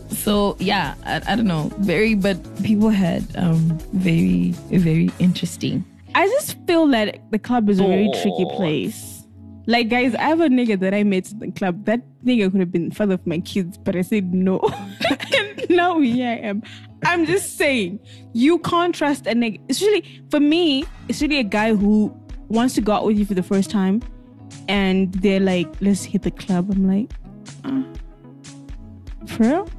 So 0.10 0.56
yeah, 0.60 0.96
I, 1.06 1.22
I 1.28 1.36
don't 1.36 1.46
know, 1.48 1.70
very, 1.80 2.16
but 2.16 2.38
people 2.64 2.90
had 2.90 3.24
um 3.36 3.78
very 3.94 4.52
very 4.72 5.10
interesting. 5.20 5.86
I 6.16 6.26
just 6.28 6.58
feel 6.66 6.88
that 6.88 7.20
the 7.32 7.38
club 7.40 7.70
is 7.70 7.80
a 7.80 7.84
very 7.84 8.10
tricky 8.22 8.46
Oh. 8.50 8.56
place. 8.58 9.16
Like, 9.68 9.90
guys, 9.90 10.16
I 10.16 10.24
have 10.24 10.40
a 10.42 10.48
nigga 10.48 10.80
that 10.80 10.96
I 10.96 11.04
met 11.04 11.32
in 11.32 11.38
the 11.40 11.52
club. 11.52 11.86
That 11.86 12.02
nigga 12.26 12.50
could 12.52 12.60
have 12.60 12.72
been 12.72 12.90
father 12.90 13.14
of 13.14 13.28
my 13.28 13.38
kids, 13.40 13.78
but 13.78 13.96
I 13.96 14.02
said 14.02 14.34
no. 14.34 14.58
and 15.38 15.70
now 15.70 16.00
here 16.00 16.28
I 16.28 16.38
am. 16.38 16.64
I'm 17.06 17.28
just 17.28 17.56
saying, 17.58 18.00
you 18.34 18.58
can't 18.60 18.96
trust 18.96 19.28
a 19.28 19.32
nigga. 19.36 19.60
It's 19.70 19.80
really, 19.84 20.04
for 20.32 20.40
me, 20.40 20.86
it's 21.08 21.22
really 21.22 21.38
a 21.38 21.44
guy 21.44 21.76
who 21.76 22.12
wants 22.50 22.74
to 22.76 22.82
go 22.82 22.92
out 22.94 23.06
with 23.06 23.18
you 23.18 23.26
for 23.26 23.34
the 23.36 23.44
first 23.44 23.70
time 23.70 24.02
and 24.68 25.14
they're 25.14 25.40
like, 25.40 25.68
let's 25.82 26.04
hit 26.04 26.24
the 26.24 26.32
club. 26.32 26.70
I'm 26.72 26.88
like, 26.88 27.12
uh, 27.64 27.84
for 29.28 29.44
real? 29.44 29.70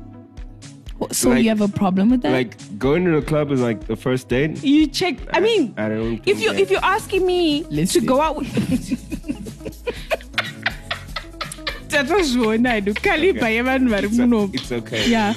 So 1.13 1.31
Like- 1.31 1.43
you 1.43 1.49
have 1.49 1.61
a 1.63 1.69
problem 1.69 2.11
with 2.11 2.23
that? 2.23 2.33
Like 2.33 2.79
going 2.79 3.05
to 3.07 3.11
the 3.21 3.23
club 3.27 3.51
is 3.53 3.61
like 3.61 3.87
the 3.87 3.97
first 3.97 4.29
date. 4.29 4.63
You 4.63 4.87
check, 4.87 5.17
I 5.33 5.41
mean, 5.41 5.75
I 5.77 5.89
don't. 5.89 6.21
if 6.29 6.41
you 6.41 6.53
that- 6.53 6.61
if 6.61 6.71
you're 6.71 6.85
asking 6.85 7.25
me 7.27 7.65
Let's 7.71 7.93
to 7.95 8.01
see. 8.01 8.07
go 8.07 8.21
out 8.21 8.37
with 8.37 8.51
tatozvona 11.89 12.81
ndo 12.81 12.93
kaliba 12.95 13.49
yevanhu 13.51 13.89
vari 13.91 14.07
it's, 14.07 14.19
o- 14.19 14.27
muno 14.27 14.51
it's 14.53 14.73
okay. 14.73 15.11
yeah 15.11 15.35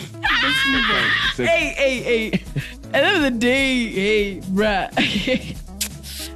It's 1.31 1.39
okay. 1.39 1.45
hey, 1.47 1.73
hey, 1.73 1.99
hey. 2.01 2.43
At 2.93 3.01
the 3.01 3.07
end 3.07 3.17
of 3.17 3.23
the 3.23 3.31
day, 3.39 3.89
hey, 3.89 4.41
bruh. 4.53 4.85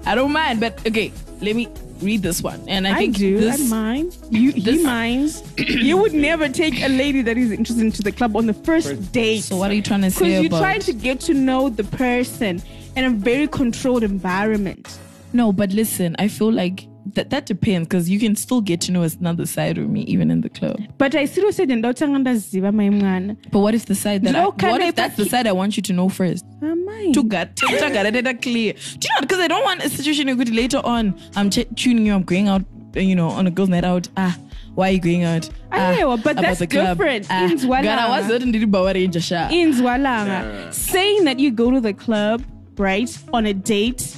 I 0.07 0.15
don't 0.15 0.31
mind, 0.31 0.59
but 0.61 0.79
okay, 0.87 1.11
let 1.41 1.55
me 1.55 1.67
read 2.01 2.21
this 2.21 2.41
one. 2.41 2.63
And 2.67 2.87
I, 2.87 2.91
i, 2.91 2.97
think 2.97 3.17
do 3.17 3.39
this, 3.39 3.59
i 3.59 3.75
mind 3.75 4.17
you 4.29 4.51
he 4.51 4.83
minds 4.83 5.43
you 5.57 5.97
would 5.97 6.13
never 6.13 6.47
take 6.47 6.81
a 6.81 6.87
lady 6.87 7.21
that 7.23 7.37
is 7.37 7.51
interested 7.51 7.83
into 7.83 8.01
the 8.01 8.11
club 8.11 8.37
on 8.37 8.45
the 8.45 8.53
first, 8.53 9.11
date 9.11 9.43
So 9.43 9.57
what 9.57 9.71
are 9.71 9.73
you 9.73 9.81
trying 9.81 10.01
to 10.03 10.11
say 10.11 10.19
because 10.19 10.41
you're 10.43 10.45
about? 10.47 10.59
trying 10.61 10.81
to 10.81 10.93
get 10.93 11.19
to 11.21 11.33
know 11.33 11.69
the 11.69 11.83
person 11.83 12.61
in 12.95 13.05
a 13.05 13.09
very 13.09 13.47
controlled 13.47 14.03
environment 14.03 14.97
No, 15.33 15.51
but 15.51 15.71
listen, 15.73 16.15
I 16.19 16.27
feel 16.29 16.51
like 16.51 16.87
that 17.17 17.29
that 17.29 17.45
depends 17.45 17.87
because 17.87 18.09
you 18.13 18.19
can 18.19 18.35
still 18.35 18.61
get 18.61 18.79
to 18.85 18.91
know 18.91 19.03
another 19.21 19.45
side 19.45 19.77
of 19.81 19.87
me 19.89 20.01
even 20.13 20.31
in 20.31 20.41
the 20.41 20.49
club. 20.49 20.77
but 20.97 21.15
i 21.15 21.25
still 21.27 21.51
said 21.51 21.69
ndotanga 21.69 22.19
ndaziva 22.19 22.71
mai 22.71 22.89
mwana 22.89 23.35
But 23.51 23.61
what 23.61 23.75
if 23.75 23.85
the 23.85 23.95
side 23.95 24.19
that 24.25 24.35
I, 24.35 24.39
No, 24.39 24.45
what 24.49 24.57
can 24.59 24.81
I 24.81 24.87
if 24.89 24.95
that's 24.95 25.15
the 25.17 25.25
side 25.25 25.47
I 25.47 25.51
want 25.61 25.77
you 25.77 25.83
to 25.83 25.93
know 25.93 26.09
first? 26.09 26.45
amai 26.61 27.13
To 27.13 27.23
get 27.23 27.55
to 27.55 27.67
get 27.67 28.15
it 28.15 28.41
clear. 28.41 28.73
Do 28.73 29.07
you 29.07 29.13
know? 29.15 29.21
Because 29.21 29.39
I 29.45 29.47
don't 29.47 29.63
want 29.69 29.83
a 29.85 29.89
situation 29.89 30.27
where 30.37 30.45
later 30.63 30.81
on 30.83 31.13
I'm 31.35 31.49
ch- 31.49 31.67
tuning 31.75 32.05
you, 32.07 32.13
I'm 32.17 32.23
going 32.23 32.47
out, 32.53 32.63
uh, 32.95 32.99
you 32.99 33.15
know, 33.15 33.29
on 33.39 33.47
a 33.47 33.51
girls' 33.51 33.69
night 33.69 33.83
out. 33.91 34.09
Ah, 34.17 34.33
why 34.75 34.89
are 34.89 34.93
you 34.97 34.99
going 35.09 35.23
out? 35.23 35.49
Ah, 35.71 35.93
Aiwa, 35.97 36.15
but 36.23 36.35
that's 36.37 36.59
the 36.59 36.67
club. 36.67 36.97
different. 36.97 37.27
Ah, 37.29 37.45
In 37.45 37.57
Zwalanga. 37.57 37.97
I 37.97 38.09
was 38.21 38.41
in 38.43 38.51
the 38.51 38.65
Power 38.65 38.93
Ranger 38.93 39.21
sha. 39.21 39.47
Inzwalanga. 39.49 40.73
Saying 40.73 41.25
that 41.25 41.39
you 41.39 41.51
go 41.51 41.71
to 41.71 41.81
the 41.81 41.93
club, 41.93 42.43
right, 42.77 43.09
on 43.33 43.45
a 43.45 43.53
date 43.53 44.17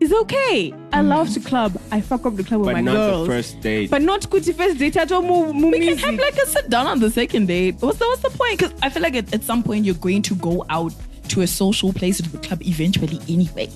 is 0.00 0.12
okay. 0.12 0.74
I 0.92 1.02
love 1.02 1.32
to 1.34 1.40
club. 1.40 1.78
I 1.92 2.00
fuck 2.00 2.24
up 2.26 2.36
the 2.36 2.42
club 2.42 2.60
with 2.60 2.68
but 2.68 2.72
my 2.72 2.80
not 2.80 2.94
girls. 2.94 3.28
the 3.28 3.34
first 3.34 3.60
date. 3.60 3.90
But 3.90 4.02
not 4.02 4.22
kuti 4.22 4.54
first 4.54 4.78
date 4.78 4.96
at 4.96 5.12
all. 5.12 5.22
Mu, 5.22 5.52
mu 5.52 5.70
We 5.70 5.80
can 5.80 5.98
have 5.98 6.14
like 6.14 6.36
a 6.36 6.46
sit 6.46 6.70
down 6.70 6.86
on 6.86 7.00
the 7.00 7.10
second 7.10 7.46
date. 7.46 7.76
What's 7.80 7.98
the, 7.98 8.06
what's 8.06 8.22
the 8.22 8.30
point? 8.30 8.58
Because 8.58 8.74
I 8.82 8.88
feel 8.88 9.02
like 9.02 9.14
at, 9.14 9.32
at 9.34 9.42
some 9.44 9.62
point 9.62 9.84
you're 9.84 9.94
going 9.94 10.22
to 10.22 10.34
go 10.36 10.64
out 10.70 10.94
to 11.28 11.42
a 11.42 11.46
social 11.46 11.92
place 11.92 12.16
to 12.16 12.28
the 12.28 12.38
club 12.38 12.62
eventually 12.62 13.20
anyway. 13.28 13.68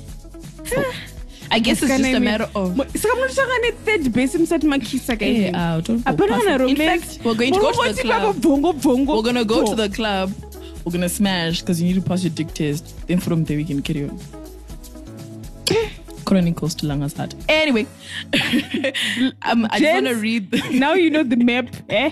So, 0.65 0.83
I 1.51 1.59
guess 1.59 1.83
it's 1.83 1.91
just 1.97 2.03
a 2.03 2.21
matter 2.21 2.49
of. 2.55 2.75
Saka 2.77 3.15
munotanga 3.17 3.61
ne-third 3.63 4.13
base 4.13 4.35
musati 4.37 4.65
makisa 4.65 5.19
guys. 5.19 5.37
Yeah, 5.37 5.75
uh, 5.77 5.81
don't 5.83 6.05
go 6.05 6.11
Apana 6.13 6.29
past 6.29 6.45
kana 6.45 6.65
it. 6.65 6.71
In 6.71 6.77
fact, 6.77 7.19
we're 7.25 7.35
going 7.35 7.53
to 7.53 7.61
go 7.61 7.71
to 7.71 7.93
the 7.93 8.03
club. 8.03 8.23
baba 8.23 8.41
bhongo 8.41 8.73
bhongo. 8.73 9.17
We're 9.17 9.23
gonna 9.23 9.45
go 9.45 9.67
to 9.67 9.75
the 9.75 9.89
club. 9.91 10.33
We're 10.85 10.93
gonna 10.93 11.09
smash 11.09 11.61
because 11.61 11.81
you 11.81 11.89
need 11.89 12.03
to 12.03 12.09
pass 12.09 12.25
your 12.25 12.33
dick 12.33 12.55
test. 12.55 13.07
Then 13.07 13.21
from 13.21 13.45
there 13.45 13.59
we 13.59 13.65
can 13.65 13.83
carry 13.83 14.09
on. 14.09 14.19
Chronicles 16.25 16.75
to 16.77 16.87
Langa's 16.87 17.13
heart. 17.17 17.35
Anyway, 17.49 17.87
um, 19.43 19.67
I 19.71 19.79
just 19.79 19.93
want 19.95 20.07
to 20.07 20.15
read. 20.17 20.51
The, 20.51 20.79
now 20.79 20.95
you 20.95 21.11
know 21.11 21.23
the 21.23 21.37
map, 21.37 21.69
eh? 21.89 22.11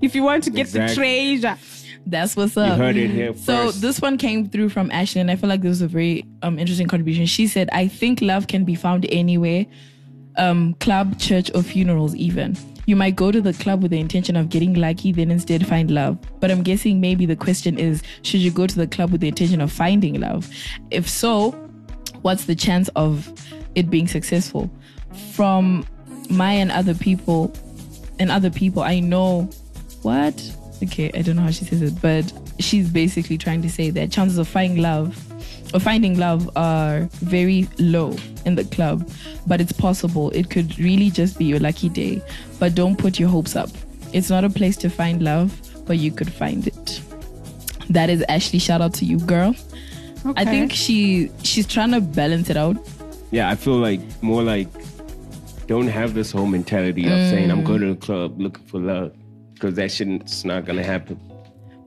If 0.00 0.14
you 0.14 0.22
want 0.22 0.44
to 0.44 0.50
get 0.50 0.62
Exactly. 0.62 1.36
the 1.36 1.40
treasure. 1.42 1.58
that's 2.06 2.34
what's 2.36 2.56
up. 2.56 2.66
you 2.66 2.72
up. 2.72 2.78
heard 2.78 2.96
it 2.96 3.10
here 3.10 3.34
So 3.34 3.66
first. 3.66 3.80
this 3.80 4.00
one 4.00 4.18
came 4.18 4.48
through 4.48 4.70
from 4.70 4.90
Ashley, 4.90 5.20
and 5.20 5.30
I 5.30 5.36
feel 5.36 5.48
like 5.48 5.62
this 5.62 5.68
was 5.70 5.82
a 5.82 5.88
very 5.88 6.24
um, 6.42 6.58
interesting 6.58 6.88
contribution. 6.88 7.26
She 7.26 7.46
said, 7.46 7.68
"I 7.72 7.88
think 7.88 8.20
love 8.20 8.46
can 8.48 8.64
be 8.64 8.74
found 8.74 9.06
anywhere, 9.10 9.66
um, 10.36 10.74
club, 10.80 11.18
church, 11.18 11.50
or 11.54 11.62
funerals. 11.62 12.14
Even 12.16 12.56
you 12.86 12.96
might 12.96 13.14
go 13.14 13.30
to 13.30 13.40
the 13.40 13.52
club 13.52 13.80
with 13.80 13.92
the 13.92 14.00
intention 14.00 14.34
of 14.34 14.48
getting 14.48 14.74
lucky, 14.74 15.12
then 15.12 15.30
instead 15.30 15.64
find 15.64 15.88
love. 15.92 16.18
But 16.40 16.50
I'm 16.50 16.64
guessing 16.64 17.00
maybe 17.00 17.26
the 17.26 17.36
question 17.36 17.78
is, 17.78 18.02
should 18.22 18.40
you 18.40 18.50
go 18.50 18.66
to 18.66 18.74
the 18.74 18.88
club 18.88 19.12
with 19.12 19.20
the 19.20 19.28
intention 19.28 19.60
of 19.60 19.70
finding 19.70 20.18
love? 20.20 20.50
If 20.90 21.08
so, 21.08 21.54
what's 22.22 22.46
the 22.46 22.54
chance 22.54 22.88
of 22.96 23.30
it 23.74 23.90
being 23.90 24.08
successful? 24.08 24.70
From 25.32 25.86
my 26.30 26.52
and 26.52 26.72
other 26.72 26.94
people, 26.94 27.54
and 28.18 28.30
other 28.30 28.50
people, 28.50 28.82
I 28.82 29.00
know 29.00 29.50
what? 30.02 30.40
Okay, 30.82 31.10
I 31.14 31.22
don't 31.22 31.36
know 31.36 31.42
how 31.42 31.50
she 31.50 31.64
says 31.64 31.82
it, 31.82 32.00
but 32.00 32.32
she's 32.58 32.90
basically 32.90 33.38
trying 33.38 33.62
to 33.62 33.70
say 33.70 33.90
that 33.90 34.10
chances 34.10 34.38
of 34.38 34.48
finding 34.48 34.82
love 34.82 35.16
or 35.74 35.80
finding 35.80 36.18
love 36.18 36.50
are 36.56 37.08
very 37.20 37.68
low 37.78 38.16
in 38.44 38.56
the 38.56 38.64
club, 38.64 39.08
but 39.46 39.60
it's 39.60 39.72
possible. 39.72 40.30
It 40.30 40.50
could 40.50 40.78
really 40.78 41.10
just 41.10 41.38
be 41.38 41.44
your 41.44 41.60
lucky 41.60 41.88
day. 41.88 42.22
But 42.58 42.74
don't 42.74 42.96
put 42.96 43.18
your 43.18 43.28
hopes 43.28 43.56
up. 43.56 43.70
It's 44.12 44.28
not 44.28 44.44
a 44.44 44.50
place 44.50 44.76
to 44.78 44.90
find 44.90 45.22
love, 45.22 45.56
but 45.86 45.98
you 45.98 46.10
could 46.12 46.32
find 46.32 46.66
it. 46.66 47.00
That 47.88 48.10
is 48.10 48.24
Ashley. 48.28 48.58
Shout 48.58 48.80
out 48.80 48.94
to 48.94 49.04
you, 49.04 49.18
girl. 49.18 49.54
I 50.36 50.44
think 50.44 50.72
she 50.72 51.30
she's 51.42 51.66
trying 51.66 51.92
to 51.92 52.00
balance 52.00 52.50
it 52.50 52.56
out. 52.56 52.76
yeah, 53.30 53.50
I 53.50 53.56
feel 53.56 53.76
like 53.76 54.00
more 54.22 54.42
like 54.42 54.68
don't 55.66 55.88
have 55.88 56.14
this 56.14 56.32
whole 56.32 56.46
mentality 56.46 57.04
of 57.06 57.18
saying 57.30 57.50
I'm 57.50 57.64
going 57.64 57.80
to 57.80 57.94
the 57.94 57.96
club 57.96 58.40
looking 58.40 58.64
for 58.66 58.80
love 58.80 59.16
because 59.54 59.74
that 59.76 59.90
shit's 59.90 60.44
not 60.44 60.64
gonna 60.64 60.84
happen. 60.84 61.20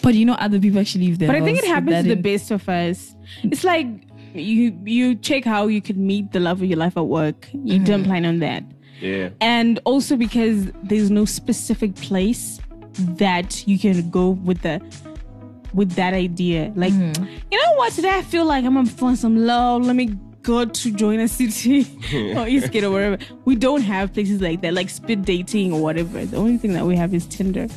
But 0.02 0.16
you 0.16 0.26
know, 0.26 0.34
other 0.34 0.60
people 0.60 0.80
actually 0.80 1.08
leave 1.08 1.20
their 1.20 1.28
But 1.28 1.38
I 1.38 1.42
think 1.42 1.60
it 1.60 1.66
happens 1.66 1.92
that 1.92 2.02
to 2.04 2.08
the 2.10 2.14
in- 2.14 2.22
best 2.22 2.52
of 2.52 2.68
us. 2.70 3.16
It's 3.44 3.64
like 3.64 3.88
you 4.34 4.78
you 4.86 5.16
check 5.16 5.46
how 5.46 5.68
you 5.68 5.82
can 5.82 6.06
meet 6.06 6.32
the 6.32 6.40
love 6.40 6.62
of 6.62 6.68
your 6.68 6.78
life 6.78 6.98
at 6.98 7.08
work. 7.08 7.50
You 7.54 7.80
don't 7.80 8.02
mm-hmm. 8.02 8.10
plan 8.10 8.26
on 8.26 8.40
that. 8.40 8.64
Yeah. 9.02 9.30
And 9.42 9.80
also 9.86 10.16
because 10.16 10.72
there's 10.84 11.12
no 11.12 11.26
specific 11.26 11.96
place 11.96 12.60
that 13.18 13.68
you 13.68 13.78
can 13.78 14.10
go 14.10 14.30
with 14.30 14.62
the 14.62 14.82
with 15.76 15.92
that 15.92 16.14
idea. 16.14 16.72
Like, 16.76 16.94
mm-hmm. 16.94 17.24
you 17.52 17.58
know 17.62 17.74
what? 17.76 17.94
Today 17.94 18.18
I 18.18 18.22
feel 18.22 18.46
like 18.46 18.66
I'm 18.66 18.74
gonna 18.74 18.90
find 18.90 19.18
some 19.18 19.36
love. 19.46 19.84
Let 19.84 19.96
me 19.96 20.18
go 20.42 20.64
to 20.64 20.92
Joina 20.92 21.28
City 21.28 21.86
or 22.38 22.48
Eastgate 22.48 22.84
or 22.84 22.92
wherever. 22.92 23.18
We 23.44 23.56
don't 23.56 23.82
have 23.82 24.14
places 24.14 24.42
like 24.42 24.62
that, 24.62 24.74
like 24.74 24.90
speed 24.90 25.26
dating 25.26 25.74
or 25.74 25.82
whatever. 25.82 26.26
The 26.26 26.38
only 26.38 26.58
thing 26.58 26.74
that 26.74 26.86
we 26.86 26.96
have 26.96 27.14
is 27.14 27.26
Tinder. 27.28 27.68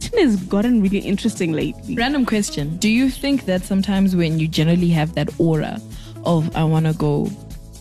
Tinder's 0.00 0.36
gotten 0.36 0.82
really 0.82 0.98
interesting 0.98 1.52
lately. 1.52 1.94
Random 1.94 2.24
question. 2.26 2.76
Do 2.78 2.88
you 2.88 3.10
think 3.10 3.46
that 3.46 3.62
sometimes 3.62 4.14
when 4.14 4.38
you 4.38 4.48
generally 4.48 4.90
have 4.90 5.14
that 5.14 5.28
aura 5.38 5.80
of, 6.24 6.54
I 6.56 6.64
want 6.64 6.86
to 6.86 6.94
go 6.94 7.30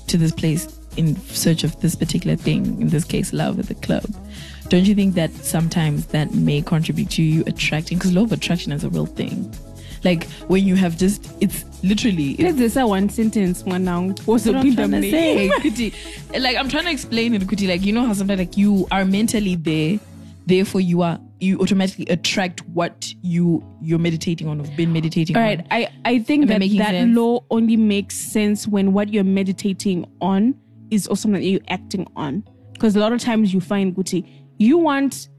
to 0.08 0.18
this 0.18 0.32
place 0.32 0.80
in 0.98 1.16
search 1.16 1.64
of 1.64 1.80
this 1.82 1.96
particular 1.96 2.36
thing, 2.36 2.82
in 2.82 2.90
this 2.90 3.04
case, 3.04 3.34
love 3.34 3.60
at 3.60 3.68
the 3.68 3.76
club, 3.76 4.06
don't 4.74 4.88
you 4.88 4.96
think 4.96 5.14
that 5.14 5.32
sometimes 5.36 6.08
that 6.08 6.34
may 6.34 6.60
contribute 6.60 7.08
to 7.12 7.22
you 7.22 7.44
attracting? 7.46 8.00
Because 8.00 8.12
law 8.12 8.24
of 8.24 8.32
attraction 8.32 8.72
is 8.72 8.84
a 8.84 8.90
real 8.90 9.06
thing. 9.06 9.54
Like 10.04 10.24
when 10.48 10.66
you 10.66 10.76
have 10.76 10.98
just, 10.98 11.32
it's 11.42 11.64
literally. 11.84 12.32
It's 12.32 12.58
just 12.58 12.74
say 12.74 12.84
one 12.84 13.08
sentence, 13.08 13.62
one 13.62 13.84
now. 13.84 14.02
What's 14.26 14.48
what 14.48 14.54
the 14.54 14.58
I'm 14.58 14.76
trying 14.76 14.92
to 14.94 15.12
say. 15.12 15.50
Kuti. 15.60 16.42
Like 16.42 16.58
I'm 16.58 16.70
trying 16.70 16.86
to 16.86 16.92
explain 16.92 17.36
it, 17.36 17.44
Kuti. 17.44 17.70
Like 17.70 17.86
you 17.86 17.94
know 17.94 18.04
how 18.04 18.14
sometimes 18.14 18.40
like 18.40 18.58
you 18.58 18.88
are 18.90 19.06
mentally 19.06 19.54
there, 19.54 20.00
therefore 20.48 20.82
you 20.82 21.04
are 21.04 21.20
you 21.40 21.60
automatically 21.60 22.08
attract 22.08 22.62
what 22.70 23.14
you 23.22 23.64
you're 23.80 24.00
meditating 24.00 24.48
on 24.48 24.60
or 24.60 24.66
have 24.66 24.76
been 24.76 24.92
meditating 24.92 25.38
All 25.38 25.44
on. 25.44 25.48
right, 25.50 25.68
I, 25.70 25.88
I 26.04 26.18
think 26.18 26.50
Am 26.50 26.60
that 26.60 26.68
that 26.78 26.90
sense? 26.90 27.16
law 27.16 27.46
only 27.52 27.78
makes 27.78 28.16
sense 28.16 28.68
when 28.68 28.92
what 28.92 29.14
you're 29.14 29.24
meditating 29.24 30.10
on 30.20 30.56
is 30.90 31.06
also 31.06 31.24
something 31.24 31.42
that 31.42 31.48
you're 31.48 31.62
acting 31.68 32.08
on. 32.16 32.44
Because 32.74 32.96
a 32.96 33.00
lot 33.00 33.14
of 33.14 33.22
times 33.22 33.54
you 33.54 33.62
find 33.62 33.96
Guti, 33.96 34.28
you 34.58 34.78
want 34.78 35.30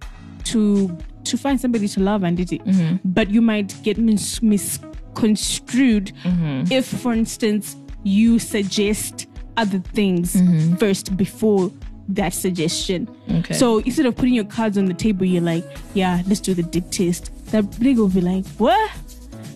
to 0.44 0.96
to 1.24 1.38
find 1.38 1.58
somebody 1.60 1.88
to 1.88 2.00
love 2.00 2.22
and 2.22 2.36
did 2.36 2.52
it, 2.52 2.62
Mm-hmm. 2.64 2.96
but 3.04 3.30
you 3.30 3.40
might 3.40 3.74
get 3.82 3.96
mis- 3.98 4.42
misconstrued 4.42 6.12
Mm-hmm. 6.24 6.70
if, 6.72 6.86
for 6.86 7.12
instance, 7.14 7.76
you 8.02 8.38
suggest 8.38 9.26
other 9.56 9.78
things 9.78 10.34
Mm-hmm. 10.36 10.76
first 10.76 11.16
before 11.16 11.70
that 12.08 12.34
suggestion. 12.34 13.08
Okay. 13.30 13.54
So 13.54 13.78
instead 13.78 14.04
of 14.04 14.14
putting 14.16 14.34
your 14.34 14.44
cards 14.44 14.76
on 14.76 14.84
the 14.84 14.92
table, 14.94 15.24
you're 15.24 15.40
like, 15.42 15.64
yeah, 15.94 16.22
let's 16.26 16.40
do 16.40 16.52
the 16.52 16.62
dick 16.62 16.90
test. 16.90 17.30
That 17.52 17.64
nigga 17.80 17.96
will 17.98 18.08
be 18.08 18.20
like, 18.20 18.44
what? 18.58 18.90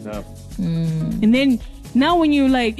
No. 0.05 0.25
And 0.59 1.35
then 1.35 1.61
now 1.95 2.17
when 2.17 2.33
you're 2.33 2.49
like, 2.49 2.79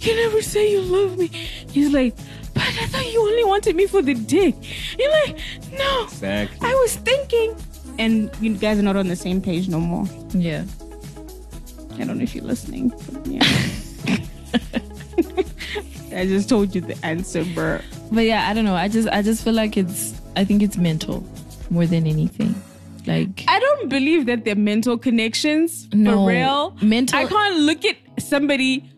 you 0.00 0.16
never 0.16 0.40
say 0.40 0.72
you 0.72 0.80
love 0.80 1.18
me, 1.18 1.26
he's 1.70 1.92
like, 1.92 2.16
but 2.58 2.82
I 2.82 2.86
thought 2.86 3.12
you 3.12 3.20
only 3.20 3.44
wanted 3.44 3.76
me 3.76 3.86
for 3.86 4.02
the 4.02 4.14
dick. 4.14 4.54
You're 4.98 5.10
like, 5.24 5.38
no. 5.72 6.04
Exactly. 6.04 6.68
I 6.68 6.74
was 6.74 6.96
thinking. 6.96 7.54
And 7.98 8.30
you 8.40 8.54
guys 8.56 8.78
are 8.78 8.82
not 8.82 8.96
on 8.96 9.08
the 9.08 9.16
same 9.16 9.40
page 9.40 9.68
no 9.68 9.80
more. 9.80 10.06
Yeah. 10.30 10.64
I 11.94 12.04
don't 12.04 12.18
know 12.18 12.22
if 12.22 12.34
you're 12.34 12.44
listening. 12.44 12.92
Yeah. 13.24 13.42
I 16.14 16.26
just 16.26 16.48
told 16.48 16.74
you 16.74 16.80
the 16.80 16.96
answer, 17.04 17.44
bro. 17.54 17.80
But 18.10 18.24
yeah, 18.24 18.48
I 18.48 18.54
don't 18.54 18.64
know. 18.64 18.74
I 18.74 18.88
just 18.88 19.08
I 19.08 19.22
just 19.22 19.44
feel 19.44 19.52
like 19.52 19.76
it's 19.76 20.14
I 20.36 20.44
think 20.44 20.62
it's 20.62 20.76
mental 20.76 21.24
more 21.70 21.86
than 21.86 22.06
anything. 22.06 22.54
Like 23.06 23.44
I 23.48 23.58
don't 23.60 23.88
believe 23.88 24.26
that 24.26 24.44
they're 24.44 24.56
mental 24.56 24.98
connections 24.98 25.88
No. 25.92 26.24
for 26.24 26.28
real. 26.28 26.76
Mental- 26.82 27.18
I 27.18 27.26
can't 27.26 27.60
look 27.60 27.84
at 27.84 27.96
somebody 28.20 28.90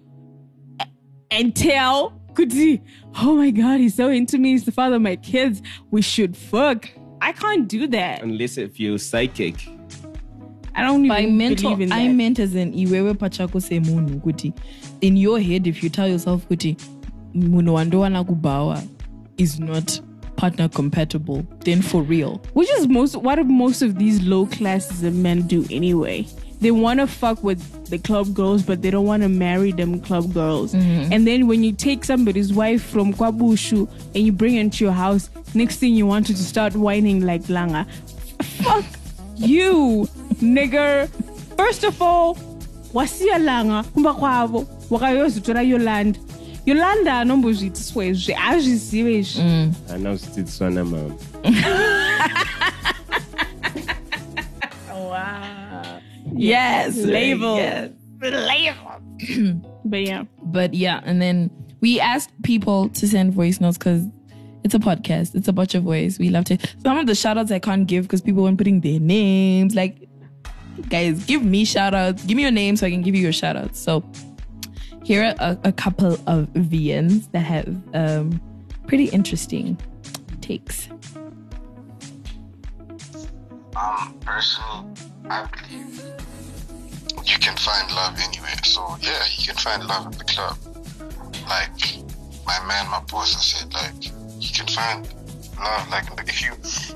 and 1.31 1.55
tell, 1.55 2.20
Kuti, 2.35 2.81
oh 3.23 3.37
my 3.37 3.51
god, 3.51 3.81
he's 3.81 3.95
so 3.95 4.09
into 4.09 4.39
me. 4.39 4.51
He's 4.51 4.65
the 4.65 4.73
father 4.73 4.97
of 4.97 5.03
my 5.03 5.17
kids. 5.17 5.63
We 5.91 6.03
should 6.03 6.37
fuck. 6.37 6.89
I 7.21 7.33
can't 7.33 7.69
do 7.69 7.87
that. 7.89 8.23
Unless 8.23 8.57
if 8.59 8.79
you're 8.81 8.99
psychic. 8.99 9.57
I 10.75 10.83
don't 10.83 11.05
even 11.05 11.37
mental 11.37 11.71
believe 11.71 11.81
in 11.83 11.89
that. 11.91 11.99
I 11.99 12.09
meant 12.09 12.39
as 12.39 12.55
in 12.55 12.73
iwewe 12.73 13.15
pachako 13.15 13.61
semunhu 13.61 14.21
kuti 14.21 14.53
in 15.01 15.17
your 15.17 15.41
head 15.41 15.67
if 15.67 15.83
you 15.83 15.91
tell 15.91 16.09
yourself 16.09 16.47
kuti 16.47 16.77
munhu 17.35 17.75
wandowana 17.75 18.25
kubawa 18.25 18.83
is 19.37 19.59
not 19.59 20.01
partner 20.37 20.69
compatible 20.69 21.43
then 21.65 21.83
for 21.83 22.03
real 22.03 22.41
Which 22.55 22.71
is 22.79 22.87
most 22.89 23.17
what 23.17 23.35
do 23.37 23.45
most 23.45 23.83
of 23.83 23.99
these 23.99 24.23
low 24.23 24.47
classes 24.47 25.03
of 25.03 25.15
men 25.15 25.43
do 25.43 25.65
anyway? 25.71 26.27
They 26.61 26.71
want 26.71 27.01
to 27.01 27.07
fuck 27.07 27.43
with 27.43 27.87
the 27.87 27.99
club 27.99 28.35
girls, 28.35 28.63
but 28.63 28.83
they 28.83 28.91
don't 28.91 29.07
want 29.07 29.23
to 29.23 29.29
marry 29.29 29.73
them 29.73 30.01
club 30.01 30.33
girls. 30.35 30.75
Mm-hmm. 30.75 31.13
And 31.13 31.27
then 31.27 31.47
when 31.47 31.65
you 31.65 31.73
take 31.73 32.05
somebody's 32.05 32.53
wife 32.53 32.83
from 32.83 33.15
Kwabushu 33.15 33.89
and 34.15 34.25
you 34.25 34.33
bring 34.33 34.55
her 34.55 34.61
into 34.61 34.85
your 34.85 34.93
house, 34.93 35.31
next 35.55 35.77
thing 35.77 35.95
you 35.95 36.07
want 36.07 36.29
her 36.29 36.35
to 36.35 36.43
start 36.43 36.75
whining 36.75 37.25
like 37.25 37.43
Langa. 37.45 37.87
Fuck 38.63 38.85
you, 39.37 40.09
nigger. 40.37 41.09
First 41.57 41.85
of 41.85 42.01
all, 42.03 42.37
wasiya 42.95 43.39
langa 43.39 43.83
kumba 43.83 44.15
kwavo 44.15 44.67
wakayozitora 44.91 45.63
yolanda 45.63 46.19
yolanda 46.67 47.21
anombozviitiswa 47.21 48.05
izvi 48.05 48.35
azvizive 48.35 49.19
izvi 49.19 49.43
mm. 49.43 49.75
I 49.95 49.99
know 49.99 50.13
it's 50.13 50.59
Swana 50.59 50.85
mom. 50.85 51.17
yes 56.41 56.97
Label. 56.97 57.57
yes. 57.57 57.91
but 59.85 60.01
yeah. 60.03 60.25
But 60.43 60.75
yeah 60.75 61.01
and 61.05 61.21
then 61.21 61.51
we 61.81 62.01
asked 62.01 62.31
people 62.43 62.89
to 62.91 63.09
send 63.09 63.33
voice 63.33 63.61
notes 63.61 63.79
because 63.79 64.05
it's 64.63 64.75
a 64.75 64.79
podcast. 64.79 65.35
It's 65.35 65.49
a 65.49 65.53
bunch 65.53 65.75
of 65.75 65.83
voice 65.85 66.19
we 66.19 66.29
love 66.29 66.45
to 66.47 66.59
some 66.83 66.99
of 66.99 67.07
the 67.07 67.15
shout 67.15 67.39
outs 67.39 67.51
i 67.51 67.59
can't 67.59 67.87
give 67.87 68.05
because 68.05 68.21
people 68.21 68.43
weren't 68.43 68.59
putting 68.59 68.81
their 68.81 69.01
names. 69.01 69.75
Like 69.75 70.09
guys 70.89 71.25
give 71.25 71.43
me 71.45 71.65
shout 71.65 71.95
outs 71.95 72.25
give 72.25 72.37
me 72.37 72.43
your 72.43 72.51
name 72.51 72.75
so 72.75 72.87
i 72.87 72.91
can 72.91 73.03
give 73.03 73.15
you 73.15 73.21
your 73.21 73.33
shout 73.35 73.55
outs 73.55 73.79
so 73.79 74.03
here 75.03 75.23
are 75.25 75.35
a, 75.39 75.59
a 75.65 75.73
couple 75.73 76.15
of 76.27 76.47
VNs 76.55 77.31
that 77.33 77.41
have 77.41 77.69
um, 77.95 78.41
pretty 78.87 79.07
interesting 79.07 79.77
takes. 80.41 80.89
Um, 83.77 84.15
personally, 84.21 84.95
I 85.29 85.49
believe 85.69 86.03
you 87.31 87.39
can 87.39 87.57
find 87.57 87.91
love 87.93 88.19
anywhere. 88.21 88.59
So 88.65 88.97
yeah, 89.01 89.23
you 89.37 89.47
can 89.47 89.57
find 89.57 89.85
love 89.87 90.07
at 90.07 90.19
the 90.19 90.25
club. 90.25 90.57
Like 91.49 91.79
my 92.45 92.59
man, 92.67 92.91
my 92.91 93.01
boss, 93.11 93.37
I 93.37 93.41
said 93.41 93.73
like 93.73 94.05
you 94.41 94.51
can 94.53 94.67
find 94.67 95.07
love. 95.59 95.89
Like 95.91 96.29
if 96.29 96.43
you 96.43 96.53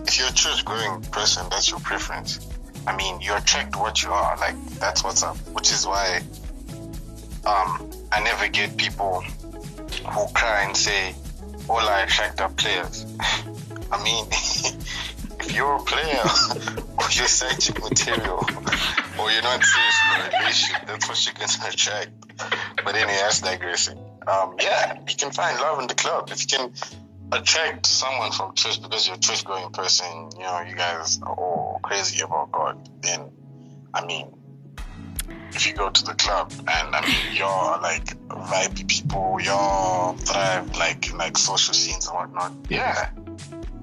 if 0.06 0.18
you're 0.18 0.28
a 0.28 0.32
church 0.32 0.64
going 0.64 1.02
person, 1.02 1.46
that's 1.50 1.70
your 1.70 1.80
preference. 1.80 2.40
I 2.86 2.96
mean, 2.96 3.20
you 3.20 3.34
attract 3.34 3.76
what 3.76 4.02
you 4.02 4.10
are. 4.10 4.36
Like 4.38 4.56
that's 4.80 5.04
what's 5.04 5.22
up. 5.22 5.36
Which 5.54 5.70
is 5.70 5.86
why 5.86 6.20
um, 7.46 7.90
I 8.10 8.20
never 8.22 8.48
get 8.48 8.76
people 8.76 9.20
who 9.20 10.26
cry 10.34 10.64
and 10.64 10.76
say 10.76 11.14
all 11.68 11.78
I 11.78 12.02
attract 12.02 12.40
are 12.40 12.50
players. 12.50 13.06
I 13.92 14.02
mean, 14.02 14.26
if 14.30 15.54
you're 15.54 15.76
a 15.76 15.84
player 15.84 16.24
or 16.98 17.04
you're 17.12 17.28
psychic 17.28 17.80
material 17.80 18.44
or 19.24 19.30
you're 19.30 19.42
not 19.42 19.64
serious 19.64 20.00
in 20.04 20.86
that's 20.86 21.08
what 21.08 21.24
you're 21.24 21.34
gonna 21.34 21.68
attract. 21.72 22.10
But 22.84 22.94
anyway, 22.94 23.16
that's 23.22 23.40
digressing. 23.40 23.98
Um, 24.26 24.56
yeah, 24.60 24.98
you 25.08 25.16
can 25.16 25.30
find 25.32 25.58
love 25.60 25.80
in 25.80 25.86
the 25.86 25.94
club. 25.94 26.28
If 26.30 26.42
you 26.42 26.58
can 26.58 26.72
attract 27.32 27.86
someone 27.86 28.32
from 28.32 28.54
church 28.54 28.82
because 28.82 29.06
you're 29.06 29.16
a 29.16 29.20
church 29.20 29.44
going 29.44 29.70
person, 29.72 30.30
you 30.36 30.40
know, 30.40 30.60
you 30.68 30.76
guys 30.76 31.20
are 31.22 31.34
all 31.34 31.80
crazy 31.82 32.22
about 32.22 32.52
God, 32.52 32.88
then 33.02 33.30
I 33.94 34.04
mean 34.04 34.28
if 35.52 35.66
you 35.66 35.72
go 35.72 35.88
to 35.88 36.04
the 36.04 36.14
club 36.14 36.52
and 36.58 36.94
I 36.94 37.00
mean 37.00 37.34
you're 37.34 37.78
like 37.80 38.06
vibey 38.28 38.86
people, 38.86 39.38
you're 39.40 40.14
thrive 40.18 40.76
like 40.76 41.14
like 41.14 41.38
social 41.38 41.72
scenes 41.72 42.08
and 42.08 42.14
whatnot. 42.14 42.52
Yeah. 42.68 43.10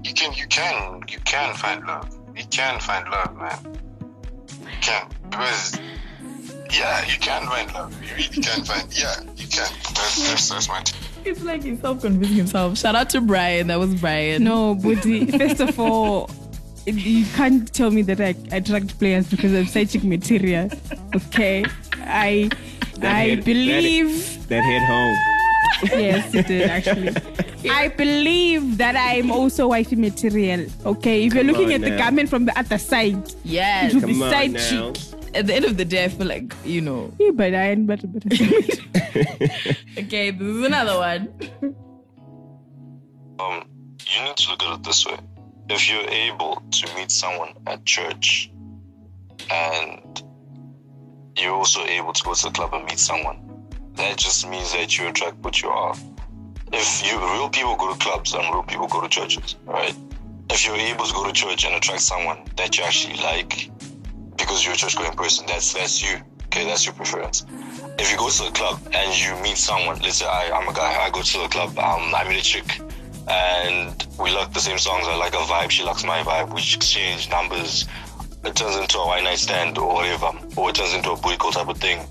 You 0.04 0.14
can 0.14 0.32
you 0.34 0.46
can 0.46 1.02
you 1.08 1.18
can 1.24 1.54
find 1.54 1.84
love. 1.84 2.16
You 2.36 2.44
can 2.44 2.78
find 2.80 3.08
love, 3.08 3.36
man. 3.36 3.78
You 4.60 4.78
can. 4.80 5.08
Because 5.32 5.78
yeah, 6.70 7.04
you 7.06 7.18
can 7.18 7.46
find 7.46 7.72
love. 7.74 7.92
You 8.02 8.14
really 8.14 8.28
can 8.42 8.64
find 8.64 8.86
yeah, 8.96 9.14
you 9.36 9.46
can. 9.48 9.68
That's 9.94 10.28
that's 10.28 10.48
that's 10.50 10.68
my 10.68 10.82
t- 10.82 10.94
it's 11.24 11.42
like 11.42 11.62
he's 11.62 11.80
self-convincing 11.80 12.36
himself 12.36 12.76
shout 12.76 12.96
out 12.96 13.08
to 13.10 13.20
brian 13.20 13.68
that 13.68 13.78
was 13.78 13.94
brian 14.00 14.42
No, 14.42 14.74
Buddy. 14.74 15.26
First 15.38 15.60
of 15.60 15.78
all, 15.78 16.28
you 16.86 17.24
can't 17.36 17.72
tell 17.72 17.90
me 17.92 18.02
that 18.02 18.20
I 18.20 18.34
attract 18.54 18.98
players 18.98 19.28
because 19.30 19.52
of 19.52 19.68
psychic 19.68 20.02
material. 20.04 20.68
Okay, 21.14 21.64
I 22.04 22.50
That 22.98 23.14
I 23.16 23.24
hit- 23.30 23.44
believe. 23.44 24.48
That 24.48 24.62
hit 24.64 24.82
home. 24.82 25.16
yes, 26.00 26.34
it 26.34 26.46
did 26.46 26.68
actually. 26.70 27.14
I 27.70 27.88
believe 27.88 28.78
that 28.78 28.96
I'm 28.96 29.30
also 29.30 29.68
wifey 29.68 29.96
material. 29.96 30.66
Okay, 30.84 31.24
if 31.26 31.34
you're 31.34 31.44
looking 31.44 31.66
on 31.66 31.72
at 31.74 31.80
the 31.82 31.90
now. 31.90 31.98
garment 31.98 32.28
from 32.28 32.44
the 32.46 32.58
other 32.58 32.78
side, 32.78 33.32
yes 33.44 33.92
it 33.94 34.00
will 34.00 34.08
be 34.08 34.12
Come 34.14 34.22
on 34.24 34.30
side 34.30 34.50
now. 34.52 34.92
cheek. 34.92 34.98
At 35.34 35.46
the 35.46 35.54
end 35.54 35.64
of 35.64 35.76
the 35.76 35.84
day 35.84 36.04
i 36.04 36.08
feel 36.08 36.26
like 36.26 36.54
you 36.64 36.80
know 36.80 37.12
Yeah, 37.18 37.30
but 37.32 37.54
I 37.54 37.70
ain't 37.70 37.86
better, 37.86 38.06
better. 38.06 38.28
okay 39.98 40.30
this 40.30 40.48
is 40.48 40.64
another 40.64 40.98
one 40.98 41.28
um, 43.40 43.64
you 44.06 44.24
need 44.24 44.36
to 44.36 44.50
look 44.50 44.62
at 44.62 44.78
it 44.78 44.84
this 44.84 45.06
way. 45.06 45.16
If 45.68 45.88
you're 45.88 46.08
able 46.08 46.62
to 46.70 46.94
meet 46.94 47.10
someone 47.10 47.54
at 47.66 47.84
church 47.84 48.50
and 49.50 50.22
you're 51.36 51.54
also 51.54 51.84
able 51.84 52.12
to 52.12 52.22
go 52.22 52.34
to 52.34 52.44
the 52.44 52.50
club 52.50 52.74
and 52.74 52.84
meet 52.84 52.98
someone, 52.98 53.66
that 53.94 54.16
just 54.18 54.48
means 54.48 54.72
that 54.72 54.98
you 54.98 55.08
attract 55.08 55.38
what 55.38 55.62
you 55.62 55.68
are. 55.70 55.94
If 56.72 57.06
you 57.06 57.18
real 57.18 57.48
people 57.48 57.76
go 57.76 57.92
to 57.92 57.98
clubs 57.98 58.32
and 58.34 58.42
real 58.52 58.62
people 58.62 58.86
go 58.86 59.00
to 59.00 59.08
churches, 59.08 59.56
right? 59.64 59.94
If 60.50 60.66
you're 60.66 60.76
able 60.76 61.04
to 61.06 61.12
go 61.14 61.26
to 61.26 61.32
church 61.32 61.64
and 61.64 61.74
attract 61.74 62.02
someone 62.02 62.44
that 62.56 62.78
you 62.78 62.84
actually 62.84 63.16
like 63.22 63.70
because 64.52 64.66
you're 64.66 64.74
a 64.74 64.76
church 64.76 64.96
going 64.96 65.10
person, 65.12 65.46
that's 65.46 65.72
that's 65.72 66.02
you. 66.02 66.20
Okay, 66.46 66.66
that's 66.66 66.84
your 66.84 66.92
preference. 66.92 67.46
If 67.98 68.10
you 68.10 68.18
go 68.18 68.28
to 68.28 68.42
the 68.44 68.50
club 68.50 68.78
and 68.92 69.18
you 69.18 69.34
meet 69.42 69.56
someone, 69.56 69.98
let's 70.00 70.18
say 70.18 70.26
I, 70.26 70.50
I'm 70.52 70.68
a 70.68 70.74
guy, 70.74 71.02
I 71.02 71.08
go 71.08 71.22
to 71.22 71.38
the 71.38 71.48
club, 71.48 71.70
um, 71.78 72.14
I 72.14 72.28
meet 72.28 72.38
a 72.38 72.42
chick, 72.42 72.78
and 73.28 74.06
we 74.20 74.30
like 74.30 74.52
the 74.52 74.60
same 74.60 74.76
songs. 74.76 75.06
I 75.08 75.16
like 75.16 75.32
her 75.32 75.38
vibe, 75.38 75.70
she 75.70 75.84
likes 75.84 76.04
my 76.04 76.22
vibe. 76.22 76.52
We 76.52 76.60
exchange 76.60 77.30
numbers. 77.30 77.86
It 78.44 78.54
turns 78.54 78.76
into 78.76 78.98
a 78.98 79.06
one 79.06 79.24
night 79.24 79.38
stand 79.38 79.78
or 79.78 79.94
whatever, 79.94 80.32
or 80.58 80.68
it 80.68 80.76
turns 80.76 80.92
into 80.92 81.12
a 81.12 81.16
booty 81.16 81.38
call 81.38 81.52
type 81.52 81.68
of 81.68 81.78
thing. 81.78 82.06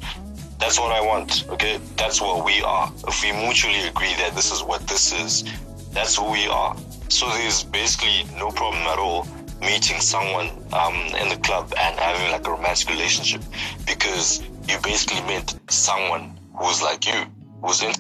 That's 0.57 0.79
what 0.79 0.91
I 0.91 1.01
want. 1.01 1.47
Okay, 1.49 1.79
that's 1.95 2.21
what 2.21 2.43
we 2.43 2.63
are. 2.63 2.91
If 3.07 3.21
we 3.21 3.33
mutually 3.33 3.87
agree 3.87 4.15
that 4.15 4.33
this 4.33 4.51
is 4.51 4.63
what 4.63 4.87
this 4.87 5.13
is, 5.13 5.43
that's 5.91 6.15
who 6.15 6.31
we 6.31 6.47
are. 6.47 6.75
So 7.09 7.29
there's 7.29 7.63
basically 7.63 8.23
no 8.39 8.49
problem 8.49 8.81
at 8.87 8.97
all 8.97 9.27
meeting 9.61 9.99
someone 10.01 10.49
um, 10.73 10.95
in 11.21 11.29
the 11.29 11.39
club 11.43 11.73
and 11.77 11.97
having 11.99 12.31
like 12.31 12.45
a 12.47 12.51
romantic 12.51 12.89
relationship 12.89 13.41
because 13.87 14.41
you 14.67 14.77
basically 14.83 15.21
met 15.21 15.55
someone 15.69 16.37
who's 16.57 16.81
like 16.81 17.05
you, 17.05 17.25
who's 17.63 17.81
in. 17.83 17.93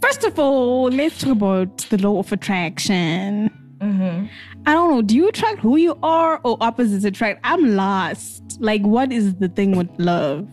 First 0.00 0.24
of 0.24 0.38
all, 0.38 0.84
let's 0.90 1.18
talk 1.18 1.32
about 1.32 1.78
the 1.90 1.98
law 1.98 2.18
of 2.20 2.30
attraction. 2.32 3.50
I 3.80 4.72
don't 4.74 4.90
know. 4.90 5.02
Do 5.02 5.16
you 5.16 5.28
attract 5.28 5.60
who 5.60 5.76
you 5.76 5.98
are 6.02 6.40
or 6.44 6.56
opposites 6.60 7.04
attract? 7.04 7.40
I'm 7.44 7.74
lost. 7.76 8.42
Like, 8.60 8.82
what 8.82 9.12
is 9.12 9.34
the 9.36 9.48
thing 9.48 9.76
with 9.76 9.88
love? 9.98 10.48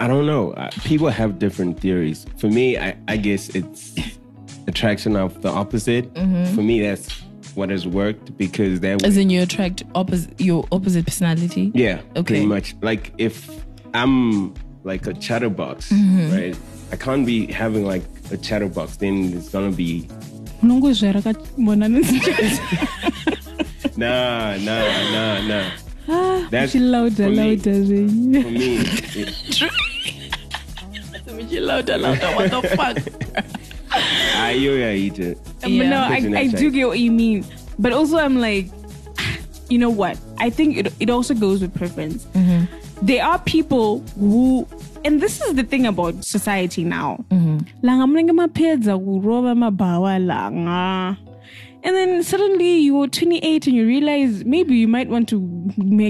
I 0.00 0.06
don't 0.08 0.26
know. 0.26 0.52
Uh, 0.52 0.70
People 0.84 1.08
have 1.08 1.38
different 1.38 1.78
theories. 1.78 2.26
For 2.38 2.48
me, 2.48 2.78
I, 2.78 2.96
I 3.06 3.16
guess 3.16 3.48
it's 3.50 3.94
attraction 4.66 5.14
of 5.16 5.40
the 5.42 5.50
opposite. 5.50 6.12
For 6.14 6.62
me, 6.62 6.80
that's 6.80 7.22
what 7.58 7.70
has 7.70 7.86
worked 7.86 8.36
because 8.38 8.80
that 8.80 9.04
as 9.04 9.16
in 9.16 9.28
you 9.30 9.42
attract 9.42 9.82
opposite 9.94 10.40
your 10.40 10.64
opposite 10.70 11.04
personality 11.04 11.70
Yeah, 11.74 12.00
Okay. 12.16 12.22
pretty 12.34 12.46
much. 12.46 12.74
Like 12.82 13.12
if 13.18 13.50
I'm 13.94 14.54
like 14.84 15.06
a 15.06 15.14
chatterbox, 15.14 15.90
Mm-hmm. 15.90 16.32
right? 16.32 16.56
I 16.92 16.96
can't 16.96 17.26
be 17.26 17.46
having 17.52 17.84
like 17.84 18.04
a 18.30 18.36
chatterbox. 18.36 18.96
Then 18.96 19.32
it's 19.36 19.48
gonna 19.50 19.72
be 19.72 20.08
Unongozvera 20.62 21.20
ka- 21.26 21.38
mona 21.56 21.86
nesi- 21.86 22.22
nah, 23.96 24.56
nah, 24.56 24.86
nah, 25.14 25.46
nah. 25.46 25.70
Ah, 26.08 26.48
That's 26.50 26.74
louder, 26.74 27.24
for 27.24 27.30
me. 27.30 27.36
louder. 27.36 27.74
For 31.24 31.34
me, 31.34 31.44
it, 31.56 31.62
louder, 31.62 31.98
louder. 31.98 32.26
What 32.36 32.50
the 32.50 32.62
fuck? 32.78 32.96
I 34.36 34.52
you 34.52 34.72
yeah, 34.74 34.92
eat 34.92 35.18
it. 35.18 35.38
But 35.60 35.70
Yeah. 35.70 35.88
no, 35.90 35.98
I, 35.98 36.40
I 36.40 36.46
do 36.46 36.70
get 36.70 36.86
what 36.88 36.98
you 36.98 37.10
mean. 37.12 37.44
But 37.78 37.92
also, 37.92 38.16
I'm 38.18 38.38
like, 38.40 38.66
you 39.68 39.78
know 39.78 39.90
what? 39.90 40.18
I 40.38 40.50
think 40.50 40.76
it, 40.76 40.92
it 41.00 41.10
also 41.10 41.34
goes 41.34 41.60
with 41.60 41.74
preference. 41.74 42.26
There 43.02 43.24
are 43.24 43.38
people 43.38 44.00
who, 44.18 44.66
and 45.04 45.20
this 45.22 45.40
is 45.40 45.54
the 45.54 45.62
thing 45.62 45.86
about 45.86 46.24
society 46.24 46.82
now. 46.82 47.24
Mhm. 47.30 47.66
Lang 47.82 47.98
ngamlanga 47.98 48.32
mpedza 48.32 48.98
kurova 48.98 49.54
mabawa 49.54 50.18
langa 50.18 51.16
And 51.84 51.94
then 51.94 52.22
suddenly 52.22 52.78
you're 52.78 53.06
28 53.06 53.66
and 53.66 53.76
you 53.76 53.86
realize 53.86 54.44
maybe 54.44 54.76
you 54.76 54.88
might 54.88 55.08
want 55.08 55.28
to 55.28 55.40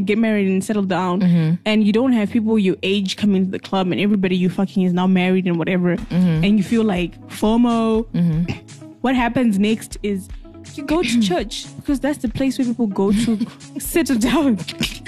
get 0.02 0.18
married 0.18 0.48
and 0.48 0.64
settle 0.64 0.82
down. 0.82 1.20
Mm-hmm. 1.20 1.54
And 1.66 1.84
you 1.84 1.92
don't 1.92 2.12
have 2.12 2.30
people 2.30 2.58
your 2.58 2.76
age 2.82 3.16
come 3.16 3.34
into 3.34 3.50
the 3.50 3.58
club 3.58 3.90
and 3.90 4.00
everybody 4.00 4.36
you 4.36 4.48
fucking 4.48 4.82
is 4.82 4.92
now 4.92 5.06
married 5.06 5.46
and 5.46 5.58
whatever. 5.58 5.96
Mm-hmm. 5.96 6.44
And 6.44 6.58
you 6.58 6.64
feel 6.64 6.84
like 6.84 7.18
FOMO 7.28 8.06
mm-hmm. 8.06 8.86
what 9.00 9.14
happens 9.14 9.58
next 9.58 9.98
is 10.02 10.28
you 10.74 10.84
go 10.84 11.02
to 11.02 11.20
church 11.20 11.66
because 11.76 12.00
that's 12.00 12.18
the 12.18 12.28
place 12.28 12.58
where 12.58 12.66
people 12.66 12.86
go 12.86 13.12
to 13.12 13.46
settle 13.78 14.18
down, 14.18 14.58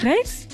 right? 0.03 0.47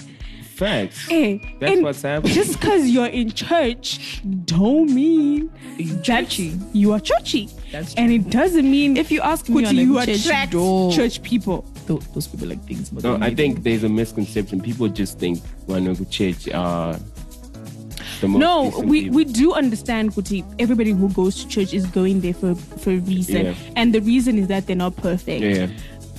Facts. 0.57 1.07
Hey, 1.07 1.39
That's 1.59 1.73
and 1.73 1.83
what's 1.83 2.01
happening. 2.01 2.33
Just 2.33 2.59
because 2.59 2.89
you're 2.89 3.05
in 3.05 3.29
church, 3.31 4.21
don't 4.45 4.89
mean 4.93 5.51
that 5.77 6.01
churchy. 6.01 6.57
you 6.73 6.93
are 6.93 6.99
churchy. 6.99 7.47
That's 7.71 7.93
and 7.95 8.11
it 8.11 8.29
doesn't 8.31 8.69
mean 8.69 8.97
If 8.97 9.11
you 9.11 9.21
ask 9.21 9.47
me 9.49 9.61
Kuti, 9.63 9.67
on 9.67 9.75
you 9.75 9.99
church 10.05 10.25
attract 10.25 10.51
door- 10.53 10.91
church 10.91 11.21
people. 11.21 11.63
Tho- 11.85 12.01
those 12.15 12.25
people 12.27 12.47
like 12.47 12.63
things. 12.65 12.89
But 12.89 13.03
No, 13.03 13.15
I 13.17 13.29
they 13.29 13.35
think 13.35 13.61
there's 13.63 13.83
a 13.83 13.89
misconception. 13.89 14.59
People 14.61 14.87
just 14.89 15.19
think 15.19 15.43
when 15.67 15.87
I 15.87 15.93
go 15.93 16.03
church 16.05 16.49
are 16.49 16.97
No, 18.23 18.73
we, 18.83 19.03
people. 19.03 19.15
we 19.15 19.25
do 19.25 19.53
understand, 19.53 20.13
Kuti. 20.13 20.43
Everybody 20.59 20.91
who 20.91 21.07
goes 21.09 21.35
to 21.43 21.47
church 21.47 21.73
is 21.73 21.85
going 21.85 22.21
there 22.21 22.33
for, 22.33 22.55
for 22.55 22.91
a 22.91 22.97
reason. 22.97 23.45
Yeah. 23.45 23.53
And 23.75 23.93
the 23.93 24.01
reason 24.01 24.39
is 24.39 24.47
that 24.47 24.65
they're 24.65 24.75
not 24.75 24.95
perfect. 24.97 25.43
yeah. 25.43 25.67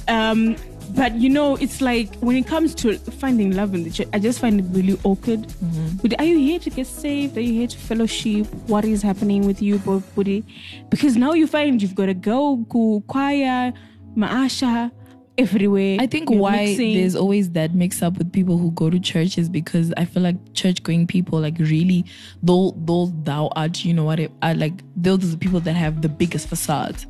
um 0.07 0.55
but 0.95 1.15
you 1.15 1.29
know 1.29 1.57
it's 1.57 1.81
like 1.81 2.15
when 2.17 2.37
it 2.37 2.47
comes 2.47 2.75
to 2.75 2.97
finding 2.99 3.55
love 3.55 3.75
in 3.75 3.85
the 3.85 3.91
church 3.91 4.09
i 4.13 4.19
just 4.19 4.41
find 4.41 4.61
it 4.61 4.67
really 4.71 4.99
awkward. 5.05 5.41
Mm-hmm. 5.43 5.97
But 6.03 6.19
are 6.21 6.25
you 6.25 6.39
here 6.39 6.59
to 6.61 6.71
get 6.71 6.87
saved? 6.87 7.37
Are 7.37 7.41
you 7.41 7.53
here 7.53 7.67
to 7.67 7.77
fellowship? 7.77 8.47
What 8.67 8.85
is 8.85 9.03
happening 9.03 9.47
with 9.47 9.61
you 9.61 9.79
Bo- 9.79 10.03
Budi? 10.17 10.45
because 10.91 11.17
now 11.17 11.33
you 11.33 11.47
find 11.47 11.83
you've 11.83 11.95
got 11.95 12.09
a 12.09 12.15
go 12.15 12.57
go 12.57 13.03
choir 13.07 13.73
maasha 14.17 14.91
everywhere. 15.37 15.99
I 16.01 16.07
think 16.07 16.31
You're 16.31 16.41
why 16.41 16.65
mixing. 16.67 16.95
there's 16.95 17.15
always 17.15 17.51
that 17.53 17.75
mix 17.75 18.03
up 18.03 18.19
with 18.19 18.33
people 18.33 18.59
who 18.59 18.71
go 18.73 18.91
to 18.91 18.99
church 18.99 19.39
is 19.39 19.49
because 19.49 19.93
I 19.97 20.05
feel 20.05 20.23
like 20.23 20.37
church 20.55 20.83
going 20.83 21.07
people 21.07 21.41
like 21.41 21.59
really 21.59 22.05
those 22.43 22.73
those 22.77 23.13
thou 23.23 23.49
art 23.55 23.85
you 23.85 23.95
know 23.95 24.05
what 24.05 24.19
it, 24.21 24.33
are 24.43 24.55
like 24.55 24.83
those 24.97 25.25
are 25.25 25.29
the 25.29 25.39
people 25.39 25.61
that 25.61 25.75
have 25.75 26.03
the 26.03 26.09
biggest 26.09 26.49
facades 26.49 27.07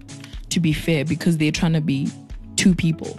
to 0.51 0.61
be 0.61 0.73
fair 0.73 1.05
because 1.05 1.39
they're 1.39 1.53
trying 1.53 1.73
to 1.75 1.81
be 1.81 2.11
two 2.57 2.75
people 2.75 3.19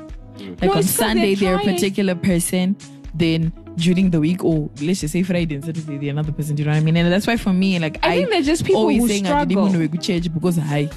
Mm-hmm. 0.52 0.66
like 0.66 0.72
No, 0.72 0.78
on 0.78 0.84
Sunday 0.84 1.36
they're 1.36 1.58
they're 1.58 1.70
a 1.70 1.74
particular 1.74 2.16
person 2.16 2.76
then 3.16 3.52
during 3.76 4.12
the 4.12 4.20
week 4.20 4.43
or 4.43 4.70
let's 4.82 5.02
just 5.02 5.14
say 5.14 5.24
Friday 5.24 5.56
and 5.56 5.66
Saturday 5.66 5.97
they're 5.97 6.12
another 6.12 6.32
person 6.32 6.56
do 6.56 6.64
you 6.64 6.68
know 6.68 6.74
what 6.74 6.82
I 6.82 6.84
mean 6.84 6.97
and 6.97 7.12
that's 7.12 7.26
why 7.28 7.38
for 7.38 7.54
me 7.54 7.80
like 7.80 7.97
I 8.06 8.18
think 8.18 8.30
they're 8.30 8.41
just 8.41 8.66
people 8.66 8.82
always 8.82 9.02
who 9.02 9.08
saying 9.08 9.28
ah, 9.28 9.38
I 9.38 9.45
didn't 9.45 9.52
even 9.52 9.70
struggle. 9.70 9.88
know 9.88 9.88
go 9.88 10.02
church 10.02 10.34
because 10.34 10.58
hi 10.58 10.89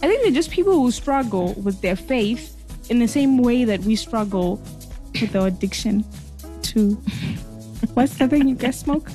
i 0.00 0.06
think 0.06 0.22
they're 0.22 0.30
just 0.30 0.50
people 0.50 0.72
who 0.74 0.90
struggle 0.90 1.54
with 1.54 1.80
their 1.80 1.96
faith 1.96 2.54
in 2.90 3.00
the 3.00 3.08
same 3.08 3.38
way 3.38 3.64
that 3.64 3.80
we 3.80 3.96
struggle 3.96 4.62
with 5.20 5.34
our 5.34 5.48
addiction 5.48 6.04
to 6.62 6.94
what's 7.94 8.16
the 8.16 8.28
thing 8.28 8.46
you 8.48 8.54
guys 8.54 8.78
smoke 8.78 9.10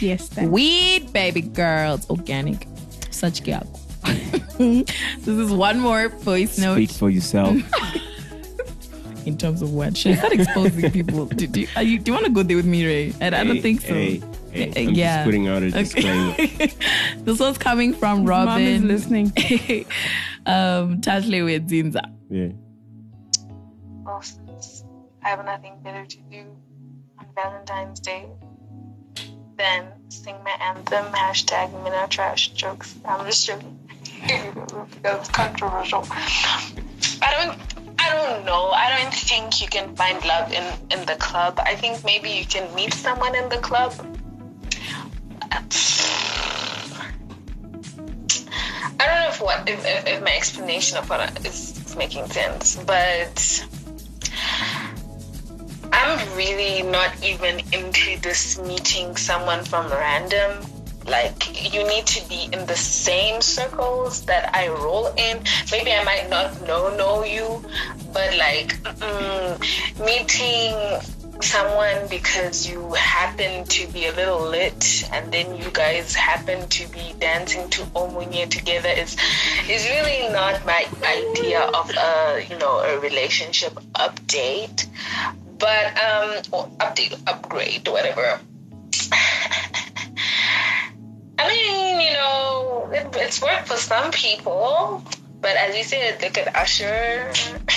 yes 0.00 0.28
that 0.30 0.48
Weed, 0.48 1.12
baby 1.12 1.42
girls, 1.42 2.08
organic. 2.10 2.66
Such 3.10 3.42
gap. 3.44 3.66
this 4.58 5.26
is 5.28 5.52
one 5.52 5.78
more 5.78 6.08
voice 6.08 6.58
note 6.58 6.74
Speak 6.74 6.90
for 6.90 7.10
yourself. 7.10 7.56
In 9.26 9.36
terms 9.38 9.62
of 9.62 9.72
what. 9.72 9.96
Should 9.96 10.12
I 10.12 10.16
start 10.16 10.32
exposing 10.32 10.90
people? 10.98 11.26
Do, 11.26 11.46
do, 11.46 11.66
are 11.76 11.82
you, 11.82 11.98
do 11.98 12.10
you 12.10 12.14
want 12.14 12.26
to 12.26 12.32
go 12.32 12.42
there 12.42 12.56
with 12.56 12.66
me, 12.66 12.84
Ray? 12.86 13.14
I, 13.20 13.26
I 13.28 13.44
don't 13.44 13.60
think 13.62 13.80
so. 13.82 13.94
Hey, 13.94 14.22
hey, 14.52 14.68
Uh, 14.70 14.80
I'm 14.80 14.94
yeah. 14.94 15.16
just 15.16 15.24
putting 15.26 15.48
out 15.48 15.62
a 15.62 15.66
Okay. 15.66 15.82
disclaimer. 15.82 16.34
this 17.24 17.38
one's 17.40 17.58
coming 17.58 17.94
from 17.94 18.24
Robin. 18.24 18.46
mom 18.46 18.60
is 18.60 18.80
Robin. 18.80 18.88
listening 18.88 19.26
um, 20.46 21.00
Tatle 21.00 21.44
with 21.44 21.68
Zinza. 21.68 22.02
Yeah. 22.30 22.48
Well, 24.04 24.20
since 24.22 24.84
I 25.22 25.28
have 25.30 25.44
nothing 25.44 25.74
better 25.82 26.04
to 26.04 26.16
do 26.30 26.44
on 27.18 27.26
Valentine's 27.34 28.00
Day, 28.00 28.26
than 29.58 29.86
sing 30.08 30.34
my 30.44 30.56
anthem, 30.60 31.04
hashtag 31.12 31.70
Mina 31.84 32.06
Trash 32.08 32.48
jokes. 32.48 32.94
I'm 33.04 33.24
just 33.26 33.46
joking. 33.46 33.78
That's 35.02 35.28
controversial. 35.28 36.04
I 36.10 37.28
don't 37.36 37.71
I 38.12 38.14
don't 38.14 38.44
know. 38.44 38.68
I 38.72 39.00
don't 39.00 39.14
think 39.14 39.62
you 39.62 39.68
can 39.68 39.96
find 39.96 40.22
love 40.26 40.52
in, 40.52 40.62
in 40.90 41.06
the 41.06 41.14
club. 41.14 41.58
I 41.64 41.74
think 41.76 42.04
maybe 42.04 42.28
you 42.28 42.44
can 42.44 42.74
meet 42.74 42.92
someone 42.92 43.34
in 43.34 43.48
the 43.48 43.56
club. 43.56 43.94
I 45.50 45.62
don't 48.98 49.20
know 49.20 49.28
if 49.28 49.40
what 49.40 49.66
if, 49.66 49.82
if, 50.06 50.22
my 50.22 50.36
explanation 50.36 50.98
of 50.98 51.08
what 51.08 51.20
I- 51.20 51.32
is 51.46 51.96
making 51.96 52.26
sense, 52.26 52.76
but 52.76 53.66
I'm 55.90 56.36
really 56.36 56.82
not 56.82 57.14
even 57.24 57.60
into 57.72 58.18
this 58.20 58.58
meeting 58.58 59.16
someone 59.16 59.64
from 59.64 59.90
random. 59.90 60.66
Like 61.06 61.72
you 61.74 61.86
need 61.86 62.06
to 62.06 62.28
be 62.28 62.48
in 62.52 62.66
the 62.66 62.76
same 62.76 63.40
circles 63.42 64.22
that 64.26 64.54
I 64.54 64.68
roll 64.68 65.08
in. 65.16 65.42
Maybe 65.70 65.92
I 65.92 66.04
might 66.04 66.28
not 66.30 66.66
know 66.66 66.94
know 66.96 67.24
you, 67.24 67.64
but 68.12 68.36
like 68.36 68.72
mm, 68.82 70.04
meeting 70.04 70.74
someone 71.42 72.06
because 72.08 72.68
you 72.68 72.92
happen 72.92 73.64
to 73.64 73.86
be 73.88 74.06
a 74.06 74.12
little 74.12 74.40
lit 74.40 75.08
and 75.12 75.32
then 75.32 75.56
you 75.56 75.68
guys 75.72 76.14
happen 76.14 76.68
to 76.68 76.86
be 76.92 77.14
dancing 77.18 77.68
to 77.70 77.82
Omunye 77.96 78.48
together 78.48 78.88
is 78.88 79.16
is 79.68 79.84
really 79.88 80.32
not 80.32 80.64
my 80.64 80.86
idea 81.04 81.60
of 81.60 81.90
a 81.90 82.46
you 82.48 82.56
know 82.58 82.78
a 82.78 83.00
relationship 83.00 83.72
update 83.94 84.86
but 85.58 85.86
um 85.98 86.30
or 86.52 86.68
update 86.78 87.18
upgrade 87.26 87.88
whatever 87.88 88.38
I 91.42 91.48
mean, 91.48 92.00
you 92.00 92.12
know, 92.12 92.88
it, 92.92 93.16
it's 93.16 93.42
worked 93.42 93.66
for 93.66 93.76
some 93.76 94.12
people, 94.12 95.02
but 95.40 95.56
as 95.56 95.76
you 95.76 95.82
said, 95.82 96.22
look 96.22 96.38
at 96.38 96.54
Usher. 96.54 97.32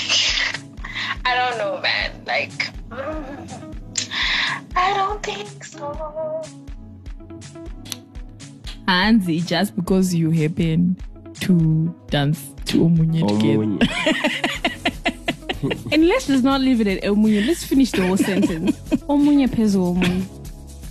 I 1.25 1.33
don't 1.33 1.57
know, 1.57 1.81
man. 1.81 2.11
Like, 2.27 2.51
mm, 2.89 3.75
I 4.75 4.93
don't 4.93 5.23
think 5.23 5.63
so. 5.63 6.43
Anzi, 8.87 9.43
just 9.43 9.75
because 9.75 10.13
you 10.13 10.29
happen 10.29 10.95
to 11.41 11.95
dance 12.11 12.47
to 12.65 12.81
Omunye 12.81 13.27
together. 13.27 13.65
Omunye. 13.65 14.31
And 15.91 16.07
let's 16.07 16.27
just 16.27 16.43
not 16.43 16.61
leave 16.61 16.81
it 16.81 16.87
at 16.87 17.03
Omunye. 17.03 17.47
Let's 17.47 17.63
finish 17.63 17.89
the 17.89 18.05
whole 18.05 18.17
sentence. 18.17 18.77
Omunye 19.09 19.47
pezo 19.49 19.95
Omunye. 19.95 20.44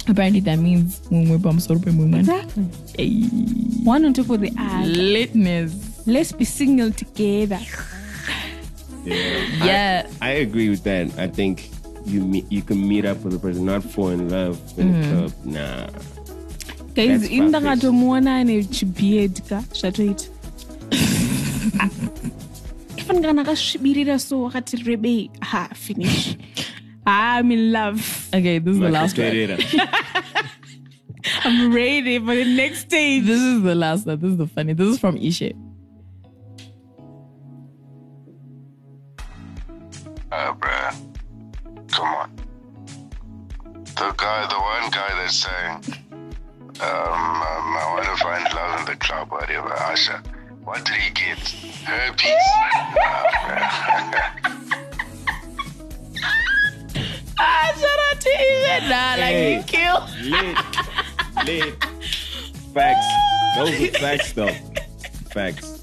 Apparently 0.07 0.41
that 0.41 0.59
means 0.59 1.01
mumwe 1.11 1.39
pamsoro 1.39 1.79
pemumwe. 1.81 2.19
Exactly. 2.21 2.65
Hey. 2.99 3.23
One 3.85 4.05
on 4.05 4.13
top 4.13 4.31
of 4.31 4.41
the 4.41 4.53
other. 4.59 4.87
Litness. 4.89 5.73
Let's 6.07 6.33
be 6.33 6.45
single 6.45 6.91
together. 6.93 7.61
Yeah. 9.05 9.65
Yeah. 9.65 10.07
I 10.21 10.31
agree 10.31 10.69
with 10.71 10.83
that. 10.85 11.19
I 11.19 11.27
think 11.29 11.69
you 12.07 12.21
meet, 12.21 12.45
you 12.51 12.63
can 12.63 12.87
meet 12.87 13.05
up 13.05 13.23
with 13.25 13.35
a 13.35 13.39
person, 13.39 13.65
not 13.65 13.83
fall 13.83 14.09
in 14.11 14.29
love 14.29 14.59
in 14.79 14.93
Mm. 14.93 15.01
a 15.05 15.09
club. 15.11 15.33
Nah. 15.45 15.87
Guys, 16.95 17.21
That's 17.21 17.33
in 17.33 17.39
perfect. 17.39 17.49
ndakatomuona 17.49 18.45
nechibeard 18.45 19.41
ka 19.49 19.65
zvatoita 19.73 20.25
ifanika 22.97 23.33
nakasvibirira 23.33 24.19
so 24.19 24.47
akati 24.49 24.77
rebei 24.77 25.31
ha 25.41 25.69
finish 25.75 26.37
i'm 27.07 27.51
in 27.53 27.73
love 27.73 28.29
Okay, 28.35 28.59
this 28.59 28.75
is 28.75 28.81
the 28.81 28.89
last 28.91 29.17
one. 29.17 29.31
I'm 31.45 31.73
ready 31.73 32.19
for 32.19 32.35
the 32.35 32.45
next 32.45 32.81
stage 32.81 33.25
This 33.27 33.41
is 33.41 33.63
the 33.63 33.75
last 33.75 34.07
one. 34.07 34.19
This 34.21 34.33
is 34.33 34.37
the 34.37 34.47
funny. 34.47 34.73
This 34.73 34.89
is 34.89 34.99
from 34.99 35.17
Ishe. 35.17 35.55
Uh, 40.33 40.53
bruh. 40.55 40.95
Come 41.93 42.09
on. 42.15 42.31
The 43.85 44.13
guy, 44.17 44.47
the 44.49 44.59
one 44.59 44.91
guy 44.91 45.09
that's 45.23 45.37
saying, 45.37 45.85
um, 46.11 46.81
I 46.81 47.87
want 47.95 48.05
to 48.05 48.17
find 48.23 48.53
love 48.53 48.81
in 48.81 48.87
the 48.87 48.97
club, 48.97 49.31
whatever. 49.31 49.69
Asha, 49.69 50.21
what 50.65 50.85
did 50.85 50.97
he 50.97 51.11
get? 51.13 51.39
Herpes. 51.85 52.35
Ah, 57.39 57.73
shout 57.79 57.99
out 58.11 58.21
to 58.21 58.29
Eden. 58.31 58.89
Nah, 58.89 59.15
like 59.17 59.35
Hey. 59.35 59.57
you 59.57 59.63
kill. 59.65 59.99
Lit. 60.23 60.57
Lit. 61.47 61.85
Facts. 62.75 63.07
Those 63.57 63.81
are 63.83 63.99
facts, 63.99 64.33
though. 64.33 64.55
Facts. 65.31 65.81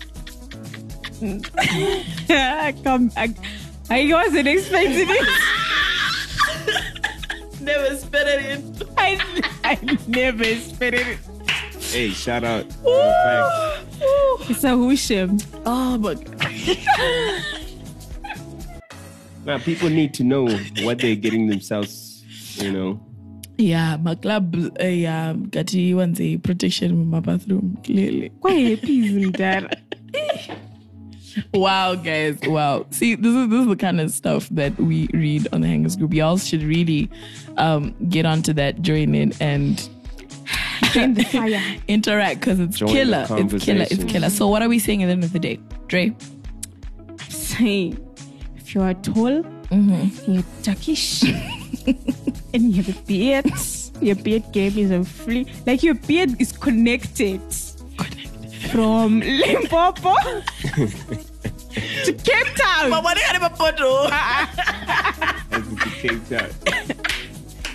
Come, 2.83 3.11
I, 3.15 3.33
I 3.89 4.07
wasn't 4.11 4.47
expecting 4.47 5.07
it. 5.09 5.27
Never 7.61 7.95
spit 7.97 8.27
it 8.27 8.45
in. 8.45 8.75
I, 8.97 9.19
I 9.63 9.77
never 10.07 10.43
spit 10.55 10.93
it. 10.95 11.17
Hey, 11.79 12.09
shout 12.09 12.43
out. 12.43 12.65
Facts. 12.71 13.85
It's 14.49 14.63
a 14.63 14.69
Hushim. 14.69 15.39
Oh 15.65 15.97
my 15.97 16.15
god. 16.15 16.27
Now, 19.45 19.57
people 19.57 19.89
need 19.89 20.13
to 20.15 20.23
know 20.23 20.47
what 20.83 20.99
they're 20.99 21.15
getting 21.15 21.47
themselves, 21.47 22.23
you 22.61 22.71
know. 22.71 22.99
Yeah, 23.57 23.97
my 23.97 24.15
club, 24.15 24.55
uh, 24.79 24.83
yeah, 24.85 25.33
Gati 25.33 25.95
wants 25.95 26.19
a 26.19 26.37
protection 26.37 26.91
in 26.91 27.07
my 27.09 27.19
bathroom, 27.19 27.77
clearly. 27.83 28.29
Quiet, 28.41 28.81
please, 28.81 29.11
Ndara. 29.31 29.73
Wow, 31.53 31.95
guys, 31.95 32.39
wow. 32.43 32.85
See, 32.89 33.15
this 33.15 33.33
is 33.33 33.49
this 33.49 33.61
is 33.61 33.67
the 33.67 33.75
kind 33.75 34.01
of 34.01 34.11
stuff 34.11 34.49
that 34.49 34.77
we 34.77 35.07
read 35.13 35.47
on 35.53 35.61
the 35.61 35.67
Hangers 35.67 35.95
group. 35.95 36.13
Y'all 36.13 36.37
should 36.37 36.61
really 36.63 37.09
um, 37.57 37.95
get 38.09 38.25
onto 38.25 38.51
that, 38.53 38.81
join 38.81 39.15
in, 39.15 39.33
and 39.39 39.77
Join 40.91 41.13
the 41.13 41.23
fire. 41.31 41.61
interact 41.87 42.41
because 42.41 42.59
it's 42.59 42.77
Join 42.77 42.89
the 42.89 42.93
killer. 42.95 43.19
It's 43.21 43.29
killer. 43.29 43.41
It's 43.43 43.65
conversation. 43.65 44.07
killer. 44.07 44.29
So, 44.29 44.47
what 44.49 44.61
are 44.61 44.67
we 44.69 44.77
saying 44.79 45.03
at 45.03 45.05
the 45.05 45.11
end 45.13 45.23
of 45.23 45.31
the 45.31 45.39
day, 45.39 45.59
Dre? 45.87 46.13
Saying, 47.29 47.97
if 48.71 48.75
you 48.75 48.81
are 48.81 48.93
tall, 48.93 49.43
Mm-hmm. 49.71 50.31
you're 50.33 50.43
Turkish, 50.63 51.23
and 52.53 52.63
you 52.75 52.83
have 52.83 52.89
a 52.89 53.01
beard, 53.03 53.45
your 54.01 54.15
beard 54.15 54.43
game 54.53 54.77
is 54.77 54.91
a 54.91 55.03
free. 55.03 55.45
Like 55.65 55.81
your 55.83 55.93
beard 55.95 56.39
is 56.41 56.51
connected 56.53 57.41
from 58.71 59.19
Limpopo 59.21 60.13
to 60.63 62.13
Cape 62.13 62.55
Town. 62.55 62.91
what 62.91 63.15
do 63.15 63.21
you 63.21 63.27
have 63.27 63.43
a 63.51 63.55
photo? 63.55 64.07
As 64.11 65.67
it's 65.67 65.83
the 65.83 65.91
Cape 66.01 66.29
Town. 66.29 66.49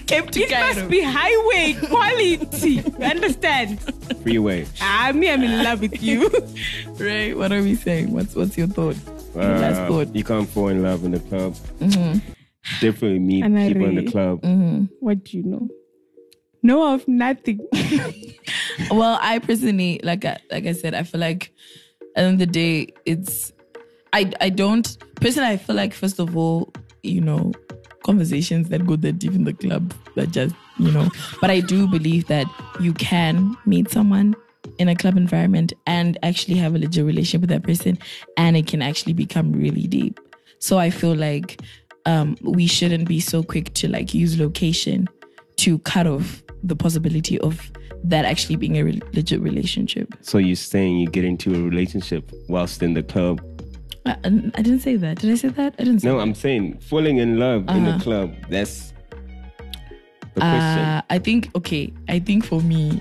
Cape 0.06 0.30
to 0.30 0.40
It 0.40 0.50
must 0.76 0.88
be 0.90 1.00
highway 1.02 1.74
quality. 1.88 2.70
You 2.74 3.04
understand? 3.04 3.80
Freeway. 4.22 4.66
Ah, 4.80 5.12
me, 5.14 5.30
I'm 5.30 5.42
in 5.42 5.62
love 5.64 5.80
with 5.80 6.02
you. 6.02 6.30
Ray, 6.98 7.34
what 7.34 7.52
are 7.52 7.62
we 7.62 7.74
saying? 7.74 8.12
What's 8.12 8.34
what's 8.34 8.56
your 8.56 8.68
thought? 8.68 8.96
Your 9.36 9.58
last 9.58 9.90
Uh, 9.90 10.06
you 10.12 10.24
can't 10.24 10.48
fall 10.48 10.68
in 10.68 10.82
love 10.82 11.04
in 11.04 11.12
the 11.12 11.20
club. 11.20 11.54
Mm-hmm. 11.80 12.18
Definitely 12.80 13.18
meet 13.20 13.44
And 13.44 13.58
I 13.58 13.68
people 13.68 13.84
in 13.86 13.94
the 13.94 14.00
really- 14.02 14.10
club. 14.12 14.40
what 15.00 15.24
do 15.24 15.36
you 15.36 15.42
know? 15.44 15.68
Know 16.62 16.94
of 16.94 17.06
nothing. 17.06 17.60
well, 18.90 19.18
I 19.22 19.38
personally, 19.38 20.00
like 20.02 20.24
I, 20.24 20.38
like 20.50 20.66
I 20.66 20.72
said, 20.72 20.94
I 20.94 21.04
feel 21.04 21.20
like 21.20 21.52
at 22.16 22.16
the 22.16 22.20
end 22.22 22.32
of 22.34 22.38
the 22.40 22.46
day, 22.46 22.88
it's 23.04 23.52
I 24.12 24.32
I 24.40 24.48
don't 24.48 24.86
personally. 25.16 25.48
I 25.50 25.58
feel 25.58 25.76
like 25.76 25.92
first 25.94 26.18
of 26.18 26.36
all, 26.36 26.72
you 27.04 27.20
know, 27.20 27.52
conversations 28.04 28.68
that 28.70 28.84
go 28.86 28.96
that 28.96 29.18
deep 29.18 29.32
in 29.34 29.44
the 29.44 29.52
club 29.52 29.94
that 30.16 30.32
just 30.32 30.56
you 30.80 30.90
know. 30.90 31.08
But 31.40 31.50
I 31.50 31.60
do 31.60 31.86
believe 31.86 32.26
that 32.26 32.46
you 32.80 32.94
can 32.94 33.56
meet 33.64 33.88
someone 33.90 34.34
in 34.78 34.88
a 34.88 34.94
club 34.94 35.16
environment 35.16 35.72
and 35.86 36.18
actually 36.22 36.56
have 36.56 36.74
a 36.74 36.78
legit 36.78 37.04
relationship 37.04 37.40
with 37.42 37.50
that 37.50 37.62
person, 37.62 37.98
and 38.36 38.56
it 38.56 38.66
can 38.66 38.82
actually 38.82 39.12
become 39.14 39.52
really 39.52 39.86
deep. 39.86 40.20
So 40.58 40.78
I 40.78 40.90
feel 40.90 41.14
like 41.14 41.60
um, 42.06 42.36
we 42.42 42.66
shouldn't 42.66 43.08
be 43.08 43.20
so 43.20 43.42
quick 43.42 43.72
to 43.74 43.88
like 43.88 44.14
use 44.14 44.38
location 44.38 45.08
to 45.56 45.78
cut 45.80 46.06
off 46.06 46.42
the 46.62 46.76
possibility 46.76 47.38
of 47.40 47.70
that 48.04 48.24
actually 48.24 48.56
being 48.56 48.76
a 48.78 48.82
re- 48.84 49.00
legit 49.12 49.40
relationship. 49.40 50.14
So 50.20 50.38
you're 50.38 50.54
saying 50.56 50.98
you 50.98 51.08
get 51.08 51.24
into 51.24 51.54
a 51.54 51.62
relationship 51.62 52.30
whilst 52.48 52.82
in 52.82 52.94
the 52.94 53.02
club? 53.02 53.40
I, 54.04 54.12
I 54.12 54.26
I 54.54 54.62
didn't 54.62 54.80
say 54.80 54.96
that. 54.96 55.18
Did 55.18 55.32
I 55.32 55.34
say 55.34 55.48
that? 55.48 55.74
I 55.78 55.84
didn't 55.84 56.00
say 56.00 56.08
No, 56.08 56.16
that. 56.16 56.22
I'm 56.22 56.34
saying 56.34 56.78
falling 56.80 57.18
in 57.18 57.38
love 57.38 57.68
in 57.70 57.84
the 57.84 57.90
Uh-huh. 57.90 57.98
club. 58.00 58.34
That's 58.48 58.92
the 60.36 60.40
question. 60.40 60.84
Uh, 60.84 61.02
I 61.10 61.18
think 61.18 61.50
okay. 61.56 61.92
I 62.08 62.18
think 62.20 62.44
for 62.44 62.60
me, 62.60 63.00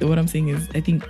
what 0.00 0.18
I'm 0.18 0.28
saying 0.28 0.48
is, 0.48 0.68
I 0.74 0.80
think 0.80 1.04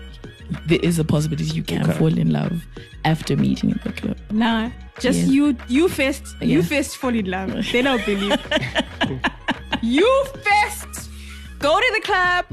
there 0.68 0.78
is 0.82 0.98
a 0.98 1.04
possibility 1.04 1.50
you 1.56 1.62
can 1.64 1.82
Okay. 1.82 1.98
fall 1.98 2.16
in 2.18 2.30
love 2.30 2.64
after 3.04 3.36
meeting 3.36 3.70
in 3.70 3.80
the 3.84 3.92
club. 3.92 4.16
Nah, 4.30 4.70
just 5.00 5.18
Yes. 5.20 5.28
you. 5.28 5.56
You 5.68 5.88
first. 5.88 6.22
You 6.40 6.60
Yeah. 6.60 6.62
first 6.72 6.96
fall 6.96 7.14
in 7.14 7.26
love. 7.30 7.50
They 7.72 7.82
don't 7.82 8.04
believe. 8.06 8.38
you 9.82 10.08
first 10.48 11.10
go 11.58 11.80
to 11.80 11.90
the 11.96 12.00
club, 12.04 12.44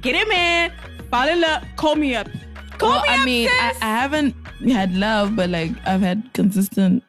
get 0.00 0.14
him 0.14 0.30
in, 0.30 0.72
fall 1.10 1.28
in 1.28 1.40
love. 1.40 1.62
Call 1.76 1.96
me 1.96 2.14
up. 2.14 2.28
Call 2.78 2.90
well, 2.90 3.02
me 3.02 3.08
I 3.08 3.18
up, 3.18 3.24
mean, 3.26 3.48
I, 3.60 3.72
sis. 3.72 3.82
I 3.82 3.86
haven't 4.02 4.34
had 4.68 4.94
love, 4.94 5.36
but 5.36 5.50
like 5.50 5.70
I've 5.86 6.00
had 6.00 6.32
consistent 6.32 7.02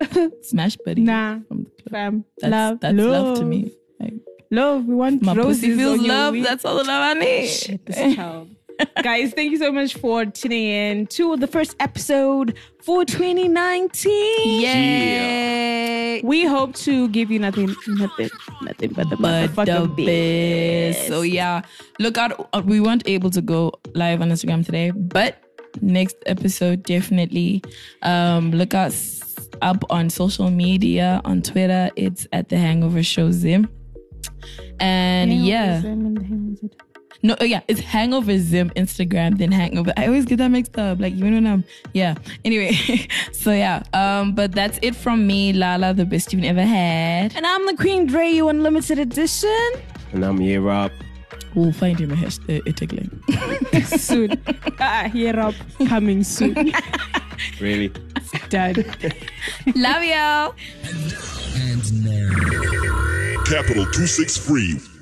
smash 0.42 0.76
buddies. 0.84 1.04
Nah, 1.06 1.38
from 1.48 1.64
the 1.64 1.70
club. 1.82 1.90
fam. 1.92 2.24
That's 2.40 2.50
love, 2.50 2.80
that's 2.80 2.94
love, 2.96 3.26
love 3.26 3.38
to 3.38 3.44
me. 3.44 3.72
Like 4.00 4.14
Love. 4.50 4.84
We 4.86 4.94
want 4.94 5.22
my 5.22 5.34
roses 5.34 5.60
feels 5.76 5.98
on 5.98 6.04
your 6.04 6.14
love. 6.14 6.34
That's 6.42 6.64
all 6.64 6.76
the 6.78 6.84
love 6.84 7.16
I 7.16 7.20
need. 7.20 7.48
Shit, 7.48 7.84
this 7.86 8.14
child. 8.16 8.48
Guys, 9.02 9.32
thank 9.32 9.50
you 9.50 9.58
so 9.58 9.72
much 9.72 9.94
for 9.94 10.24
tuning 10.24 10.64
in 10.66 11.06
to 11.08 11.36
the 11.36 11.48
first 11.48 11.74
episode 11.80 12.54
for 12.80 13.04
2019. 13.04 14.60
Yay! 14.62 16.20
We 16.22 16.44
hope 16.44 16.74
to 16.76 17.08
give 17.08 17.30
you 17.30 17.38
nothing, 17.40 17.74
nothing, 17.88 18.30
nothing 18.62 18.92
but 18.92 19.10
the 19.10 19.16
but 19.16 19.64
the 19.66 19.66
motherfucking 19.66 19.96
best. 19.96 20.96
best. 20.98 21.08
So 21.08 21.22
yeah, 21.22 21.62
look 21.98 22.16
out. 22.18 22.48
uh, 22.52 22.62
We 22.64 22.80
weren't 22.80 23.02
able 23.06 23.30
to 23.30 23.40
go 23.42 23.72
live 23.94 24.20
on 24.22 24.30
Instagram 24.30 24.64
today, 24.64 24.90
but 24.92 25.42
next 25.80 26.16
episode 26.26 26.82
definitely. 26.84 27.62
Um, 28.02 28.52
look 28.52 28.74
out 28.74 28.92
s- 28.92 29.48
up 29.60 29.84
on 29.90 30.08
social 30.08 30.50
media 30.50 31.20
on 31.24 31.42
Twitter. 31.42 31.90
It's 31.96 32.26
at 32.32 32.48
the 32.48 32.56
Hangover 32.58 33.02
Show 33.02 33.30
Zim. 33.32 33.68
And 34.80 35.32
yeah, 35.32 35.80
no, 37.22 37.34
oh, 37.40 37.44
yeah, 37.44 37.62
it's 37.66 37.80
Hangover 37.80 38.38
Zim 38.38 38.70
Instagram, 38.76 39.38
then 39.38 39.50
Hangover. 39.50 39.92
I 39.96 40.06
always 40.06 40.24
get 40.24 40.36
that 40.38 40.48
mixed 40.48 40.78
up. 40.78 41.00
Like 41.00 41.14
even 41.14 41.34
when 41.34 41.46
I'm, 41.46 41.64
yeah. 41.92 42.14
Anyway, 42.44 42.72
so 43.32 43.50
yeah, 43.52 43.82
um, 43.92 44.34
but 44.34 44.52
that's 44.52 44.78
it 44.82 44.94
from 44.94 45.26
me, 45.26 45.52
Lala, 45.52 45.94
the 45.94 46.04
best 46.04 46.32
you've 46.32 46.44
ever 46.44 46.62
had. 46.62 47.34
And 47.34 47.44
I'm 47.44 47.66
the 47.66 47.74
Queen 47.76 48.06
Dre, 48.06 48.28
you 48.28 48.48
unlimited 48.48 48.98
edition. 49.00 49.72
and 50.12 50.24
I'm 50.24 50.38
here, 50.38 50.60
Rob. 50.60 50.92
We'll 51.54 51.72
find 51.72 51.98
him 51.98 52.12
a 52.12 52.14
hashtag, 52.14 52.60
a 52.68 52.72
tagline. 52.72 53.98
soon. 53.98 54.40
Ah, 54.80 55.10
here 55.12 55.40
up, 55.40 55.54
coming 55.88 56.22
soon. 56.22 56.72
Really? 57.60 57.88
Done. 58.48 58.74
Love 59.74 60.04
y'all. 60.04 60.54
Capital 63.44 63.84
263 63.86 64.97